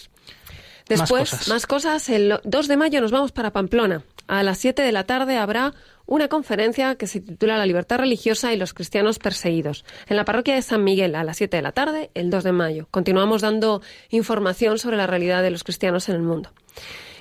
Después, 0.88 1.30
cosas. 1.30 1.48
más 1.48 1.66
cosas. 1.66 2.08
El 2.08 2.40
2 2.44 2.68
de 2.68 2.76
mayo 2.76 3.00
nos 3.00 3.10
vamos 3.10 3.32
para 3.32 3.52
Pamplona. 3.52 4.04
A 4.26 4.42
las 4.42 4.58
7 4.58 4.82
de 4.82 4.92
la 4.92 5.04
tarde 5.04 5.36
habrá 5.36 5.74
una 6.06 6.28
conferencia 6.28 6.94
que 6.94 7.06
se 7.06 7.20
titula 7.20 7.58
La 7.58 7.66
libertad 7.66 7.98
religiosa 7.98 8.52
y 8.52 8.56
los 8.56 8.72
cristianos 8.72 9.18
perseguidos. 9.18 9.84
En 10.06 10.16
la 10.16 10.24
parroquia 10.24 10.54
de 10.54 10.62
San 10.62 10.82
Miguel, 10.82 11.14
a 11.14 11.24
las 11.24 11.36
7 11.36 11.56
de 11.58 11.62
la 11.62 11.72
tarde, 11.72 12.10
el 12.14 12.30
2 12.30 12.44
de 12.44 12.52
mayo. 12.52 12.88
Continuamos 12.90 13.42
dando 13.42 13.82
información 14.08 14.78
sobre 14.78 14.96
la 14.96 15.06
realidad 15.06 15.42
de 15.42 15.50
los 15.50 15.64
cristianos 15.64 16.08
en 16.08 16.16
el 16.16 16.22
mundo. 16.22 16.50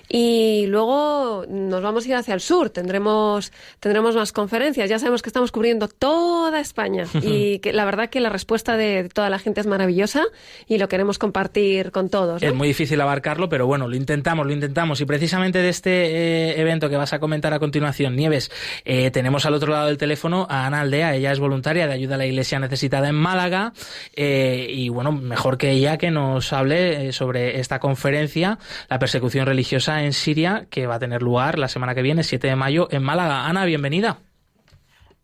Y 0.10 0.66
luego 0.68 1.46
nos 1.50 1.82
vamos 1.82 2.06
a 2.06 2.10
ir 2.10 2.16
hacia 2.16 2.34
el 2.34 2.42
sur, 2.42 2.70
tendremos, 2.70 3.52
tendremos 3.80 4.16
más 4.16 4.32
conferencias. 4.32 4.90
Ya 4.90 5.00
sabemos 5.00 5.22
que 5.22 5.30
estamos 5.30 5.52
cubriendo 5.52 5.88
toda 5.88 6.60
España 6.60 7.06
y 7.22 7.60
que 7.60 7.74
la 7.74 7.86
verdad 7.86 8.10
que 8.10 8.20
la 8.20 8.30
respuesta 8.30 8.78
de 8.78 9.10
toda 9.14 9.30
la 9.30 9.40
gente 9.40 9.62
es 9.62 9.68
maravillosa 9.68 10.24
y 10.68 10.78
lo 10.78 10.88
queremos 10.88 11.18
compartir 11.20 11.92
con 11.92 12.10
todos. 12.10 12.42
¿no? 12.42 12.48
Es 12.48 12.54
muy 12.54 12.68
difícil 12.68 13.00
abarcarlo, 13.02 13.50
pero 13.50 13.68
bueno, 13.68 13.88
lo 13.88 13.96
intentamos, 13.96 14.46
lo 14.46 14.54
intentamos. 14.54 15.02
Y 15.02 15.06
precisamente 15.06 15.60
de 15.60 15.70
este 15.70 15.92
eh, 15.92 16.62
evento 16.62 16.90
que 16.90 16.98
vas 16.98 17.14
a 17.14 17.20
comentar 17.20 17.54
a 17.54 17.60
continuación, 17.60 18.16
Nieves, 18.16 18.52
eh, 18.86 19.12
tenemos 19.12 19.46
al 19.46 19.54
otro 19.54 19.72
lado 19.72 19.88
del 19.88 19.98
teléfono 19.98 20.48
a 20.50 20.66
Ana 20.66 20.82
Aldea. 20.82 21.16
Ella 21.16 21.32
es 21.32 21.40
voluntaria 21.40 21.88
de 21.88 21.94
ayuda 21.94 22.16
a 22.16 22.18
la 22.18 22.26
Iglesia 22.26 22.60
Necesitada 22.60 23.10
en 23.10 23.16
Málaga. 23.16 23.74
eh, 24.14 24.68
y 24.70 24.90
bueno, 24.90 25.12
mejor 25.12 25.58
que 25.58 25.72
ella 25.72 25.98
que 25.98 26.12
nos 26.12 26.54
hable 26.54 27.08
eh, 27.08 27.14
sobre 27.14 27.60
esta 27.60 27.80
conferencia, 27.80 28.60
la 28.90 29.00
persecución 29.00 29.46
religiosa 29.46 29.97
en 30.04 30.14
Siria, 30.14 30.68
que 30.70 30.88
va 30.88 30.96
a 30.96 31.00
tener 31.00 31.22
lugar 31.22 31.58
la 31.60 31.68
semana 31.68 31.94
que 31.96 32.02
viene, 32.02 32.24
7 32.24 32.48
de 32.48 32.56
mayo, 32.56 32.88
en 32.92 33.04
Málaga. 33.04 33.46
Ana, 33.48 33.66
bienvenida. 33.66 34.20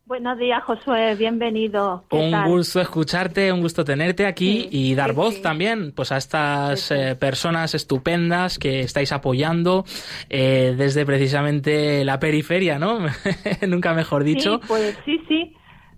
Buenos 0.06 0.36
días, 0.38 0.62
Josué, 0.64 1.14
bienvenido. 1.14 2.04
¿Qué 2.10 2.16
Un 2.16 2.30
tal? 2.30 2.48
gusto 2.50 2.78
escucharte, 2.78 3.50
un 3.50 3.62
gusto 3.62 3.84
tenerte 3.84 4.26
aquí 4.26 4.62
Sí, 4.62 4.68
y 4.70 4.94
dar 4.94 5.10
sí, 5.10 5.16
voz 5.16 5.34
sí. 5.36 5.40
también 5.42 5.92
pues 5.92 6.12
a 6.12 6.18
estas 6.18 6.90
eh, 6.90 7.16
personas 7.18 7.74
estupendas 7.74 8.58
que 8.58 8.80
estáis 8.80 9.12
apoyando 9.12 9.86
eh, 10.28 10.74
desde 10.76 11.06
precisamente 11.06 12.04
la 12.04 12.20
periferia, 12.20 12.78
¿no? 12.78 12.98
Nunca 13.66 13.94
mejor 13.94 14.24
dicho. 14.24 14.60
Pues 14.68 14.94
sí, 15.06 15.18
sí. 15.26 15.56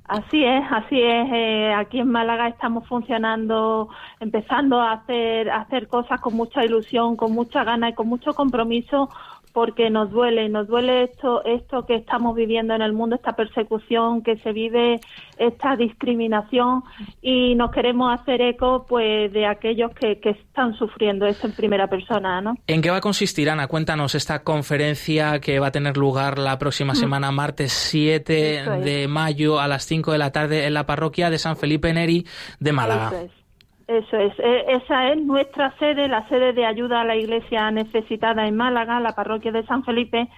Así 0.09 0.45
es, 0.45 0.63
así 0.71 1.01
es. 1.03 1.29
Eh, 1.33 1.75
aquí 1.75 1.99
en 1.99 2.09
Málaga 2.09 2.47
estamos 2.47 2.87
funcionando, 2.87 3.89
empezando 4.21 4.81
a 4.81 4.93
hacer, 4.93 5.51
a 5.51 5.63
hacer 5.63 5.89
cosas 5.89 6.21
con 6.21 6.35
mucha 6.35 6.65
ilusión, 6.65 7.17
con 7.17 7.33
mucha 7.33 7.65
gana 7.65 7.89
y 7.89 7.95
con 7.95 8.07
mucho 8.07 8.33
compromiso, 8.33 9.11
porque 9.57 9.89
nos 9.89 10.11
duele, 10.11 10.51
nos 10.51 10.67
duele 10.67 11.05
esto, 11.05 11.43
esto 11.47 11.87
que 11.87 11.95
estamos 11.95 12.37
viviendo 12.37 12.75
en 12.75 12.83
el 12.83 12.93
mundo, 12.93 13.17
esta 13.17 13.33
persecución 13.33 14.23
que 14.23 14.37
se 14.41 14.53
vive, 14.53 15.01
esta 15.39 15.77
discriminación, 15.77 16.83
y 17.23 17.55
nos 17.55 17.71
queremos 17.71 18.13
hacer 18.21 18.43
eco, 18.43 18.85
pues, 18.87 19.33
de 19.33 19.47
aquellos 19.47 19.93
que, 19.95 20.21
que 20.21 20.29
están 20.29 20.75
sufriendo 20.75 21.25
eso 21.25 21.47
en 21.47 21.55
primera 21.55 21.89
persona, 21.89 22.43
¿no? 22.43 22.57
¿En 22.67 22.83
qué 22.83 22.91
va 22.91 22.99
a 22.99 23.01
consistir, 23.01 23.49
Ana? 23.49 23.67
Cuéntanos 23.67 24.15
esta 24.15 24.43
conferencia 24.45 25.41
que 25.41 25.59
va 25.59 25.69
a 25.69 25.73
tener 25.73 25.97
lugar 25.97 26.39
la 26.39 26.59
próxima 26.59 26.95
semana, 26.95 27.31
martes 27.33 27.73
7 27.73 28.27
Mm. 28.27 28.61
Eso 28.61 28.75
es. 28.75 28.85
de 28.85 29.09
mayo 29.09 29.59
a 29.59 29.69
las 29.69 29.85
5 29.85 30.13
de 30.13 30.19
la 30.19 30.33
tarde 30.33 30.67
en 30.67 30.75
la 30.75 30.85
parroquia 30.85 31.31
de 31.31 31.39
San 31.39 31.57
Felipe 31.57 31.95
Neri 31.95 32.27
de 32.61 32.73
Málaga. 32.73 33.09
Eso 33.09 33.21
es. 33.25 33.46
Eso 33.89 34.17
es. 34.17 34.37
E- 34.41 34.65
Esa 34.69 35.13
es 35.13 35.23
nuestra 35.23 35.71
sede, 35.79 36.09
la 36.09 36.29
sede 36.29 36.53
de 36.53 36.67
ayuda 36.67 37.03
a 37.03 37.05
la 37.05 37.15
iglesia 37.17 37.71
necesitada 37.71 38.47
en 38.47 38.57
Málaga, 38.57 38.99
la 39.01 39.13
parroquia 39.13 39.53
de 39.53 39.65
San 39.65 39.85
Felipe, 39.85 40.29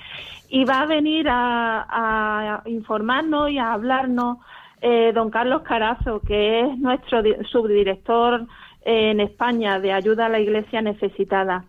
y 0.51 0.65
va 0.65 0.81
a 0.83 0.87
venir 0.87 1.27
a, 1.31 2.63
informarnos 2.67 3.51
y 3.51 3.59
a 3.59 3.73
hablarnos 3.73 4.39
eh, 4.81 5.13
don 5.15 5.31
Carlos 5.31 5.63
Carazo, 5.63 6.21
que 6.21 6.61
es 6.61 6.79
nuestro 6.79 7.23
di- 7.23 7.35
subdirector 7.51 8.43
eh, 8.85 9.11
en 9.11 9.21
España 9.21 9.81
de 9.81 9.93
ayuda 9.93 10.27
a 10.27 10.29
la 10.29 10.41
iglesia 10.41 10.83
necesitada. 10.83 11.65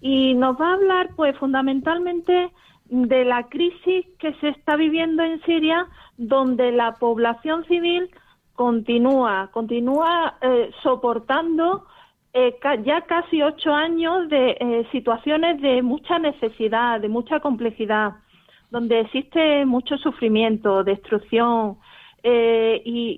Y 0.00 0.34
nos 0.34 0.58
va 0.58 0.70
a 0.70 0.74
hablar, 0.74 1.10
pues, 1.14 1.36
fundamentalmente 1.38 2.50
de 2.90 3.24
la 3.26 3.42
crisis 3.48 4.06
que 4.18 4.32
se 4.40 4.48
está 4.48 4.76
viviendo 4.76 5.22
en 5.22 5.42
Siria, 5.42 5.86
donde 6.16 6.72
la 6.72 6.92
población 6.94 7.64
civil 7.66 8.08
continúa, 8.58 9.50
continúa 9.52 10.34
eh, 10.42 10.70
soportando 10.82 11.86
eh, 12.32 12.56
ca- 12.60 12.74
ya 12.82 13.02
casi 13.02 13.40
ocho 13.40 13.72
años 13.72 14.28
de 14.28 14.56
eh, 14.58 14.84
situaciones 14.90 15.62
de 15.62 15.80
mucha 15.80 16.18
necesidad, 16.18 17.00
de 17.00 17.08
mucha 17.08 17.38
complejidad, 17.38 18.14
donde 18.70 18.98
existe 19.00 19.64
mucho 19.64 19.96
sufrimiento, 19.96 20.82
destrucción 20.82 21.76
eh, 22.24 22.82
y, 22.84 23.16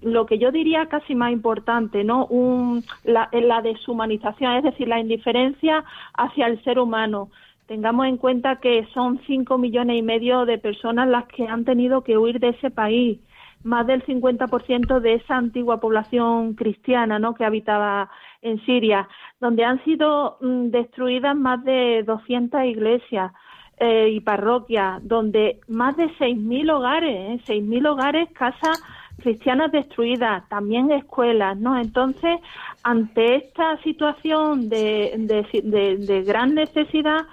y- 0.00 0.06
lo 0.14 0.24
que 0.24 0.38
yo 0.38 0.50
diría 0.50 0.86
casi 0.86 1.14
más 1.14 1.32
importante, 1.32 2.02
¿no? 2.02 2.24
Un, 2.24 2.82
la, 3.04 3.28
la 3.32 3.60
deshumanización, 3.60 4.54
es 4.56 4.64
decir, 4.64 4.88
la 4.88 5.00
indiferencia 5.00 5.84
hacia 6.14 6.46
el 6.46 6.64
ser 6.64 6.78
humano. 6.78 7.28
Tengamos 7.66 8.06
en 8.06 8.16
cuenta 8.16 8.56
que 8.56 8.86
son 8.94 9.20
cinco 9.26 9.58
millones 9.58 9.98
y 9.98 10.02
medio 10.02 10.46
de 10.46 10.56
personas 10.56 11.06
las 11.08 11.26
que 11.26 11.46
han 11.46 11.66
tenido 11.66 12.02
que 12.02 12.16
huir 12.16 12.40
de 12.40 12.48
ese 12.56 12.70
país 12.70 13.18
más 13.64 13.86
del 13.86 14.04
50% 14.04 15.00
de 15.00 15.14
esa 15.14 15.36
antigua 15.36 15.80
población 15.80 16.54
cristiana 16.54 17.18
¿no? 17.18 17.34
que 17.34 17.44
habitaba 17.44 18.10
en 18.42 18.64
Siria, 18.64 19.08
donde 19.40 19.64
han 19.64 19.82
sido 19.84 20.38
mm, 20.40 20.70
destruidas 20.70 21.36
más 21.36 21.64
de 21.64 22.02
200 22.06 22.64
iglesias 22.64 23.32
eh, 23.78 24.10
y 24.10 24.20
parroquias, 24.20 25.06
donde 25.06 25.60
más 25.68 25.96
de 25.96 26.06
6.000 26.18 26.72
hogares, 26.72 27.40
¿eh? 27.48 27.54
6.000 27.60 27.88
hogares, 27.88 28.28
casas 28.32 28.82
cristianas 29.20 29.72
destruidas, 29.72 30.48
también 30.48 30.90
escuelas, 30.90 31.56
¿no? 31.58 31.78
Entonces, 31.78 32.40
ante 32.82 33.36
esta 33.36 33.76
situación 33.82 34.68
de, 34.68 35.14
de, 35.18 35.96
de 35.96 36.22
gran 36.22 36.54
necesidad, 36.54 37.26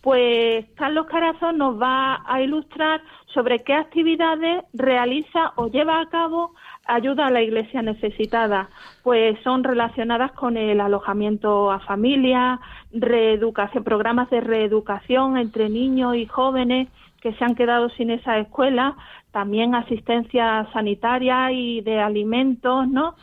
pues 0.00 0.66
Carlos 0.76 1.06
Carazo 1.06 1.52
nos 1.52 1.80
va 1.80 2.22
a 2.26 2.40
ilustrar 2.40 3.02
sobre 3.26 3.60
qué 3.60 3.74
actividades 3.74 4.64
realiza 4.72 5.52
o 5.56 5.68
lleva 5.68 6.00
a 6.00 6.08
cabo 6.08 6.54
ayuda 6.86 7.26
a 7.26 7.30
la 7.30 7.42
iglesia 7.42 7.82
necesitada, 7.82 8.68
pues 9.02 9.38
son 9.44 9.62
relacionadas 9.62 10.32
con 10.32 10.56
el 10.56 10.80
alojamiento 10.80 11.70
a 11.70 11.80
familia, 11.80 12.58
reeducación, 12.92 13.84
programas 13.84 14.30
de 14.30 14.40
reeducación 14.40 15.36
entre 15.36 15.68
niños 15.68 16.16
y 16.16 16.26
jóvenes 16.26 16.88
que 17.20 17.32
se 17.34 17.44
han 17.44 17.54
quedado 17.54 17.90
sin 17.90 18.10
esa 18.10 18.38
escuela, 18.38 18.96
también 19.30 19.74
asistencia 19.74 20.66
sanitaria 20.72 21.52
y 21.52 21.82
de 21.82 22.00
alimentos, 22.00 22.88
¿no? 22.88 23.14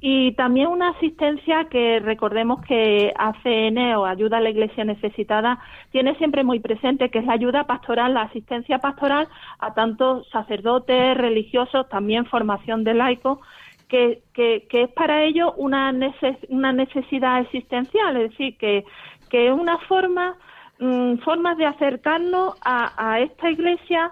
Y 0.00 0.32
también 0.32 0.68
una 0.68 0.88
asistencia 0.90 1.66
que 1.70 2.00
recordemos 2.00 2.62
que 2.62 3.12
ACN 3.16 3.94
o 3.94 4.06
Ayuda 4.06 4.38
a 4.38 4.40
la 4.40 4.50
Iglesia 4.50 4.84
Necesitada 4.84 5.60
tiene 5.90 6.16
siempre 6.16 6.42
muy 6.42 6.58
presente, 6.58 7.10
que 7.10 7.20
es 7.20 7.26
la 7.26 7.34
ayuda 7.34 7.64
pastoral, 7.64 8.14
la 8.14 8.22
asistencia 8.22 8.78
pastoral 8.78 9.28
a 9.60 9.72
tantos 9.74 10.28
sacerdotes, 10.30 11.16
religiosos, 11.16 11.88
también 11.88 12.26
formación 12.26 12.82
de 12.82 12.94
laicos, 12.94 13.38
que, 13.88 14.22
que, 14.32 14.66
que 14.68 14.84
es 14.84 14.90
para 14.92 15.22
ellos 15.22 15.52
una, 15.58 15.94
una 16.48 16.72
necesidad 16.72 17.40
existencial, 17.40 18.16
es 18.16 18.30
decir, 18.30 18.56
que, 18.56 18.84
que 19.28 19.48
es 19.48 19.52
una 19.52 19.78
forma 19.78 20.36
mm, 20.82 21.18
formas 21.18 21.56
de 21.56 21.66
acercarnos 21.66 22.54
a, 22.62 22.92
a 22.96 23.20
esta 23.20 23.50
iglesia 23.50 24.10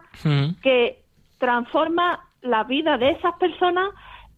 que 0.63 1.03
transforma 1.39 2.21
la 2.43 2.65
vida 2.65 2.97
de 2.99 3.11
esas 3.11 3.35
personas 3.35 3.91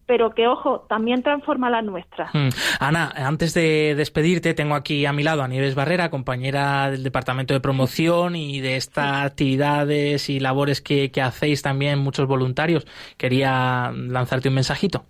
pero 0.05 0.33
que, 0.33 0.47
ojo, 0.47 0.85
también 0.89 1.23
transforma 1.23 1.69
la 1.69 1.81
nuestra. 1.81 2.29
Hmm. 2.33 2.49
Ana, 2.79 3.11
antes 3.15 3.53
de 3.53 3.95
despedirte, 3.95 4.53
tengo 4.53 4.75
aquí 4.75 5.05
a 5.05 5.13
mi 5.13 5.23
lado 5.23 5.43
a 5.43 5.47
Nieves 5.47 5.75
Barrera, 5.75 6.09
compañera 6.09 6.91
del 6.91 7.03
Departamento 7.03 7.53
de 7.53 7.59
Promoción 7.59 8.35
y 8.35 8.59
de 8.59 8.75
estas 8.75 9.25
actividades 9.25 10.29
y 10.29 10.39
labores 10.39 10.81
que, 10.81 11.11
que 11.11 11.21
hacéis 11.21 11.61
también 11.61 11.99
muchos 11.99 12.27
voluntarios. 12.27 12.85
Quería 13.17 13.91
lanzarte 13.93 14.49
un 14.49 14.55
mensajito. 14.55 15.05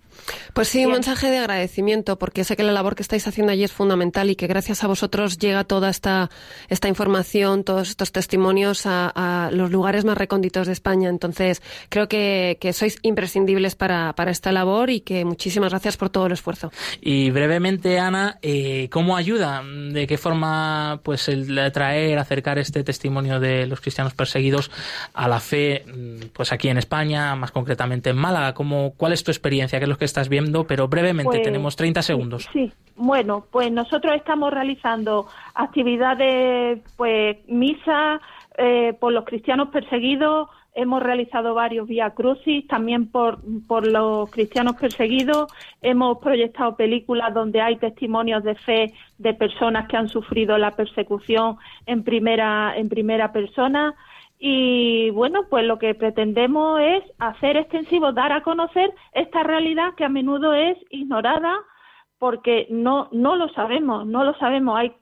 Pues 0.52 0.68
sí, 0.68 0.84
un 0.86 0.92
mensaje 0.92 1.30
de 1.30 1.38
agradecimiento, 1.38 2.18
porque 2.18 2.44
sé 2.44 2.56
que 2.56 2.62
la 2.62 2.72
labor 2.72 2.94
que 2.94 3.02
estáis 3.02 3.26
haciendo 3.26 3.52
allí 3.52 3.64
es 3.64 3.72
fundamental 3.72 4.30
y 4.30 4.36
que 4.36 4.46
gracias 4.46 4.84
a 4.84 4.86
vosotros 4.86 5.38
llega 5.38 5.64
toda 5.64 5.90
esta, 5.90 6.30
esta 6.68 6.88
información, 6.88 7.64
todos 7.64 7.90
estos 7.90 8.12
testimonios 8.12 8.82
a, 8.86 9.50
los 9.52 9.70
lugares 9.70 10.04
más 10.04 10.16
recónditos 10.16 10.66
de 10.66 10.72
España. 10.72 11.08
Entonces, 11.08 11.62
creo 11.88 12.08
que, 12.08 12.58
sois 12.72 12.98
imprescindibles 13.02 13.74
para, 13.76 14.14
para, 14.14 14.30
esta 14.30 14.50
labor 14.50 14.90
y 14.90 15.00
que 15.00 15.24
muchísimas 15.24 15.70
gracias 15.70 15.96
por 15.96 16.10
todo 16.10 16.26
el 16.26 16.32
esfuerzo. 16.32 16.72
Y 17.00 17.30
brevemente, 17.30 17.98
Ana, 17.98 18.38
eh, 18.42 18.88
¿cómo 18.90 19.16
ayuda? 19.16 19.62
¿De 19.64 20.06
qué 20.06 20.18
forma 20.18 21.00
pues 21.02 21.28
el 21.28 21.72
traer, 21.72 22.18
acercar 22.18 22.58
este 22.58 22.82
testimonio 22.82 23.40
de 23.40 23.66
los 23.66 23.80
cristianos 23.80 24.14
perseguidos 24.14 24.70
a 25.12 25.28
la 25.28 25.40
fe 25.40 25.84
pues 26.32 26.52
aquí 26.52 26.68
en 26.68 26.78
España, 26.78 27.34
más 27.36 27.50
concretamente 27.50 28.10
en 28.10 28.16
Málaga? 28.16 28.54
¿Cómo, 28.54 28.94
¿Cuál 28.96 29.12
es 29.12 29.22
tu 29.22 29.30
experiencia? 29.30 29.78
¿Qué 29.78 29.84
es 29.84 29.88
lo 29.88 29.98
que 29.98 30.03
estás 30.04 30.28
viendo, 30.28 30.66
pero 30.66 30.88
brevemente, 30.88 31.30
pues, 31.30 31.42
tenemos 31.42 31.76
30 31.76 32.02
segundos. 32.02 32.48
Sí, 32.52 32.72
bueno, 32.96 33.46
pues 33.50 33.72
nosotros 33.72 34.14
estamos 34.14 34.52
realizando 34.52 35.26
actividades, 35.54 36.80
pues 36.96 37.38
misa 37.48 38.20
eh, 38.56 38.94
por 39.00 39.12
los 39.12 39.24
cristianos 39.24 39.68
perseguidos, 39.68 40.48
hemos 40.74 41.02
realizado 41.02 41.54
varios 41.54 41.86
vía 41.86 42.10
crucis 42.10 42.66
también 42.66 43.10
por, 43.10 43.38
por 43.66 43.86
los 43.86 44.30
cristianos 44.30 44.76
perseguidos, 44.76 45.52
hemos 45.82 46.18
proyectado 46.18 46.76
películas 46.76 47.32
donde 47.32 47.60
hay 47.60 47.76
testimonios 47.76 48.42
de 48.42 48.54
fe 48.56 48.92
de 49.18 49.34
personas 49.34 49.88
que 49.88 49.96
han 49.96 50.08
sufrido 50.08 50.58
la 50.58 50.72
persecución 50.72 51.56
en 51.86 52.02
primera, 52.02 52.76
en 52.76 52.88
primera 52.88 53.32
persona. 53.32 53.94
Y 54.38 55.10
bueno, 55.10 55.42
pues 55.48 55.64
lo 55.64 55.78
que 55.78 55.94
pretendemos 55.94 56.80
es 56.80 57.04
hacer 57.18 57.56
extensivo, 57.56 58.12
dar 58.12 58.32
a 58.32 58.42
conocer 58.42 58.92
esta 59.12 59.42
realidad 59.42 59.94
que 59.96 60.04
a 60.04 60.08
menudo 60.08 60.54
es 60.54 60.76
ignorada 60.90 61.54
porque 62.18 62.66
no, 62.70 63.08
no 63.12 63.36
lo 63.36 63.48
sabemos, 63.50 64.06
no 64.06 64.24
lo 64.24 64.34
sabemos. 64.34 64.76
Hay, 64.78 64.92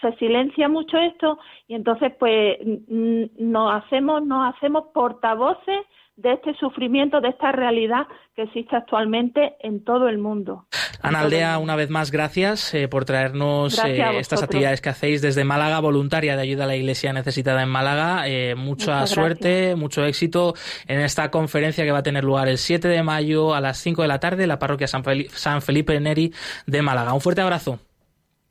se 0.00 0.12
silencia 0.16 0.68
mucho 0.68 0.98
esto 0.98 1.38
y 1.68 1.74
entonces 1.74 2.12
pues 2.18 2.58
nos 2.88 3.74
hacemos, 3.74 4.24
nos 4.24 4.54
hacemos 4.54 4.86
portavoces 4.92 5.86
de 6.22 6.34
este 6.34 6.54
sufrimiento, 6.54 7.20
de 7.20 7.28
esta 7.28 7.52
realidad 7.52 8.06
que 8.34 8.42
existe 8.42 8.76
actualmente 8.76 9.56
en 9.60 9.84
todo 9.84 10.08
el 10.08 10.18
mundo. 10.18 10.66
Ana 11.02 11.20
Aldea, 11.20 11.58
una 11.58 11.74
vez 11.74 11.90
más, 11.90 12.12
gracias 12.12 12.72
eh, 12.74 12.86
por 12.86 13.04
traernos 13.04 13.84
eh, 13.84 14.18
estas 14.18 14.42
actividades 14.42 14.80
que 14.80 14.88
hacéis 14.88 15.20
desde 15.20 15.42
Málaga, 15.42 15.80
voluntaria 15.80 16.36
de 16.36 16.42
ayuda 16.42 16.64
a 16.64 16.66
la 16.68 16.76
Iglesia 16.76 17.12
necesitada 17.12 17.62
en 17.62 17.68
Málaga. 17.68 18.28
Eh, 18.28 18.54
mucha 18.54 19.04
suerte, 19.08 19.74
mucho 19.74 20.04
éxito 20.04 20.54
en 20.86 21.00
esta 21.00 21.30
conferencia 21.30 21.84
que 21.84 21.90
va 21.90 21.98
a 21.98 22.02
tener 22.04 22.22
lugar 22.22 22.48
el 22.48 22.58
7 22.58 22.86
de 22.86 23.02
mayo 23.02 23.54
a 23.54 23.60
las 23.60 23.78
5 23.78 24.02
de 24.02 24.08
la 24.08 24.20
tarde 24.20 24.44
en 24.44 24.48
la 24.48 24.60
parroquia 24.60 24.86
San, 24.86 25.02
San 25.30 25.60
Felipe 25.60 25.98
Neri 25.98 26.32
de 26.66 26.82
Málaga. 26.82 27.12
Un 27.14 27.20
fuerte 27.20 27.40
abrazo. 27.42 27.80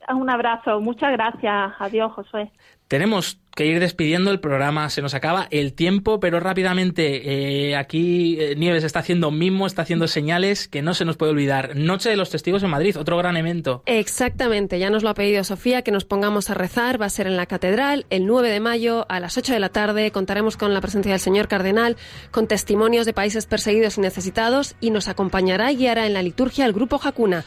Un 0.09 0.29
abrazo, 0.29 0.81
muchas 0.81 1.11
gracias. 1.13 1.73
Adiós, 1.79 2.11
Josué. 2.11 2.51
Tenemos 2.91 3.39
que 3.55 3.65
ir 3.65 3.79
despidiendo 3.79 4.31
el 4.31 4.41
programa, 4.41 4.89
se 4.89 5.01
nos 5.01 5.13
acaba 5.13 5.47
el 5.49 5.71
tiempo, 5.71 6.19
pero 6.19 6.41
rápidamente, 6.41 7.69
eh, 7.69 7.77
aquí 7.77 8.35
eh, 8.37 8.55
Nieves 8.57 8.83
está 8.83 8.99
haciendo 8.99 9.31
mismo, 9.31 9.65
está 9.65 9.83
haciendo 9.83 10.09
señales 10.09 10.67
que 10.67 10.81
no 10.81 10.93
se 10.93 11.05
nos 11.05 11.15
puede 11.15 11.31
olvidar. 11.31 11.77
Noche 11.77 12.09
de 12.09 12.17
los 12.17 12.31
Testigos 12.31 12.63
en 12.63 12.69
Madrid, 12.69 12.97
otro 12.97 13.17
gran 13.17 13.37
evento. 13.37 13.81
Exactamente, 13.85 14.77
ya 14.77 14.89
nos 14.89 15.03
lo 15.03 15.09
ha 15.09 15.13
pedido 15.13 15.45
Sofía, 15.45 15.83
que 15.83 15.91
nos 15.93 16.03
pongamos 16.03 16.49
a 16.49 16.53
rezar, 16.53 17.01
va 17.01 17.05
a 17.05 17.09
ser 17.09 17.27
en 17.27 17.37
la 17.37 17.45
Catedral 17.45 18.05
el 18.09 18.25
9 18.25 18.49
de 18.49 18.59
mayo 18.59 19.05
a 19.07 19.21
las 19.21 19.37
8 19.37 19.53
de 19.53 19.59
la 19.61 19.69
tarde, 19.69 20.11
contaremos 20.11 20.57
con 20.57 20.73
la 20.73 20.81
presencia 20.81 21.13
del 21.13 21.21
señor 21.21 21.47
Cardenal, 21.47 21.95
con 22.29 22.47
testimonios 22.47 23.05
de 23.05 23.13
países 23.13 23.45
perseguidos 23.45 23.97
y 23.97 24.01
necesitados, 24.01 24.75
y 24.81 24.89
nos 24.89 25.07
acompañará 25.07 25.71
y 25.71 25.77
guiará 25.77 26.07
en 26.07 26.13
la 26.13 26.23
liturgia 26.23 26.65
el 26.65 26.73
Grupo 26.73 26.97
Jacuna. 26.97 27.45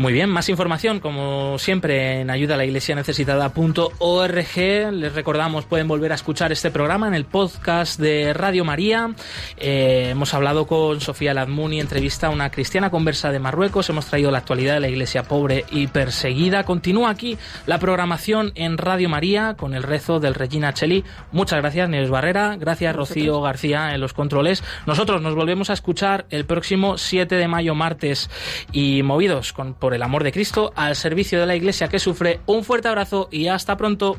Muy 0.00 0.14
bien, 0.14 0.30
más 0.30 0.48
información, 0.48 0.98
como 0.98 1.58
siempre, 1.58 2.22
en 2.22 2.30
ayuda 2.30 2.54
a 2.54 2.56
la 2.56 2.64
iglesia 2.64 2.94
necesitada.org. 2.94 4.56
Les 4.94 5.14
recordamos, 5.14 5.66
pueden 5.66 5.88
volver 5.88 6.12
a 6.12 6.14
escuchar 6.14 6.52
este 6.52 6.70
programa 6.70 7.06
en 7.06 7.12
el 7.12 7.26
podcast 7.26 8.00
de 8.00 8.32
Radio 8.32 8.64
María. 8.64 9.10
Eh, 9.58 10.08
hemos 10.12 10.32
hablado 10.32 10.66
con 10.66 11.02
Sofía 11.02 11.34
Ladmuni, 11.34 11.80
entrevista 11.80 12.28
a 12.28 12.30
una 12.30 12.50
cristiana 12.50 12.88
conversa 12.88 13.30
de 13.30 13.40
Marruecos. 13.40 13.90
Hemos 13.90 14.06
traído 14.06 14.30
la 14.30 14.38
actualidad 14.38 14.72
de 14.72 14.80
la 14.80 14.88
iglesia 14.88 15.24
pobre 15.24 15.66
y 15.70 15.88
perseguida. 15.88 16.64
Continúa 16.64 17.10
aquí 17.10 17.36
la 17.66 17.78
programación 17.78 18.52
en 18.54 18.78
Radio 18.78 19.10
María 19.10 19.54
con 19.58 19.74
el 19.74 19.82
rezo 19.82 20.18
del 20.18 20.32
Regina 20.32 20.72
Cheli. 20.72 21.04
Muchas 21.30 21.60
gracias, 21.60 21.90
Nieves 21.90 22.08
Barrera. 22.08 22.56
Gracias, 22.58 22.96
Rocío 22.96 23.42
García, 23.42 23.94
en 23.94 24.00
los 24.00 24.14
controles. 24.14 24.64
Nosotros 24.86 25.20
nos 25.20 25.34
volvemos 25.34 25.68
a 25.68 25.74
escuchar 25.74 26.24
el 26.30 26.46
próximo 26.46 26.96
7 26.96 27.34
de 27.34 27.48
mayo, 27.48 27.74
martes, 27.74 28.30
y 28.72 29.02
movidos 29.02 29.52
con 29.52 29.74
por 29.90 29.96
el 29.96 30.04
amor 30.04 30.22
de 30.22 30.30
Cristo 30.30 30.72
al 30.76 30.94
servicio 30.94 31.40
de 31.40 31.46
la 31.46 31.56
Iglesia 31.56 31.88
que 31.88 31.98
sufre. 31.98 32.38
Un 32.46 32.62
fuerte 32.62 32.86
abrazo 32.86 33.28
y 33.32 33.48
hasta 33.48 33.76
pronto. 33.76 34.18